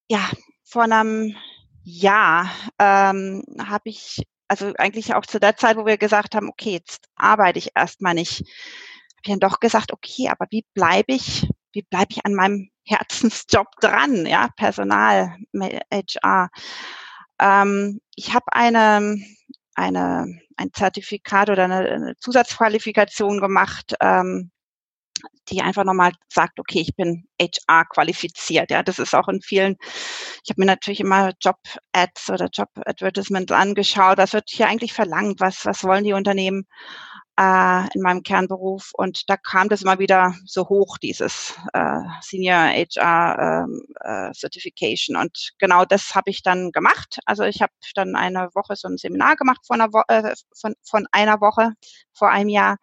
ja, 0.10 0.30
vor 0.64 0.84
einem 0.84 1.36
Jahr 1.84 2.49
ähm, 2.80 3.43
habe 3.60 3.89
ich, 3.89 4.24
also 4.48 4.74
eigentlich 4.78 5.14
auch 5.14 5.26
zu 5.26 5.39
der 5.39 5.58
Zeit, 5.58 5.78
wo 5.78 5.86
wir 5.86 5.98
gesagt 5.98 6.36
haben, 6.36 6.50
okay, 6.50 6.72
jetzt 6.72 7.08
arbeite 7.16 7.60
ich 7.60 7.72
erstmal 7.76 8.14
nicht, 8.14 8.39
habe 8.39 9.22
ich 9.24 9.32
dann 9.32 9.39
doch 9.39 9.60
gesagt, 9.60 9.91
okay, 9.91 10.30
aber 10.30 10.45
wie 10.50 10.66
bleibe 10.74 11.14
ich, 11.14 11.50
wie 11.74 11.84
bleibe 11.84 12.12
ich 12.12 12.26
an 12.26 12.34
meinem 12.34 12.70
Herzensjob 12.86 13.68
dran, 13.82 14.26
ja, 14.26 14.50
Personal, 14.56 15.36
HR. 15.91 16.50
Ähm, 17.39 18.00
ich 18.16 18.34
habe 18.34 18.45
eine, 18.52 19.18
eine, 19.76 20.39
ein 20.56 20.74
Zertifikat 20.74 21.50
oder 21.50 21.66
eine, 21.66 21.78
eine 21.78 22.16
Zusatzqualifikation 22.18 23.39
gemacht, 23.39 23.95
ähm, 24.00 24.52
die 25.49 25.61
einfach 25.61 25.84
nochmal 25.84 26.11
sagt, 26.30 26.59
okay, 26.59 26.82
ich 26.82 26.95
bin 26.95 27.26
HR 27.41 27.86
qualifiziert. 27.86 28.72
Ja, 28.72 28.84
das 28.84 28.99
ist 28.99 29.15
auch 29.15 29.28
in 29.28 29.41
vielen, 29.41 29.78
ich 30.43 30.49
habe 30.49 30.61
mir 30.61 30.65
natürlich 30.65 30.99
immer 30.99 31.32
Job-Ads 31.41 32.30
oder 32.30 32.49
Job-Advertisements 32.51 33.51
angeschaut. 33.51 34.18
Was 34.18 34.34
wird 34.34 34.49
hier 34.49 34.68
eigentlich 34.68 34.93
verlangt? 34.93 35.39
Was, 35.39 35.65
was 35.65 35.84
wollen 35.84 36.03
die 36.03 36.13
Unternehmen? 36.13 36.68
äh, 37.39 37.88
in 37.93 38.01
meinem 38.01 38.24
Kernberuf. 38.24 38.91
Und 38.93 39.30
da 39.30 39.38
kam 39.38 39.70
das 39.70 39.84
immer 39.84 39.99
wieder 39.99 40.36
so 40.45 40.68
hoch, 40.68 40.97
dieses 40.97 41.55
äh, 41.74 42.01
Senior 42.22 42.70
HR 42.70 43.65
ähm, 43.65 43.82
äh, 44.01 44.34
Certification. 44.34 45.15
Und 45.15 45.51
genau 45.59 45.86
das 45.86 46.15
habe 46.15 46.30
ich 46.32 46.41
dann 46.43 46.72
gemacht. 46.72 47.20
Also 47.26 47.43
ich 47.43 47.61
habe 47.61 47.72
dann 47.95 48.15
eine 48.15 48.49
Woche 48.55 48.76
so 48.76 48.88
ein 48.88 48.97
Seminar 48.97 49.36
gemacht 49.36 49.61
von 49.65 49.82
einer, 49.82 49.93
Wo 49.93 50.01
äh, 50.07 50.34
von, 50.59 50.74
von 50.84 51.07
einer 51.11 51.39
Woche 51.39 51.74
vor 52.13 52.30
einem 52.30 52.49
Jahr. 52.49 52.78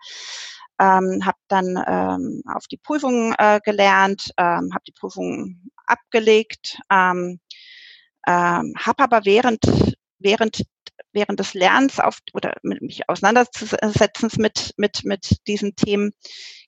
Ähm, 0.80 1.24
habe 1.24 1.38
dann 1.48 1.82
ähm, 1.86 2.42
auf 2.46 2.66
die 2.66 2.76
Prüfung 2.76 3.32
äh, 3.38 3.60
gelernt, 3.64 4.32
ähm, 4.36 4.70
habe 4.72 4.84
die 4.86 4.92
Prüfung 4.92 5.60
abgelegt, 5.86 6.78
ähm, 6.90 7.40
ähm, 8.26 8.74
habe 8.76 9.04
aber 9.04 9.24
während 9.24 9.60
während 10.18 10.64
während 11.12 11.40
des 11.40 11.54
Lernens 11.54 12.00
auf 12.00 12.18
oder 12.32 12.54
mit 12.62 12.82
mich 12.82 13.08
auseinanderzusetzen 13.08 14.30
mit, 14.38 14.74
mit, 14.76 15.04
mit 15.04 15.46
diesen 15.46 15.76
Themen 15.76 16.12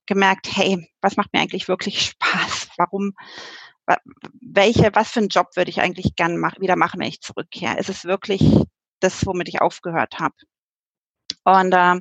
gemerkt, 0.07 0.49
hey, 0.55 0.89
was 1.01 1.17
macht 1.17 1.33
mir 1.33 1.41
eigentlich 1.41 1.69
wirklich 1.69 2.01
Spaß? 2.01 2.69
Warum, 2.77 3.15
welche, 4.41 4.95
was 4.95 5.11
für 5.11 5.21
einen 5.21 5.29
Job 5.29 5.57
würde 5.57 5.71
ich 5.71 5.81
eigentlich 5.81 6.17
gern 6.17 6.39
mach, 6.39 6.59
wieder 6.61 6.77
machen, 6.77 7.01
wenn 7.01 7.09
ich 7.09 7.21
zurückkehre? 7.21 7.79
Ist 7.79 7.89
es 7.89 8.05
wirklich 8.05 8.43
das, 9.01 9.27
womit 9.27 9.49
ich 9.49 9.61
aufgehört 9.61 10.19
habe? 10.19 10.35
Und 11.45 11.73
äh, 11.73 12.01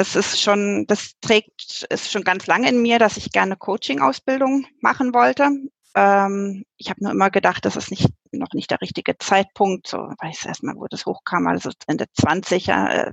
das 0.00 0.16
ist 0.16 0.40
schon, 0.40 0.86
das 0.86 1.20
trägt, 1.20 1.86
ist 1.90 2.10
schon 2.10 2.24
ganz 2.24 2.46
lange 2.46 2.70
in 2.70 2.80
mir, 2.80 2.98
dass 2.98 3.18
ich 3.18 3.32
gerne 3.32 3.54
Coaching-Ausbildung 3.54 4.66
machen 4.80 5.12
wollte. 5.12 5.50
Ähm, 5.94 6.64
ich 6.78 6.88
habe 6.88 7.04
nur 7.04 7.12
immer 7.12 7.28
gedacht, 7.28 7.66
das 7.66 7.76
ist 7.76 7.90
nicht, 7.90 8.08
noch 8.32 8.54
nicht 8.54 8.70
der 8.70 8.80
richtige 8.80 9.18
Zeitpunkt. 9.18 9.88
So 9.88 9.98
weiß 9.98 10.46
erstmal, 10.46 10.76
wo 10.76 10.86
das 10.86 11.04
hochkam, 11.04 11.46
also 11.48 11.70
Ende 11.86 12.06
20 12.18 12.68
äh, 12.68 13.12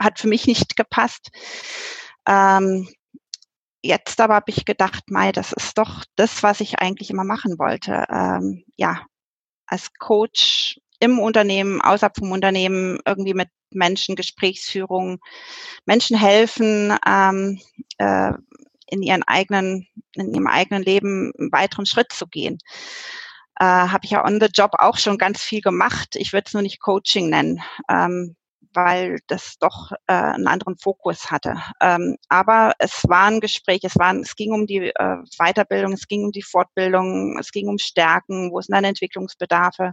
hat 0.00 0.18
für 0.18 0.28
mich 0.28 0.46
nicht 0.46 0.76
gepasst. 0.76 1.28
Ähm, 2.26 2.88
jetzt 3.82 4.18
aber 4.18 4.36
habe 4.36 4.50
ich 4.50 4.64
gedacht, 4.64 5.10
Mai, 5.10 5.30
das 5.30 5.52
ist 5.52 5.76
doch 5.76 6.06
das, 6.16 6.42
was 6.42 6.60
ich 6.60 6.78
eigentlich 6.78 7.10
immer 7.10 7.24
machen 7.24 7.58
wollte. 7.58 8.06
Ähm, 8.08 8.64
ja, 8.76 9.04
als 9.66 9.92
Coach 9.98 10.80
im 11.04 11.18
Unternehmen, 11.18 11.80
außerhalb 11.80 12.16
vom 12.16 12.32
Unternehmen, 12.32 12.98
irgendwie 13.06 13.34
mit 13.34 13.48
Menschen, 13.70 14.16
Gesprächsführung, 14.16 15.18
Menschen 15.84 16.16
helfen, 16.16 16.96
ähm, 17.06 17.60
äh, 17.98 18.32
in 18.86 19.02
ihren 19.02 19.22
eigenen, 19.24 19.86
in 20.14 20.34
ihrem 20.34 20.46
eigenen 20.46 20.82
Leben 20.82 21.32
einen 21.38 21.52
weiteren 21.52 21.86
Schritt 21.86 22.12
zu 22.12 22.26
gehen. 22.26 22.58
Äh, 23.58 23.64
Habe 23.64 24.04
ich 24.04 24.10
ja 24.12 24.24
on 24.24 24.40
the 24.40 24.48
job 24.52 24.72
auch 24.78 24.98
schon 24.98 25.18
ganz 25.18 25.42
viel 25.42 25.60
gemacht. 25.60 26.16
Ich 26.16 26.32
würde 26.32 26.44
es 26.46 26.54
nur 26.54 26.62
nicht 26.62 26.80
Coaching 26.80 27.30
nennen, 27.30 27.60
ähm, 27.88 28.36
weil 28.72 29.18
das 29.28 29.56
doch 29.58 29.92
äh, 30.06 30.12
einen 30.12 30.48
anderen 30.48 30.76
Fokus 30.76 31.30
hatte. 31.30 31.56
Ähm, 31.80 32.16
aber 32.28 32.72
es 32.78 33.04
war 33.08 33.26
ein 33.26 33.40
Gespräch, 33.40 33.80
es, 33.84 33.96
war, 33.96 34.14
es 34.16 34.34
ging 34.36 34.52
um 34.52 34.66
die 34.66 34.88
äh, 34.88 35.16
Weiterbildung, 35.38 35.92
es 35.92 36.08
ging 36.08 36.24
um 36.24 36.32
die 36.32 36.42
Fortbildung, 36.42 37.38
es 37.38 37.52
ging 37.52 37.68
um 37.68 37.78
Stärken, 37.78 38.50
wo 38.50 38.60
sind 38.60 38.74
dann 38.74 38.84
Entwicklungsbedarfe, 38.84 39.92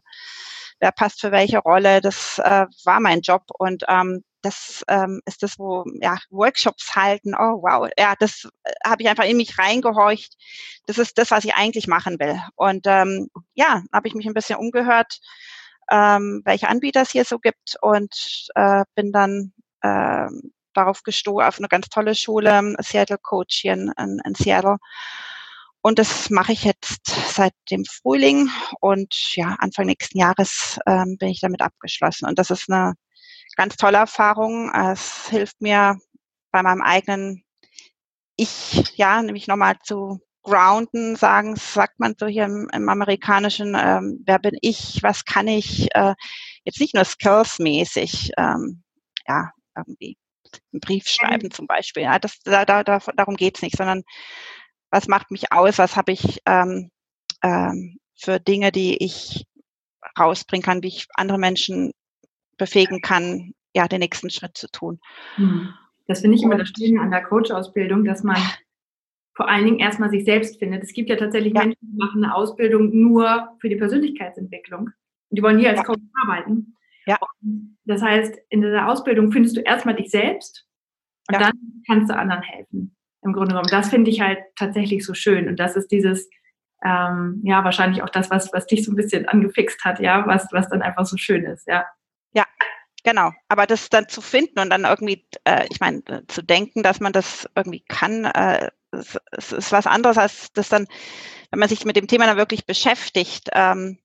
wer 0.82 0.92
passt 0.92 1.22
für 1.22 1.32
welche 1.32 1.60
Rolle. 1.60 2.02
Das 2.02 2.40
äh, 2.40 2.66
war 2.84 3.00
mein 3.00 3.22
Job 3.22 3.44
und 3.58 3.84
ähm, 3.88 4.24
das 4.42 4.84
ähm, 4.88 5.22
ist 5.26 5.44
das, 5.44 5.60
wo 5.60 5.86
ja, 6.02 6.18
Workshops 6.32 6.96
halten. 6.96 7.36
Oh 7.36 7.62
wow, 7.62 7.88
ja, 7.98 8.16
das 8.20 8.50
äh, 8.64 8.72
habe 8.86 9.04
ich 9.04 9.10
einfach 9.10 9.26
in 9.26 9.38
mich 9.38 9.58
reingehorcht. 9.58 10.36
Das 10.88 10.98
ist 10.98 11.18
das, 11.18 11.32
was 11.32 11.46
ich 11.46 11.54
eigentlich 11.54 11.88
machen 11.88 12.20
will. 12.20 12.42
Und 12.56 12.88
ähm, 12.88 13.30
ja, 13.54 13.84
habe 13.94 14.08
ich 14.08 14.16
mich 14.16 14.26
ein 14.26 14.34
bisschen 14.34 14.58
umgehört, 14.58 15.20
ähm, 15.92 16.42
welche 16.46 16.68
Anbieter 16.68 17.02
es 17.02 17.12
hier 17.12 17.26
so 17.26 17.38
gibt 17.38 17.76
und 17.82 18.48
äh, 18.56 18.84
bin 18.96 19.12
dann 19.12 19.54
äh, 19.82 20.28
darauf 20.74 21.04
gestoßen, 21.04 21.48
auf 21.48 21.60
eine 21.60 21.68
ganz 21.68 21.90
tolle 21.90 22.16
Schule, 22.16 22.76
Seattle 22.80 23.20
Coach 23.20 23.60
hier 23.62 23.74
in, 23.74 23.92
in, 24.00 24.20
in 24.26 24.36
Seattle. 24.36 24.78
Und 25.82 25.98
das 25.98 26.30
mache 26.30 26.52
ich 26.54 26.64
jetzt 26.64 27.08
seit 27.08 27.54
dem 27.72 27.86
Frühling 27.86 28.50
und 28.82 29.36
ja, 29.36 29.56
Anfang 29.60 29.88
nächsten 29.88 30.20
Jahres 30.20 30.80
ähm, 30.86 31.18
bin 31.18 31.30
ich 31.30 31.40
damit 31.40 31.62
abgeschlossen. 31.62 32.28
Und 32.28 32.38
das 32.38 32.52
ist 32.52 32.70
eine 32.70 32.94
ganz 33.56 33.78
tolle 33.78 33.98
Erfahrung. 33.98 34.72
Es 34.74 35.28
hilft 35.30 35.60
mir 35.62 35.98
bei 36.52 36.62
meinem 36.62 36.82
eigenen 36.82 37.44
Ich, 38.36 38.96
ja, 38.96 39.22
nämlich 39.22 39.48
nochmal 39.48 39.78
zu 39.84 40.22
grounden, 40.44 41.16
sagen, 41.16 41.56
sagt 41.56 42.00
man 42.00 42.16
so 42.18 42.28
hier 42.28 42.46
im, 42.46 42.70
im 42.74 42.90
Amerikanischen, 42.90 43.76
ähm, 43.76 44.24
wer 44.26 44.40
bin 44.40 44.58
ich, 44.62 45.00
was 45.04 45.26
kann 45.26 45.48
ich, 45.48 45.94
äh, 45.96 46.16
jetzt 46.64 46.80
nicht 46.80 46.96
nur 46.96 47.06
skillsmäßig, 47.06 48.32
ähm, 48.38 48.84
ja, 49.28 49.52
irgendwie 49.76 50.18
einen 50.74 50.80
Brief 50.82 51.08
schreiben 51.08 51.48
mhm. 51.48 51.52
zum 51.52 51.68
Beispiel, 51.68 52.04
ja, 52.04 52.20
das, 52.20 52.40
da, 52.44 52.66
da, 52.66 52.84
da, 52.84 53.00
darum 53.16 53.36
geht's 53.36 53.62
nicht, 53.62 53.78
sondern 53.78 54.04
was 54.92 55.08
macht 55.08 55.32
mich 55.32 55.52
aus, 55.52 55.80
was 55.80 55.96
habe 55.96 56.12
ich 56.12 56.42
ähm, 56.46 56.92
ähm, 57.44 57.98
für 58.16 58.40
Dinge, 58.40 58.72
die 58.72 59.04
ich 59.04 59.46
rausbringen 60.20 60.64
kann, 60.64 60.84
wie 60.84 60.90
ich 60.90 61.08
andere 61.16 61.40
Menschen 61.40 61.92
befähigen 62.58 63.02
kann, 63.02 63.54
ja, 63.74 63.88
den 63.88 64.00
nächsten 64.00 64.30
Schritt 64.30 64.58
zu 64.58 64.68
tun. 64.68 65.00
Hm. 65.36 65.74
Das 66.08 66.22
finde 66.22 66.38
ich 66.38 66.44
immer 66.44 66.58
das 66.58 66.70
Schöne 66.78 67.00
an 67.00 67.12
der 67.12 67.24
Coach-Ausbildung, 67.24 68.04
dass 68.04 68.24
man 68.24 68.36
vor 69.34 69.48
allen 69.50 69.66
Dingen 69.66 69.80
erstmal 69.80 70.12
sich 70.12 70.26
selbst 70.26 70.60
findet. 70.60 70.84
Es 70.84 70.94
gibt 70.94 71.10
ja 71.10 71.16
tatsächlich 71.16 71.54
ja. 71.54 71.62
Menschen, 71.62 71.80
die 71.82 71.98
machen 71.98 72.24
eine 72.24 72.36
Ausbildung 72.36 72.90
nur 72.92 73.56
für 73.60 73.70
die 73.70 73.78
Persönlichkeitsentwicklung. 73.78 74.88
Und 74.88 75.38
die 75.38 75.42
wollen 75.42 75.58
nie 75.58 75.68
als 75.68 75.80
ja. 75.80 75.84
Coach 75.84 76.02
arbeiten. 76.24 76.76
Ja. 77.06 77.18
Und 77.42 77.78
das 77.86 78.02
heißt, 78.02 78.36
in 78.50 78.62
dieser 78.62 78.88
Ausbildung 78.88 79.32
findest 79.32 79.56
du 79.56 79.62
erstmal 79.62 79.96
dich 79.96 80.12
selbst 80.12 80.68
und 81.30 81.36
ja. 81.36 81.40
dann 81.40 81.84
kannst 81.88 82.12
du 82.12 82.16
anderen 82.16 82.42
helfen. 82.42 82.96
Im 83.24 83.34
Grunde 83.34 83.50
genommen. 83.50 83.70
Das 83.70 83.90
finde 83.90 84.10
ich 84.10 84.22
halt 84.22 84.40
tatsächlich 84.56 85.06
so 85.06 85.14
schön. 85.14 85.48
Und 85.48 85.60
das 85.60 85.76
ist 85.76 85.92
dieses, 85.92 86.28
ähm, 86.84 87.42
ja, 87.44 87.64
wahrscheinlich 87.64 88.02
auch 88.02 88.10
das, 88.10 88.32
was, 88.32 88.52
was 88.54 88.66
dich 88.66 88.84
so 88.84 88.92
ein 88.92 88.96
bisschen 88.96 89.28
angefixt 89.28 89.84
hat, 89.86 90.00
ja, 90.00 90.26
was, 90.26 90.48
was 90.52 90.70
dann 90.70 90.82
einfach 90.82 91.06
so 91.06 91.18
schön 91.18 91.46
ist, 91.46 91.68
ja. 91.68 91.86
Ja, 92.34 92.46
genau. 93.04 93.32
Aber 93.50 93.68
das 93.68 93.90
dann 93.90 94.10
zu 94.10 94.22
finden 94.22 94.60
und 94.60 94.70
dann 94.72 94.86
irgendwie, 94.86 95.28
äh, 95.44 95.68
ich 95.70 95.80
meine, 95.80 96.00
äh, 96.08 96.22
zu 96.28 96.42
denken, 96.42 96.82
dass 96.82 97.00
man 97.00 97.14
das 97.14 97.48
irgendwie 97.56 97.84
kann, 97.88 98.26
äh, 98.26 98.70
es, 98.92 99.18
es 99.32 99.52
ist 99.52 99.72
was 99.72 99.88
anderes 99.88 100.18
als 100.18 100.52
das 100.54 100.70
dann, 100.70 100.88
wenn 101.52 101.60
man 101.60 101.70
sich 101.70 101.86
mit 101.86 101.96
dem 101.96 102.08
Thema 102.08 102.26
dann 102.26 102.38
wirklich 102.38 102.66
beschäftigt. 102.66 103.50
Ähm, 103.54 104.00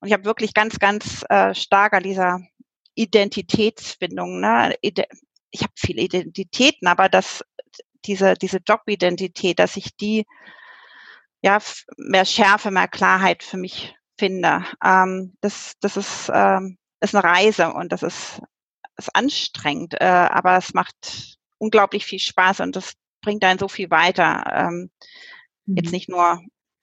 und 0.00 0.08
ich 0.08 0.12
habe 0.12 0.24
wirklich 0.24 0.54
ganz, 0.54 0.78
ganz 0.78 1.24
äh, 1.28 1.54
stark 1.54 1.94
an 1.94 2.02
dieser 2.02 2.40
Identitätsfindung. 2.94 4.40
Ne? 4.40 4.74
Ich 4.82 5.62
habe 5.62 5.72
viele 5.76 6.02
Identitäten, 6.02 6.86
aber 6.86 7.08
dass 7.08 7.44
diese, 8.04 8.34
diese 8.34 8.58
Jobidentität, 8.66 9.58
dass 9.58 9.76
ich 9.76 9.96
die 9.96 10.26
ja 11.42 11.58
mehr 11.96 12.24
Schärfe, 12.24 12.70
mehr 12.70 12.88
Klarheit 12.88 13.42
für 13.42 13.56
mich 13.56 13.94
finde. 14.18 14.64
Ähm, 14.84 15.34
das, 15.40 15.74
das 15.80 15.96
ist, 15.96 16.30
ähm, 16.32 16.78
ist 17.00 17.14
eine 17.14 17.24
Reise 17.24 17.72
und 17.72 17.92
das 17.92 18.02
ist, 18.02 18.42
ist 18.96 19.14
anstrengend, 19.14 19.94
äh, 20.00 20.04
aber 20.04 20.56
es 20.58 20.74
macht 20.74 21.38
unglaublich 21.58 22.04
viel 22.04 22.18
Spaß 22.18 22.60
und 22.60 22.76
das 22.76 22.94
bringt 23.22 23.44
einen 23.44 23.58
so 23.58 23.68
viel 23.68 23.90
weiter. 23.90 24.44
Ähm, 24.52 24.90
mhm. 25.66 25.76
Jetzt 25.76 25.92
nicht 25.92 26.08
nur 26.08 26.40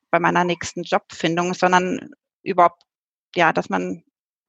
bei 0.09 0.19
meiner 0.19 0.43
nächsten 0.43 0.83
Jobfindung, 0.83 1.53
sondern 1.53 2.11
überhaupt, 2.43 2.83
ja, 3.35 3.53
dass 3.53 3.69
man 3.69 4.03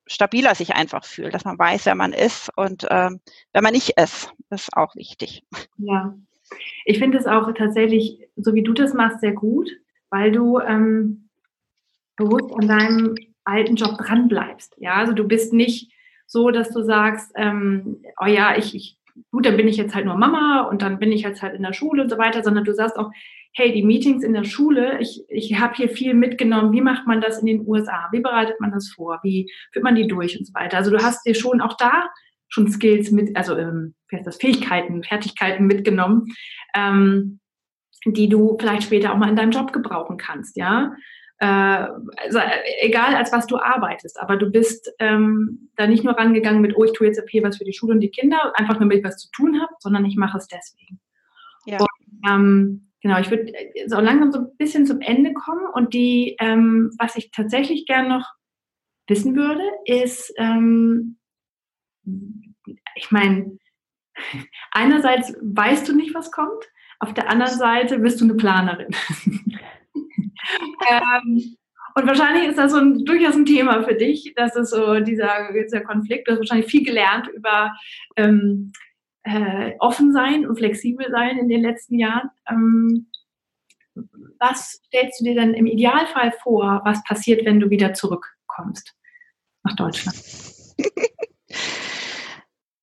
stabiler 0.06 0.54
sich 0.54 0.74
einfach 0.74 1.04
fühlt, 1.04 1.34
dass 1.34 1.44
man 1.44 1.58
weiß, 1.58 1.84
wer 1.86 1.94
man 1.94 2.12
ist 2.14 2.50
und 2.56 2.86
ähm, 2.90 3.20
wer 3.52 3.62
man 3.62 3.72
nicht 3.72 3.98
ist, 3.98 4.32
ist 4.50 4.74
auch 4.74 4.94
wichtig. 4.94 5.44
Ja, 5.76 6.14
ich 6.84 6.98
finde 6.98 7.18
es 7.18 7.26
auch 7.26 7.52
tatsächlich, 7.52 8.28
so 8.36 8.54
wie 8.54 8.62
du 8.62 8.72
das 8.72 8.94
machst, 8.94 9.20
sehr 9.20 9.32
gut, 9.32 9.70
weil 10.10 10.32
du 10.32 10.58
ähm, 10.58 11.28
bewusst 12.16 12.52
an 12.54 12.68
deinem 12.68 13.14
alten 13.44 13.76
Job 13.76 13.98
dranbleibst. 13.98 14.74
Ja, 14.78 14.94
also 14.94 15.12
du 15.12 15.26
bist 15.26 15.52
nicht 15.52 15.92
so, 16.26 16.50
dass 16.50 16.70
du 16.70 16.82
sagst, 16.82 17.32
ähm, 17.36 18.02
oh 18.20 18.26
ja, 18.26 18.56
ich, 18.56 18.74
ich, 18.74 18.98
gut, 19.30 19.46
dann 19.46 19.56
bin 19.56 19.68
ich 19.68 19.76
jetzt 19.76 19.94
halt 19.94 20.04
nur 20.04 20.16
Mama 20.16 20.62
und 20.62 20.82
dann 20.82 20.98
bin 20.98 21.12
ich 21.12 21.22
jetzt 21.22 21.42
halt 21.42 21.54
in 21.54 21.62
der 21.62 21.72
Schule 21.72 22.02
und 22.02 22.10
so 22.10 22.18
weiter, 22.18 22.42
sondern 22.42 22.64
du 22.64 22.74
sagst 22.74 22.98
auch, 22.98 23.10
hey, 23.54 23.72
die 23.72 23.82
Meetings 23.82 24.22
in 24.22 24.34
der 24.34 24.44
Schule, 24.44 25.00
ich, 25.00 25.24
ich 25.28 25.58
habe 25.58 25.74
hier 25.74 25.88
viel 25.88 26.14
mitgenommen, 26.14 26.72
wie 26.72 26.82
macht 26.82 27.06
man 27.06 27.20
das 27.20 27.40
in 27.40 27.46
den 27.46 27.66
USA, 27.66 28.08
wie 28.12 28.20
bereitet 28.20 28.60
man 28.60 28.70
das 28.70 28.90
vor, 28.90 29.20
wie 29.22 29.50
führt 29.72 29.84
man 29.84 29.94
die 29.94 30.06
durch 30.06 30.38
und 30.38 30.46
so 30.46 30.54
weiter. 30.54 30.76
Also 30.76 30.90
du 30.90 31.02
hast 31.02 31.26
dir 31.26 31.34
schon 31.34 31.60
auch 31.60 31.76
da 31.76 32.08
schon 32.48 32.70
Skills 32.70 33.10
mit, 33.10 33.36
also 33.36 33.56
ähm, 33.56 33.94
das, 34.24 34.36
Fähigkeiten, 34.36 35.02
Fertigkeiten 35.02 35.66
mitgenommen, 35.66 36.26
ähm, 36.74 37.40
die 38.04 38.28
du 38.28 38.56
vielleicht 38.58 38.84
später 38.84 39.12
auch 39.12 39.18
mal 39.18 39.28
in 39.28 39.36
deinem 39.36 39.50
Job 39.50 39.72
gebrauchen 39.72 40.16
kannst, 40.16 40.56
ja. 40.56 40.94
Äh, 41.40 41.46
also 41.46 42.40
egal 42.80 43.14
als 43.14 43.32
was 43.32 43.46
du 43.46 43.58
arbeitest, 43.58 44.20
aber 44.20 44.36
du 44.36 44.50
bist 44.50 44.90
ähm, 44.98 45.70
da 45.76 45.86
nicht 45.86 46.04
nur 46.04 46.14
rangegangen 46.14 46.60
mit, 46.60 46.76
oh, 46.76 46.84
ich 46.84 46.92
tue 46.92 47.06
jetzt 47.06 47.22
hier 47.28 47.42
was 47.42 47.58
für 47.58 47.64
die 47.64 47.72
Schule 47.72 47.94
und 47.94 48.00
die 48.00 48.10
Kinder, 48.10 48.52
einfach 48.56 48.74
nur, 48.74 48.80
damit 48.80 48.98
ich 48.98 49.04
was 49.04 49.18
zu 49.18 49.30
tun 49.30 49.60
habe, 49.60 49.72
sondern 49.78 50.04
ich 50.04 50.16
mache 50.16 50.38
es 50.38 50.48
deswegen. 50.48 51.00
Ja. 51.66 51.78
Und, 51.78 52.28
ähm, 52.28 52.90
genau, 53.02 53.20
ich 53.20 53.30
würde 53.30 53.52
so 53.86 54.00
langsam 54.00 54.32
so 54.32 54.38
ein 54.40 54.56
bisschen 54.56 54.86
zum 54.86 55.00
Ende 55.00 55.32
kommen 55.32 55.66
und 55.74 55.94
die, 55.94 56.36
ähm, 56.40 56.90
was 56.98 57.14
ich 57.14 57.30
tatsächlich 57.30 57.86
gern 57.86 58.08
noch 58.08 58.26
wissen 59.06 59.36
würde, 59.36 59.62
ist, 59.84 60.32
ähm, 60.38 61.17
ich 62.94 63.10
meine, 63.10 63.58
einerseits 64.72 65.34
weißt 65.40 65.88
du 65.88 65.94
nicht, 65.94 66.14
was 66.14 66.30
kommt, 66.30 66.64
auf 67.00 67.14
der 67.14 67.30
anderen 67.30 67.56
Seite 67.56 67.98
bist 67.98 68.20
du 68.20 68.24
eine 68.24 68.34
Planerin. 68.34 68.88
ähm, 70.90 71.56
und 71.94 72.06
wahrscheinlich 72.06 72.48
ist 72.48 72.58
das 72.58 72.72
so 72.72 72.78
ein, 72.78 73.04
durchaus 73.04 73.34
ein 73.34 73.46
Thema 73.46 73.82
für 73.82 73.94
dich, 73.94 74.32
dass 74.36 74.56
es 74.56 74.70
so 74.70 75.00
dieser, 75.00 75.52
dieser 75.52 75.80
Konflikt, 75.80 76.28
du 76.28 76.32
hast 76.32 76.38
wahrscheinlich 76.38 76.70
viel 76.70 76.84
gelernt 76.84 77.28
über 77.28 77.72
ähm, 78.16 78.72
äh, 79.24 79.72
offen 79.78 80.12
sein 80.12 80.46
und 80.46 80.56
flexibel 80.56 81.06
sein 81.10 81.38
in 81.38 81.48
den 81.48 81.62
letzten 81.62 81.98
Jahren. 81.98 82.30
Ähm, 82.48 83.08
was 84.38 84.80
stellst 84.86 85.20
du 85.20 85.24
dir 85.24 85.34
denn 85.34 85.54
im 85.54 85.66
Idealfall 85.66 86.32
vor, 86.42 86.82
was 86.84 87.02
passiert, 87.04 87.44
wenn 87.44 87.58
du 87.60 87.70
wieder 87.70 87.94
zurückkommst 87.94 88.94
nach 89.64 89.74
Deutschland? 89.74 90.16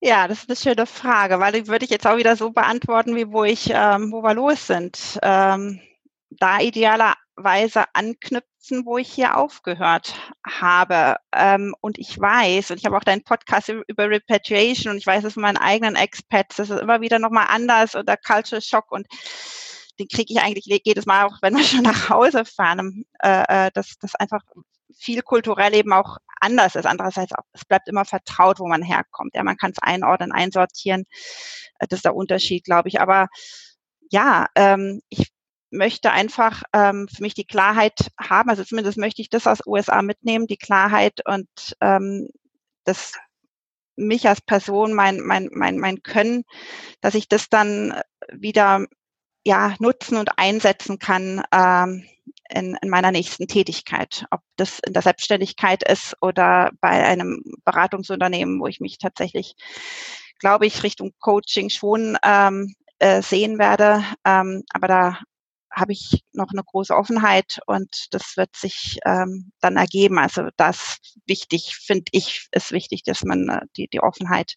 Ja, 0.05 0.27
das 0.27 0.43
ist 0.43 0.49
eine 0.49 0.55
schöne 0.55 0.85
Frage, 0.85 1.39
weil 1.39 1.51
die 1.51 1.67
würde 1.67 1.83
ich 1.83 1.89
jetzt 1.89 2.05
auch 2.05 2.17
wieder 2.17 2.35
so 2.35 2.51
beantworten, 2.51 3.15
wie 3.15 3.31
wo 3.31 3.43
ich, 3.43 3.71
ähm, 3.73 4.11
wo 4.11 4.21
wir 4.21 4.35
los 4.35 4.67
sind. 4.67 5.17
Ähm, 5.23 5.81
da 6.29 6.59
idealerweise 6.59 7.85
anknüpfen, 7.93 8.85
wo 8.85 8.99
ich 8.99 9.11
hier 9.11 9.35
aufgehört 9.35 10.13
habe. 10.45 11.15
Ähm, 11.33 11.73
und 11.81 11.97
ich 11.97 12.19
weiß, 12.19 12.69
und 12.69 12.77
ich 12.77 12.85
habe 12.85 12.95
auch 12.97 13.03
deinen 13.03 13.23
Podcast 13.23 13.69
über 13.69 14.07
Repatriation 14.07 14.91
und 14.91 14.99
ich 14.99 15.07
weiß 15.07 15.23
es 15.23 15.33
von 15.33 15.41
meinen 15.41 15.57
eigenen 15.57 15.95
Expats, 15.95 16.57
das 16.57 16.69
ist 16.69 16.81
immer 16.81 17.01
wieder 17.01 17.17
nochmal 17.17 17.47
anders 17.49 17.95
oder 17.95 18.15
Culture 18.15 18.61
Shock 18.61 18.91
und 18.91 19.07
den 19.99 20.07
kriege 20.07 20.33
ich 20.33 20.39
eigentlich 20.39 20.67
jedes 20.85 21.07
Mal 21.07 21.25
auch, 21.25 21.39
wenn 21.41 21.55
wir 21.55 21.63
schon 21.63 21.81
nach 21.81 22.09
Hause 22.09 22.45
fahren, 22.45 23.05
äh, 23.23 23.67
äh 23.67 23.71
dass 23.73 23.97
das 23.99 24.13
einfach 24.13 24.43
viel 24.97 25.21
kulturell 25.21 25.75
eben 25.75 25.93
auch 25.93 26.17
anders 26.39 26.75
ist. 26.75 26.85
Andererseits 26.85 27.33
auch, 27.33 27.43
es 27.53 27.65
bleibt 27.65 27.87
immer 27.87 28.05
vertraut, 28.05 28.59
wo 28.59 28.67
man 28.67 28.83
herkommt. 28.83 29.35
Ja, 29.35 29.43
man 29.43 29.57
kann 29.57 29.71
es 29.71 29.79
einordnen, 29.81 30.31
einsortieren. 30.31 31.05
Äh, 31.79 31.87
das 31.87 31.99
ist 31.99 32.05
der 32.05 32.15
Unterschied, 32.15 32.63
glaube 32.65 32.89
ich. 32.89 33.01
Aber 33.01 33.27
ja, 34.11 34.47
ähm, 34.55 35.01
ich 35.09 35.31
möchte 35.71 36.11
einfach 36.11 36.63
ähm, 36.73 37.07
für 37.13 37.21
mich 37.21 37.33
die 37.33 37.45
Klarheit 37.45 38.11
haben, 38.19 38.49
also 38.49 38.63
zumindest 38.63 38.97
möchte 38.97 39.21
ich 39.21 39.29
das 39.29 39.47
aus 39.47 39.65
USA 39.65 40.01
mitnehmen, 40.01 40.47
die 40.47 40.57
Klarheit 40.57 41.21
und 41.25 41.49
ähm, 41.81 42.29
das 42.85 43.13
mich 43.97 44.27
als 44.27 44.41
Person, 44.41 44.93
mein, 44.93 45.19
mein, 45.21 45.49
mein, 45.51 45.77
mein 45.77 46.03
Können, 46.03 46.43
dass 47.01 47.15
ich 47.15 47.27
das 47.29 47.49
dann 47.49 47.99
wieder 48.31 48.85
ja, 49.45 49.75
nutzen 49.79 50.17
und 50.17 50.37
einsetzen 50.37 50.99
kann 50.99 51.43
ähm, 51.51 52.05
in, 52.49 52.77
in 52.81 52.89
meiner 52.89 53.11
nächsten 53.11 53.47
Tätigkeit. 53.47 54.25
Ob 54.31 54.41
das 54.55 54.79
in 54.79 54.93
der 54.93 55.01
Selbstständigkeit 55.01 55.83
ist 55.83 56.15
oder 56.21 56.71
bei 56.81 57.05
einem 57.05 57.43
Beratungsunternehmen, 57.63 58.59
wo 58.59 58.67
ich 58.67 58.79
mich 58.79 58.97
tatsächlich, 58.97 59.55
glaube 60.39 60.65
ich, 60.65 60.83
Richtung 60.83 61.11
Coaching 61.19 61.69
schon 61.69 62.17
ähm, 62.23 62.75
äh, 62.99 63.21
sehen 63.21 63.57
werde. 63.57 64.03
Ähm, 64.25 64.63
aber 64.73 64.87
da 64.87 65.19
habe 65.71 65.91
ich 65.91 66.23
noch 66.31 66.51
eine 66.51 66.63
große 66.63 66.95
Offenheit 66.95 67.59
und 67.67 68.07
das 68.11 68.37
wird 68.37 68.55
sich 68.55 68.99
ähm, 69.05 69.51
dann 69.59 69.75
ergeben. 69.75 70.17
Also 70.17 70.47
das 70.55 70.97
wichtig, 71.25 71.75
finde 71.75 72.05
ich, 72.11 72.47
ist 72.51 72.71
wichtig, 72.71 73.03
dass 73.03 73.23
man 73.23 73.49
äh, 73.49 73.61
die, 73.75 73.87
die 73.89 74.01
Offenheit 74.01 74.55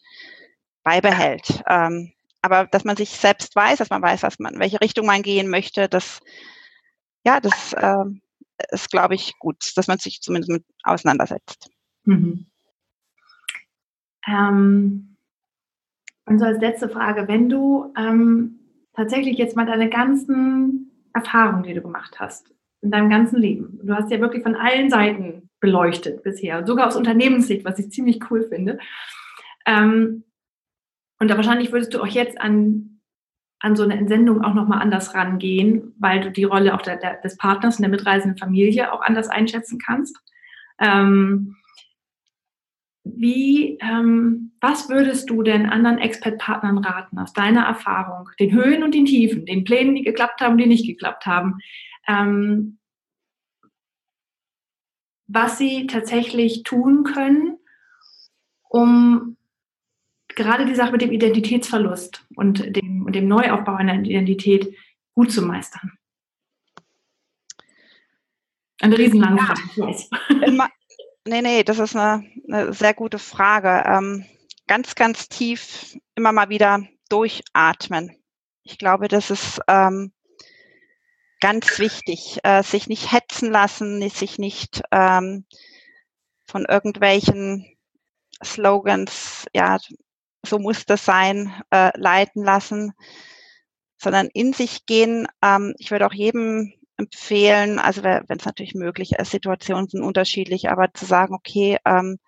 beibehält. 0.85 1.63
Ähm, 1.69 2.13
aber 2.41 2.67
dass 2.67 2.85
man 2.85 2.97
sich 2.97 3.11
selbst 3.11 3.57
weiß, 3.57 3.79
dass 3.79 3.91
man 3.91 4.01
weiß, 4.01 4.23
was 4.23 4.39
man, 4.39 4.61
welche 4.61 4.81
Richtung 4.81 5.07
man 5.07 5.23
gehen 5.23 5.49
möchte, 5.49 5.89
das, 5.89 6.21
ja, 7.29 7.41
das 7.41 7.75
äh, 7.75 8.05
ist, 8.71 8.91
glaube 8.91 9.15
ich, 9.15 9.39
gut, 9.39 9.57
dass 9.77 9.87
man 9.87 9.99
sich 9.99 10.23
zumindest 10.23 10.51
mit 10.51 10.65
auseinandersetzt. 10.83 11.71
Mhm. 12.05 12.47
Ähm, 14.27 15.17
und 16.25 16.39
so 16.39 16.47
als 16.47 16.61
letzte 16.61 16.89
Frage, 16.89 17.29
wenn 17.29 17.51
du 17.51 17.93
ähm, 17.99 18.61
tatsächlich 18.95 19.37
jetzt 19.37 19.57
mal 19.57 19.67
deine 19.67 19.91
ganzen 19.91 20.91
Erfahrungen, 21.13 21.65
die 21.65 21.75
du 21.75 21.83
gemacht 21.83 22.19
hast, 22.19 22.51
in 22.81 22.91
deinem 22.91 23.11
ganzen 23.11 23.39
Leben, 23.39 23.79
du 23.83 23.95
hast 23.95 24.11
ja 24.11 24.21
wirklich 24.21 24.43
von 24.43 24.57
allen 24.57 24.89
Seiten 24.89 25.51
beleuchtet 25.61 26.23
bisher, 26.23 26.67
sogar 26.67 26.87
aus 26.87 26.97
Unternehmenssicht, 26.97 27.65
was 27.65 27.79
ich 27.79 27.91
ziemlich 27.91 28.31
cool 28.31 28.49
finde. 28.49 28.79
Ähm, 29.67 30.25
und 31.19 31.29
da 31.29 31.37
wahrscheinlich 31.37 31.73
würdest 31.73 31.93
du 31.93 32.01
auch 32.01 32.07
jetzt 32.07 32.41
an, 32.41 32.98
an 33.61 33.77
so 33.77 33.83
eine 33.83 33.99
Entsendung 33.99 34.43
auch 34.43 34.55
nochmal 34.55 34.81
anders 34.81 35.15
rangehen, 35.15 35.95
weil 35.99 36.21
du 36.21 36.31
die 36.31 36.45
Rolle 36.45 36.75
auch 36.75 36.83
der, 36.83 36.97
der, 36.97 37.21
des 37.21 37.37
Partners 37.37 37.77
und 37.77 37.83
der 37.83 37.91
mitreisenden 37.91 38.39
Familie 38.39 38.93
auch 38.93 39.03
anders 39.03 39.29
einschätzen 39.29 39.79
kannst. 39.85 40.17
Ähm, 40.79 41.57
wie, 43.05 43.79
ähm, 43.81 44.53
was 44.61 44.89
würdest 44.89 45.31
du 45.31 45.43
denn 45.43 45.67
anderen 45.67 45.99
Expert-Partnern 45.99 46.79
raten 46.79 47.19
aus 47.19 47.33
deiner 47.33 47.65
Erfahrung, 47.65 48.29
den 48.39 48.53
Höhen 48.53 48.83
und 48.83 48.95
den 48.95 49.07
Tiefen, 49.07 49.47
den 49.47 49.65
Plänen, 49.65 49.95
die 49.95 50.03
geklappt 50.03 50.41
haben, 50.41 50.59
die 50.59 50.67
nicht 50.67 50.87
geklappt 50.87 51.27
haben, 51.27 51.59
ähm, 52.07 52.79
was 55.27 55.59
sie 55.59 55.87
tatsächlich 55.87 56.63
tun 56.63 57.05
können, 57.05 57.59
um 58.69 59.28
gerade 60.39 60.65
die 60.65 60.75
Sache 60.75 60.93
mit 60.93 61.03
dem 61.03 61.13
Identitätsverlust 61.13 62.25
und 62.37 62.75
dem, 62.75 63.05
und 63.05 63.15
dem 63.15 63.29
Neuaufbau 63.29 63.75
einer 63.75 63.95
Identität 63.95 64.75
gut 65.15 65.31
zu 65.31 65.43
meistern? 65.43 65.93
Eine 68.81 68.97
riesenlange 68.97 69.43
Frage. 69.43 69.61
Ja. 69.77 70.69
Nee, 71.27 71.43
nee, 71.43 71.63
das 71.63 71.79
ist 71.79 71.95
eine, 71.95 72.25
eine 72.51 72.73
sehr 72.73 72.95
gute 72.95 73.19
Frage. 73.19 73.83
Ähm, 73.87 74.25
ganz, 74.67 74.95
ganz 74.95 75.29
tief 75.29 75.99
immer 76.15 76.33
mal 76.33 76.49
wieder 76.49 76.87
durchatmen. 77.11 78.17
Ich 78.63 78.79
glaube, 78.79 79.09
das 79.09 79.31
ist 79.31 79.61
ähm, 79.69 80.13
ganz 81.41 81.79
wichtig, 81.79 82.39
äh, 82.45 82.63
sich 82.63 82.89
nicht 82.89 83.13
hetzen 83.13 83.51
lassen, 83.51 84.09
sich 84.09 84.39
nicht 84.39 84.81
ähm, 84.91 85.45
von 86.47 86.65
irgendwelchen 86.65 87.77
Slogans 88.43 89.47
ja, 89.55 89.79
so 90.45 90.59
muss 90.59 90.87
das 90.87 91.05
sein, 91.05 91.53
äh, 91.71 91.91
leiten 91.99 92.45
lassen, 92.45 92.93
sondern 93.97 94.29
in 94.33 94.53
sich 94.53 94.87
gehen. 94.87 95.27
Ähm, 95.43 95.75
ich 95.79 95.91
würde 95.91 96.07
auch 96.07 96.13
jedem 96.13 96.73
empfehlen, 96.97 97.79
also 97.79 98.03
wenn 98.03 98.25
es 98.29 98.45
natürlich 98.45 98.75
möglich 98.75 99.13
ist, 99.13 99.31
Situationen 99.31 99.89
sind 99.89 100.03
unterschiedlich, 100.03 100.69
aber 100.69 100.93
zu 100.93 101.05
sagen, 101.05 101.35
okay, 101.35 101.79
ähm, 101.85 102.19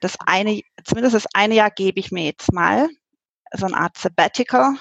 das 0.00 0.16
eine, 0.20 0.60
zumindest 0.84 1.14
das 1.14 1.26
eine 1.34 1.54
Jahr 1.54 1.70
gebe 1.70 1.98
ich 1.98 2.12
mir 2.12 2.24
jetzt 2.24 2.52
mal, 2.52 2.88
so 3.52 3.66
eine 3.66 3.76
Art 3.76 3.96
Sabbatical, 3.96 4.74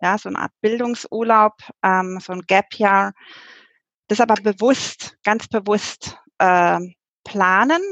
ja, 0.00 0.16
so 0.16 0.28
eine 0.28 0.38
Art 0.38 0.52
Bildungsurlaub, 0.60 1.54
ähm, 1.82 2.18
so 2.20 2.32
ein 2.32 2.42
Gap-Jahr, 2.42 3.12
das 4.08 4.20
aber 4.20 4.34
bewusst, 4.34 5.16
ganz 5.24 5.48
bewusst 5.48 6.18
ähm, 6.38 6.94
planen, 7.24 7.82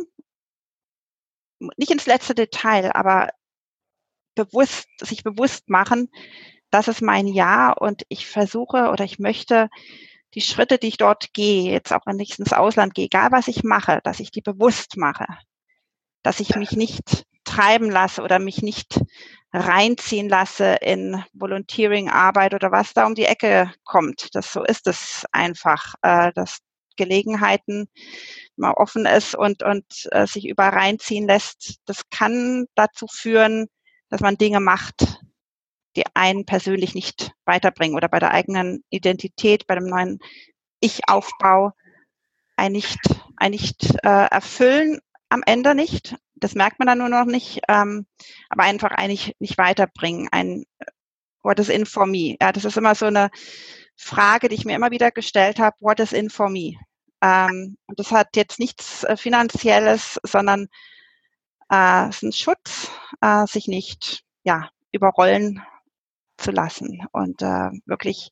nicht 1.76 1.90
ins 1.90 2.06
letzte 2.06 2.34
Detail, 2.34 2.92
aber 2.94 3.28
bewusst, 4.45 4.88
sich 5.01 5.22
bewusst 5.22 5.68
machen, 5.68 6.09
das 6.70 6.88
ist 6.88 7.03
mein 7.03 7.26
Jahr 7.26 7.80
und 7.80 8.05
ich 8.09 8.26
versuche 8.26 8.91
oder 8.91 9.05
ich 9.05 9.18
möchte 9.18 9.68
die 10.34 10.41
Schritte, 10.41 10.78
die 10.78 10.88
ich 10.88 10.97
dort 10.97 11.32
gehe, 11.32 11.72
jetzt 11.72 11.93
auch 11.93 12.07
wenn 12.07 12.20
ich 12.20 12.38
ins 12.38 12.53
Ausland 12.53 12.95
gehe, 12.95 13.07
egal 13.07 13.32
was 13.32 13.49
ich 13.49 13.64
mache, 13.64 14.01
dass 14.05 14.20
ich 14.20 14.30
die 14.30 14.43
bewusst 14.43 14.97
mache, 14.97 15.26
dass 16.22 16.41
ich 16.41 16.55
mich 16.55 16.72
nicht 16.72 17.24
treiben 17.45 17.91
lasse 17.91 18.22
oder 18.22 18.38
mich 18.38 18.62
nicht 18.62 19.01
reinziehen 19.53 20.28
lasse 20.28 20.76
in 20.80 21.24
Volunteering-Arbeit 21.32 22.55
oder 22.55 22.70
was 22.70 22.93
da 22.93 23.07
um 23.07 23.16
die 23.16 23.24
Ecke 23.24 23.72
kommt. 23.84 24.28
Das 24.34 24.53
so 24.53 24.62
ist 24.62 24.86
es 24.86 25.24
einfach, 25.32 25.95
äh, 26.03 26.32
dass 26.34 26.59
Gelegenheiten 26.97 27.88
mal 28.57 28.72
offen 28.72 29.07
ist 29.07 29.34
und 29.34 29.62
und 29.62 30.09
äh, 30.12 30.26
sich 30.26 30.47
über 30.47 30.64
reinziehen 30.64 31.26
lässt. 31.26 31.76
Das 31.86 32.03
kann 32.11 32.66
dazu 32.74 33.07
führen, 33.11 33.68
dass 34.11 34.20
man 34.20 34.36
Dinge 34.36 34.61
macht, 34.61 35.20
die 35.96 36.04
einen 36.14 36.44
persönlich 36.44 36.94
nicht 36.94 37.32
weiterbringen 37.44 37.96
oder 37.96 38.08
bei 38.08 38.18
der 38.18 38.32
eigenen 38.32 38.84
Identität, 38.90 39.66
bei 39.66 39.74
dem 39.74 39.86
neuen 39.86 40.18
Ich-Aufbau 40.80 41.72
ein 42.56 42.72
nicht, 42.72 43.00
ein 43.36 43.52
nicht 43.52 43.94
äh, 44.02 44.26
erfüllen 44.26 45.00
am 45.30 45.42
Ende 45.46 45.74
nicht. 45.74 46.16
Das 46.34 46.54
merkt 46.54 46.78
man 46.78 46.86
dann 46.86 46.98
nur 46.98 47.08
noch 47.08 47.24
nicht, 47.24 47.61
ähm, 47.68 48.06
aber 48.48 48.64
einfach 48.64 48.90
eigentlich 48.90 49.34
nicht 49.38 49.58
weiterbringen. 49.58 50.28
Ein 50.30 50.64
What 51.42 51.58
is 51.58 51.68
in 51.68 51.86
for 51.86 52.06
me? 52.06 52.36
Ja, 52.40 52.52
das 52.52 52.64
ist 52.64 52.76
immer 52.76 52.94
so 52.94 53.06
eine 53.06 53.30
Frage, 53.96 54.48
die 54.48 54.54
ich 54.54 54.64
mir 54.64 54.74
immer 54.74 54.90
wieder 54.90 55.11
gestellt 55.11 55.58
habe. 55.58 55.76
What 55.80 56.00
is 56.00 56.12
in 56.12 56.30
for 56.30 56.50
me? 56.50 56.74
Ähm, 57.22 57.76
und 57.86 57.98
das 57.98 58.11
hat 58.12 58.36
jetzt 58.36 58.58
nichts 58.58 59.04
äh, 59.04 59.16
Finanzielles, 59.16 60.20
sondern 60.22 60.68
äh, 61.71 62.09
es 62.09 62.16
ist 62.16 62.23
ein 62.23 62.33
Schutz, 62.33 62.91
äh, 63.21 63.47
sich 63.47 63.68
nicht 63.68 64.25
ja, 64.45 64.71
überrollen 64.93 65.62
zu 66.37 66.51
lassen 66.51 67.07
und 67.12 67.43
äh, 67.43 67.71
wirklich 67.87 68.31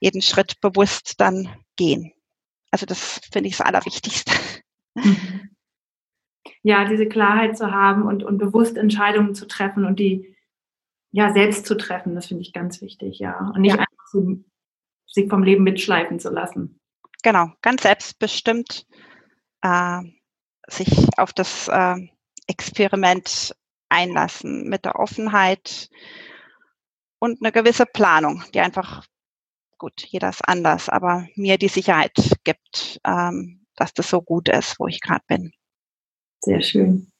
jeden 0.00 0.22
Schritt 0.22 0.60
bewusst 0.60 1.14
dann 1.20 1.48
gehen. 1.76 2.12
Also 2.70 2.86
das 2.86 3.20
finde 3.32 3.48
ich 3.48 3.56
das 3.56 3.66
Allerwichtigste. 3.66 4.32
Mhm. 4.94 5.50
Ja, 6.62 6.84
diese 6.88 7.06
Klarheit 7.06 7.56
zu 7.56 7.70
haben 7.70 8.02
und, 8.02 8.22
und 8.22 8.38
bewusst 8.38 8.76
Entscheidungen 8.76 9.34
zu 9.34 9.46
treffen 9.46 9.84
und 9.84 9.98
die 9.98 10.36
ja 11.10 11.32
selbst 11.32 11.66
zu 11.66 11.76
treffen, 11.76 12.14
das 12.14 12.26
finde 12.26 12.42
ich 12.42 12.52
ganz 12.52 12.80
wichtig, 12.80 13.18
ja. 13.18 13.50
Und 13.54 13.60
nicht 13.60 13.74
ja. 13.74 13.80
einfach 13.80 14.06
so, 14.06 14.36
sich 15.06 15.28
vom 15.28 15.42
Leben 15.42 15.64
mitschleifen 15.64 16.18
zu 16.18 16.30
lassen. 16.30 16.80
Genau, 17.22 17.52
ganz 17.60 17.82
selbstbestimmt 17.82 18.86
äh, 19.62 20.02
sich 20.68 20.88
auf 21.16 21.32
das 21.32 21.68
äh, 21.68 21.96
Experiment 22.52 23.54
einlassen 23.88 24.68
mit 24.68 24.84
der 24.84 24.96
Offenheit 24.96 25.88
und 27.18 27.42
eine 27.42 27.52
gewisse 27.52 27.86
Planung, 27.86 28.42
die 28.52 28.60
einfach, 28.60 29.06
gut, 29.78 30.02
jeder 30.06 30.28
ist 30.28 30.46
anders, 30.46 30.88
aber 30.88 31.26
mir 31.34 31.56
die 31.58 31.68
Sicherheit 31.68 32.12
gibt, 32.44 33.00
ähm, 33.04 33.64
dass 33.76 33.94
das 33.94 34.10
so 34.10 34.20
gut 34.20 34.48
ist, 34.48 34.78
wo 34.78 34.86
ich 34.86 35.00
gerade 35.00 35.24
bin. 35.26 35.52
Sehr 36.40 36.60
schön. 36.60 37.10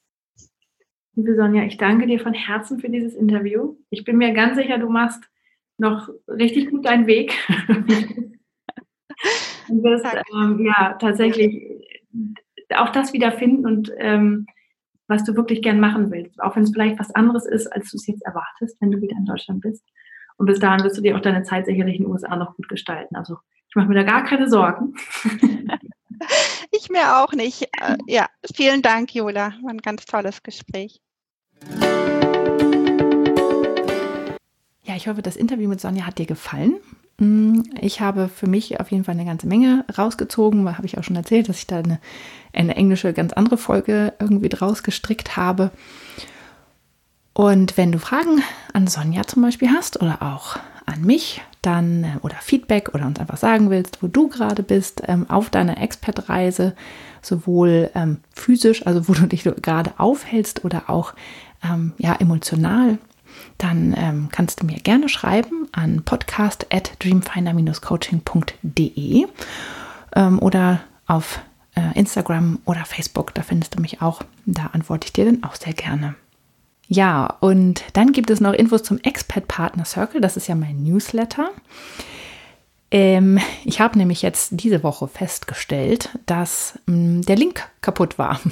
Liebe 1.14 1.36
Sonja, 1.36 1.64
ich 1.64 1.76
danke 1.76 2.06
dir 2.06 2.20
von 2.20 2.34
Herzen 2.34 2.78
für 2.78 2.88
dieses 2.88 3.14
Interview. 3.14 3.76
Ich 3.90 4.04
bin 4.04 4.16
mir 4.16 4.32
ganz 4.32 4.56
sicher, 4.56 4.78
du 4.78 4.88
machst 4.88 5.22
noch 5.78 6.08
richtig 6.26 6.70
gut 6.70 6.84
deinen 6.84 7.06
Weg. 7.06 7.34
und 9.68 9.82
wirst 9.82 10.06
ähm, 10.34 10.64
ja 10.64 10.94
tatsächlich 10.94 11.64
auch 12.74 12.90
das 12.90 13.12
wiederfinden 13.12 13.66
und 13.66 13.92
ähm, 13.98 14.46
was 15.08 15.24
du 15.24 15.36
wirklich 15.36 15.62
gern 15.62 15.80
machen 15.80 16.10
willst. 16.10 16.40
Auch 16.42 16.56
wenn 16.56 16.62
es 16.62 16.72
vielleicht 16.72 16.98
was 16.98 17.14
anderes 17.14 17.46
ist, 17.46 17.66
als 17.66 17.90
du 17.90 17.96
es 17.96 18.06
jetzt 18.06 18.24
erwartest, 18.24 18.80
wenn 18.80 18.90
du 18.90 19.00
wieder 19.00 19.16
in 19.16 19.24
Deutschland 19.24 19.60
bist. 19.60 19.84
Und 20.36 20.46
bis 20.46 20.58
dahin 20.58 20.84
wirst 20.84 20.96
du 20.96 21.02
dir 21.02 21.16
auch 21.16 21.20
deine 21.20 21.42
Zeit 21.42 21.66
sicherlich 21.66 21.96
in 21.96 22.04
den 22.04 22.10
USA 22.10 22.36
noch 22.36 22.56
gut 22.56 22.68
gestalten. 22.68 23.16
Also 23.16 23.36
ich 23.68 23.76
mache 23.76 23.88
mir 23.88 23.94
da 23.94 24.02
gar 24.02 24.24
keine 24.24 24.48
Sorgen. 24.48 24.94
ich 26.70 26.90
mir 26.90 27.22
auch 27.22 27.32
nicht. 27.32 27.62
Äh, 27.80 27.96
ja, 28.06 28.26
vielen 28.54 28.82
Dank, 28.82 29.14
Jola. 29.14 29.52
War 29.62 29.70
ein 29.70 29.78
ganz 29.78 30.04
tolles 30.04 30.42
Gespräch. 30.42 31.00
Ja, 34.84 34.96
ich 34.96 35.08
hoffe, 35.08 35.22
das 35.22 35.36
Interview 35.36 35.68
mit 35.68 35.80
Sonja 35.80 36.06
hat 36.06 36.18
dir 36.18 36.26
gefallen. 36.26 36.80
Mm, 37.22 37.62
ich 37.80 38.00
habe 38.00 38.28
für 38.28 38.48
mich 38.48 38.80
auf 38.80 38.90
jeden 38.90 39.04
Fall 39.04 39.14
eine 39.14 39.24
ganze 39.24 39.46
Menge 39.46 39.84
rausgezogen. 39.96 40.76
Habe 40.76 40.86
ich 40.86 40.98
auch 40.98 41.04
schon 41.04 41.14
erzählt, 41.14 41.48
dass 41.48 41.58
ich 41.58 41.68
da 41.68 41.78
eine, 41.78 42.00
eine 42.52 42.74
englische, 42.74 43.12
ganz 43.12 43.32
andere 43.32 43.58
Folge 43.58 44.12
irgendwie 44.18 44.48
draus 44.48 44.82
gestrickt 44.82 45.36
habe. 45.36 45.70
Und 47.32 47.76
wenn 47.76 47.92
du 47.92 47.98
Fragen 47.98 48.42
an 48.72 48.88
Sonja 48.88 49.22
zum 49.22 49.42
Beispiel 49.42 49.70
hast 49.70 50.02
oder 50.02 50.20
auch 50.20 50.56
an 50.84 51.02
mich, 51.02 51.40
dann 51.62 52.02
äh, 52.02 52.16
oder 52.22 52.34
Feedback 52.40 52.92
oder 52.92 53.06
uns 53.06 53.20
einfach 53.20 53.36
sagen 53.36 53.70
willst, 53.70 54.02
wo 54.02 54.08
du 54.08 54.28
gerade 54.28 54.64
bist 54.64 55.02
ähm, 55.06 55.30
auf 55.30 55.48
deiner 55.48 55.80
Expert-Reise, 55.80 56.74
sowohl 57.22 57.90
ähm, 57.94 58.18
physisch, 58.34 58.84
also 58.84 59.08
wo 59.08 59.12
du 59.12 59.26
dich 59.26 59.44
gerade 59.44 59.92
aufhältst 59.98 60.64
oder 60.64 60.90
auch 60.90 61.14
ähm, 61.64 61.92
ja 61.98 62.16
emotional, 62.16 62.98
dann 63.62 63.94
ähm, 63.96 64.28
kannst 64.32 64.60
du 64.60 64.66
mir 64.66 64.78
gerne 64.78 65.08
schreiben 65.08 65.68
an 65.72 66.02
podcast 66.02 66.66
at 66.70 66.92
dreamfinder-coaching.de 66.98 69.26
ähm, 70.16 70.38
oder 70.40 70.80
auf 71.06 71.38
äh, 71.74 71.98
Instagram 71.98 72.60
oder 72.64 72.84
Facebook, 72.84 73.34
da 73.34 73.42
findest 73.42 73.76
du 73.76 73.80
mich 73.80 74.02
auch. 74.02 74.22
Da 74.46 74.70
antworte 74.72 75.06
ich 75.06 75.12
dir 75.12 75.24
dann 75.24 75.44
auch 75.44 75.54
sehr 75.54 75.74
gerne. 75.74 76.14
Ja, 76.88 77.36
und 77.40 77.84
dann 77.94 78.12
gibt 78.12 78.30
es 78.30 78.40
noch 78.40 78.52
Infos 78.52 78.82
zum 78.82 78.98
Expat 78.98 79.48
Partner 79.48 79.84
Circle. 79.84 80.20
Das 80.20 80.36
ist 80.36 80.48
ja 80.48 80.54
mein 80.54 80.82
Newsletter. 80.82 81.50
Ähm, 82.94 83.38
ich 83.64 83.80
habe 83.80 83.96
nämlich 83.96 84.20
jetzt 84.20 84.50
diese 84.52 84.82
Woche 84.82 85.08
festgestellt, 85.08 86.10
dass 86.26 86.78
mh, 86.84 86.96
mm, 86.96 87.22
der 87.22 87.36
Link 87.36 87.68
kaputt 87.80 88.18
war. 88.18 88.38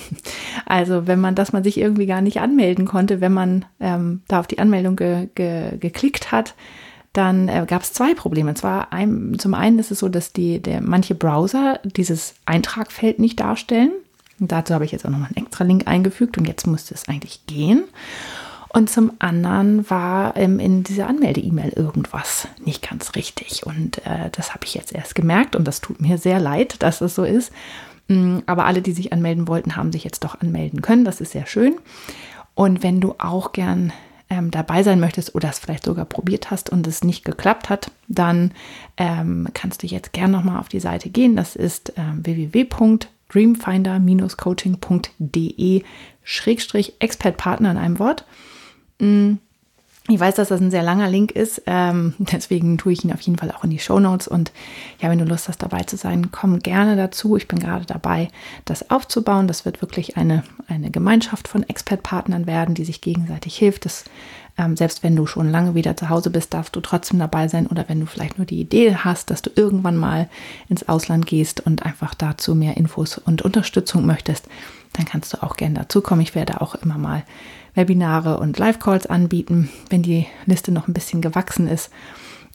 Also 0.67 1.07
wenn 1.07 1.21
man, 1.21 1.35
dass 1.35 1.53
man 1.53 1.65
sich 1.65 1.79
irgendwie 1.79 2.07
gar 2.07 2.21
nicht 2.21 2.41
anmelden 2.41 2.87
konnte, 2.87 3.21
wenn 3.21 3.33
man 3.33 3.65
ähm, 3.81 4.23
da 4.29 4.41
auf 4.41 4.47
die 4.47 4.59
Anmeldung 4.59 4.95
ge, 4.97 5.29
ge, 5.35 5.77
geklickt 5.79 6.31
hat, 6.31 6.55
dann 7.13 7.49
äh, 7.49 7.67
gab 7.67 7.83
es 7.83 7.93
zwei 7.93 8.15
Probleme. 8.15 8.51
Und 8.51 8.57
zwar 8.57 8.93
ein, 8.93 9.37
zum 9.39 9.55
einen 9.55 9.79
ist 9.79 9.91
es 9.91 9.99
so, 9.99 10.09
dass 10.09 10.33
die, 10.33 10.61
der, 10.61 10.81
manche 10.81 11.15
Browser 11.15 11.81
dieses 11.85 12.35
Eintragfeld 12.47 13.19
nicht 13.19 13.41
darstellen. 13.41 13.91
Und 14.39 14.53
dazu 14.53 14.73
habe 14.73 14.85
ich 14.85 14.93
jetzt 14.93 15.05
auch 15.05 15.11
nochmal 15.11 15.31
einen 15.35 15.45
extra 15.45 15.65
Link 15.65 15.87
eingefügt 15.87 16.39
und 16.39 16.47
jetzt 16.47 16.67
musste 16.67 16.95
es 16.95 17.09
eigentlich 17.09 17.47
gehen. 17.47 17.85
Und 18.73 18.89
zum 18.89 19.13
anderen 19.19 19.89
war 19.91 20.37
ähm, 20.37 20.61
in 20.61 20.85
dieser 20.85 21.09
Anmelde-E-Mail 21.09 21.71
irgendwas 21.71 22.47
nicht 22.65 22.89
ganz 22.89 23.17
richtig. 23.17 23.67
Und 23.67 23.99
äh, 24.07 24.31
das 24.31 24.55
habe 24.55 24.65
ich 24.65 24.75
jetzt 24.75 24.93
erst 24.93 25.15
gemerkt 25.15 25.57
und 25.57 25.67
das 25.67 25.81
tut 25.81 26.01
mir 26.01 26.19
sehr 26.19 26.39
leid, 26.39 26.83
dass 26.83 27.01
es 27.01 27.17
so 27.17 27.25
ist. 27.25 27.53
Mm, 28.07 28.39
aber 28.47 28.67
alle, 28.67 28.81
die 28.81 28.93
sich 28.93 29.13
anmelden 29.13 29.49
wollten, 29.49 29.75
haben 29.75 29.91
sich 29.91 30.05
jetzt 30.05 30.23
doch 30.23 30.41
anmelden 30.41 30.83
können. 30.83 31.05
Das 31.05 31.21
ist 31.21 31.33
sehr 31.33 31.47
schön. 31.47 31.75
Und 32.55 32.85
wenn 32.85 33.01
du 33.01 33.17
auch 33.19 33.51
gern 33.51 33.93
ähm, 34.29 34.53
dabei 34.53 34.85
sein 34.85 35.01
möchtest 35.01 35.35
oder 35.35 35.49
es 35.49 35.59
vielleicht 35.59 35.85
sogar 35.85 36.05
probiert 36.05 36.53
hast 36.53 36.71
und 36.71 36.87
es 36.87 37.03
nicht 37.03 37.25
geklappt 37.25 37.71
hat, 37.71 37.91
dann 38.07 38.53
ähm, 38.97 39.49
kannst 39.53 39.83
du 39.83 39.89
jetzt 39.89 40.13
gern 40.13 40.31
nochmal 40.31 40.61
auf 40.61 40.69
die 40.69 40.81
Seite 40.81 41.11
gehen. 41.11 41.35
Das 41.35 41.57
ist 41.57 41.95
ähm, 41.97 42.25
www 42.25 42.67
dreamfinder-coaching.de 43.31 45.83
Schrägstrich 46.23 46.93
Expertpartner 46.99 47.71
in 47.71 47.79
einem 47.79 47.99
Wort. 47.99 48.27
Ich 50.09 50.19
weiß, 50.19 50.35
dass 50.35 50.49
das 50.49 50.61
ein 50.61 50.71
sehr 50.71 50.83
langer 50.83 51.09
Link 51.09 51.31
ist, 51.31 51.63
ähm, 51.67 52.15
deswegen 52.19 52.79
tue 52.79 52.93
ich 52.93 53.05
ihn 53.05 53.13
auf 53.13 53.21
jeden 53.21 53.39
Fall 53.39 53.53
auch 53.53 53.65
in 53.65 53.71
die 53.71 53.79
Show 53.79 54.01
Notes. 54.01 54.27
Und 54.27 54.51
ja, 55.01 55.09
wenn 55.09 55.19
du 55.19 55.25
Lust 55.25 55.49
hast, 55.49 55.63
dabei 55.63 55.83
zu 55.83 55.97
sein, 55.97 56.31
komm 56.33 56.59
gerne 56.59 56.97
dazu. 56.97 57.37
Ich 57.37 57.49
bin 57.49 57.59
gerade 57.59 57.85
dabei, 57.87 58.29
das 58.65 58.91
aufzubauen. 58.91 59.47
Das 59.47 59.65
wird 59.65 59.83
wirklich 59.83 60.17
eine, 60.17 60.43
eine 60.69 60.91
Gemeinschaft 60.91 61.49
von 61.49 61.69
Expertpartnern 61.69 62.47
werden, 62.47 62.75
die 62.75 62.85
sich 62.85 63.01
gegenseitig 63.01 63.57
hilft. 63.57 63.85
Das 63.85 64.05
ähm, 64.59 64.77
selbst 64.77 65.03
wenn 65.03 65.17
du 65.17 65.27
schon 65.27 65.51
lange 65.51 65.75
wieder 65.75 65.97
zu 65.97 66.09
Hause 66.09 66.31
bist, 66.31 66.53
darfst 66.55 66.75
du 66.77 66.81
trotzdem 66.81 67.19
dabei 67.19 67.49
sein 67.49 67.67
oder 67.67 67.89
wenn 67.89 68.01
du 68.01 68.07
vielleicht 68.07 68.37
nur 68.37 68.47
die 68.47 68.61
Idee 68.61 68.95
hast, 68.97 69.31
dass 69.31 69.43
du 69.43 69.51
irgendwann 69.55 69.97
mal 69.97 70.29
ins 70.69 70.89
Ausland 70.89 71.27
gehst 71.27 71.61
und 71.61 71.85
einfach 71.87 72.15
dazu 72.15 72.55
mehr 72.55 72.77
Infos 72.77 73.19
und 73.19 73.43
Unterstützung 73.43 74.07
möchtest, 74.07 74.49
dann 74.93 75.07
kannst 75.07 75.33
du 75.33 75.43
auch 75.43 75.57
gerne 75.57 75.77
dazukommen. 75.77 76.23
Ich 76.23 76.35
werde 76.35 76.61
auch 76.61 76.75
immer 76.75 76.99
mal 76.99 77.23
Webinare 77.81 78.39
und 78.39 78.59
Live-Calls 78.59 79.07
anbieten, 79.07 79.71
wenn 79.89 80.03
die 80.03 80.27
Liste 80.45 80.71
noch 80.71 80.87
ein 80.87 80.93
bisschen 80.93 81.23
gewachsen 81.23 81.67
ist. 81.67 81.91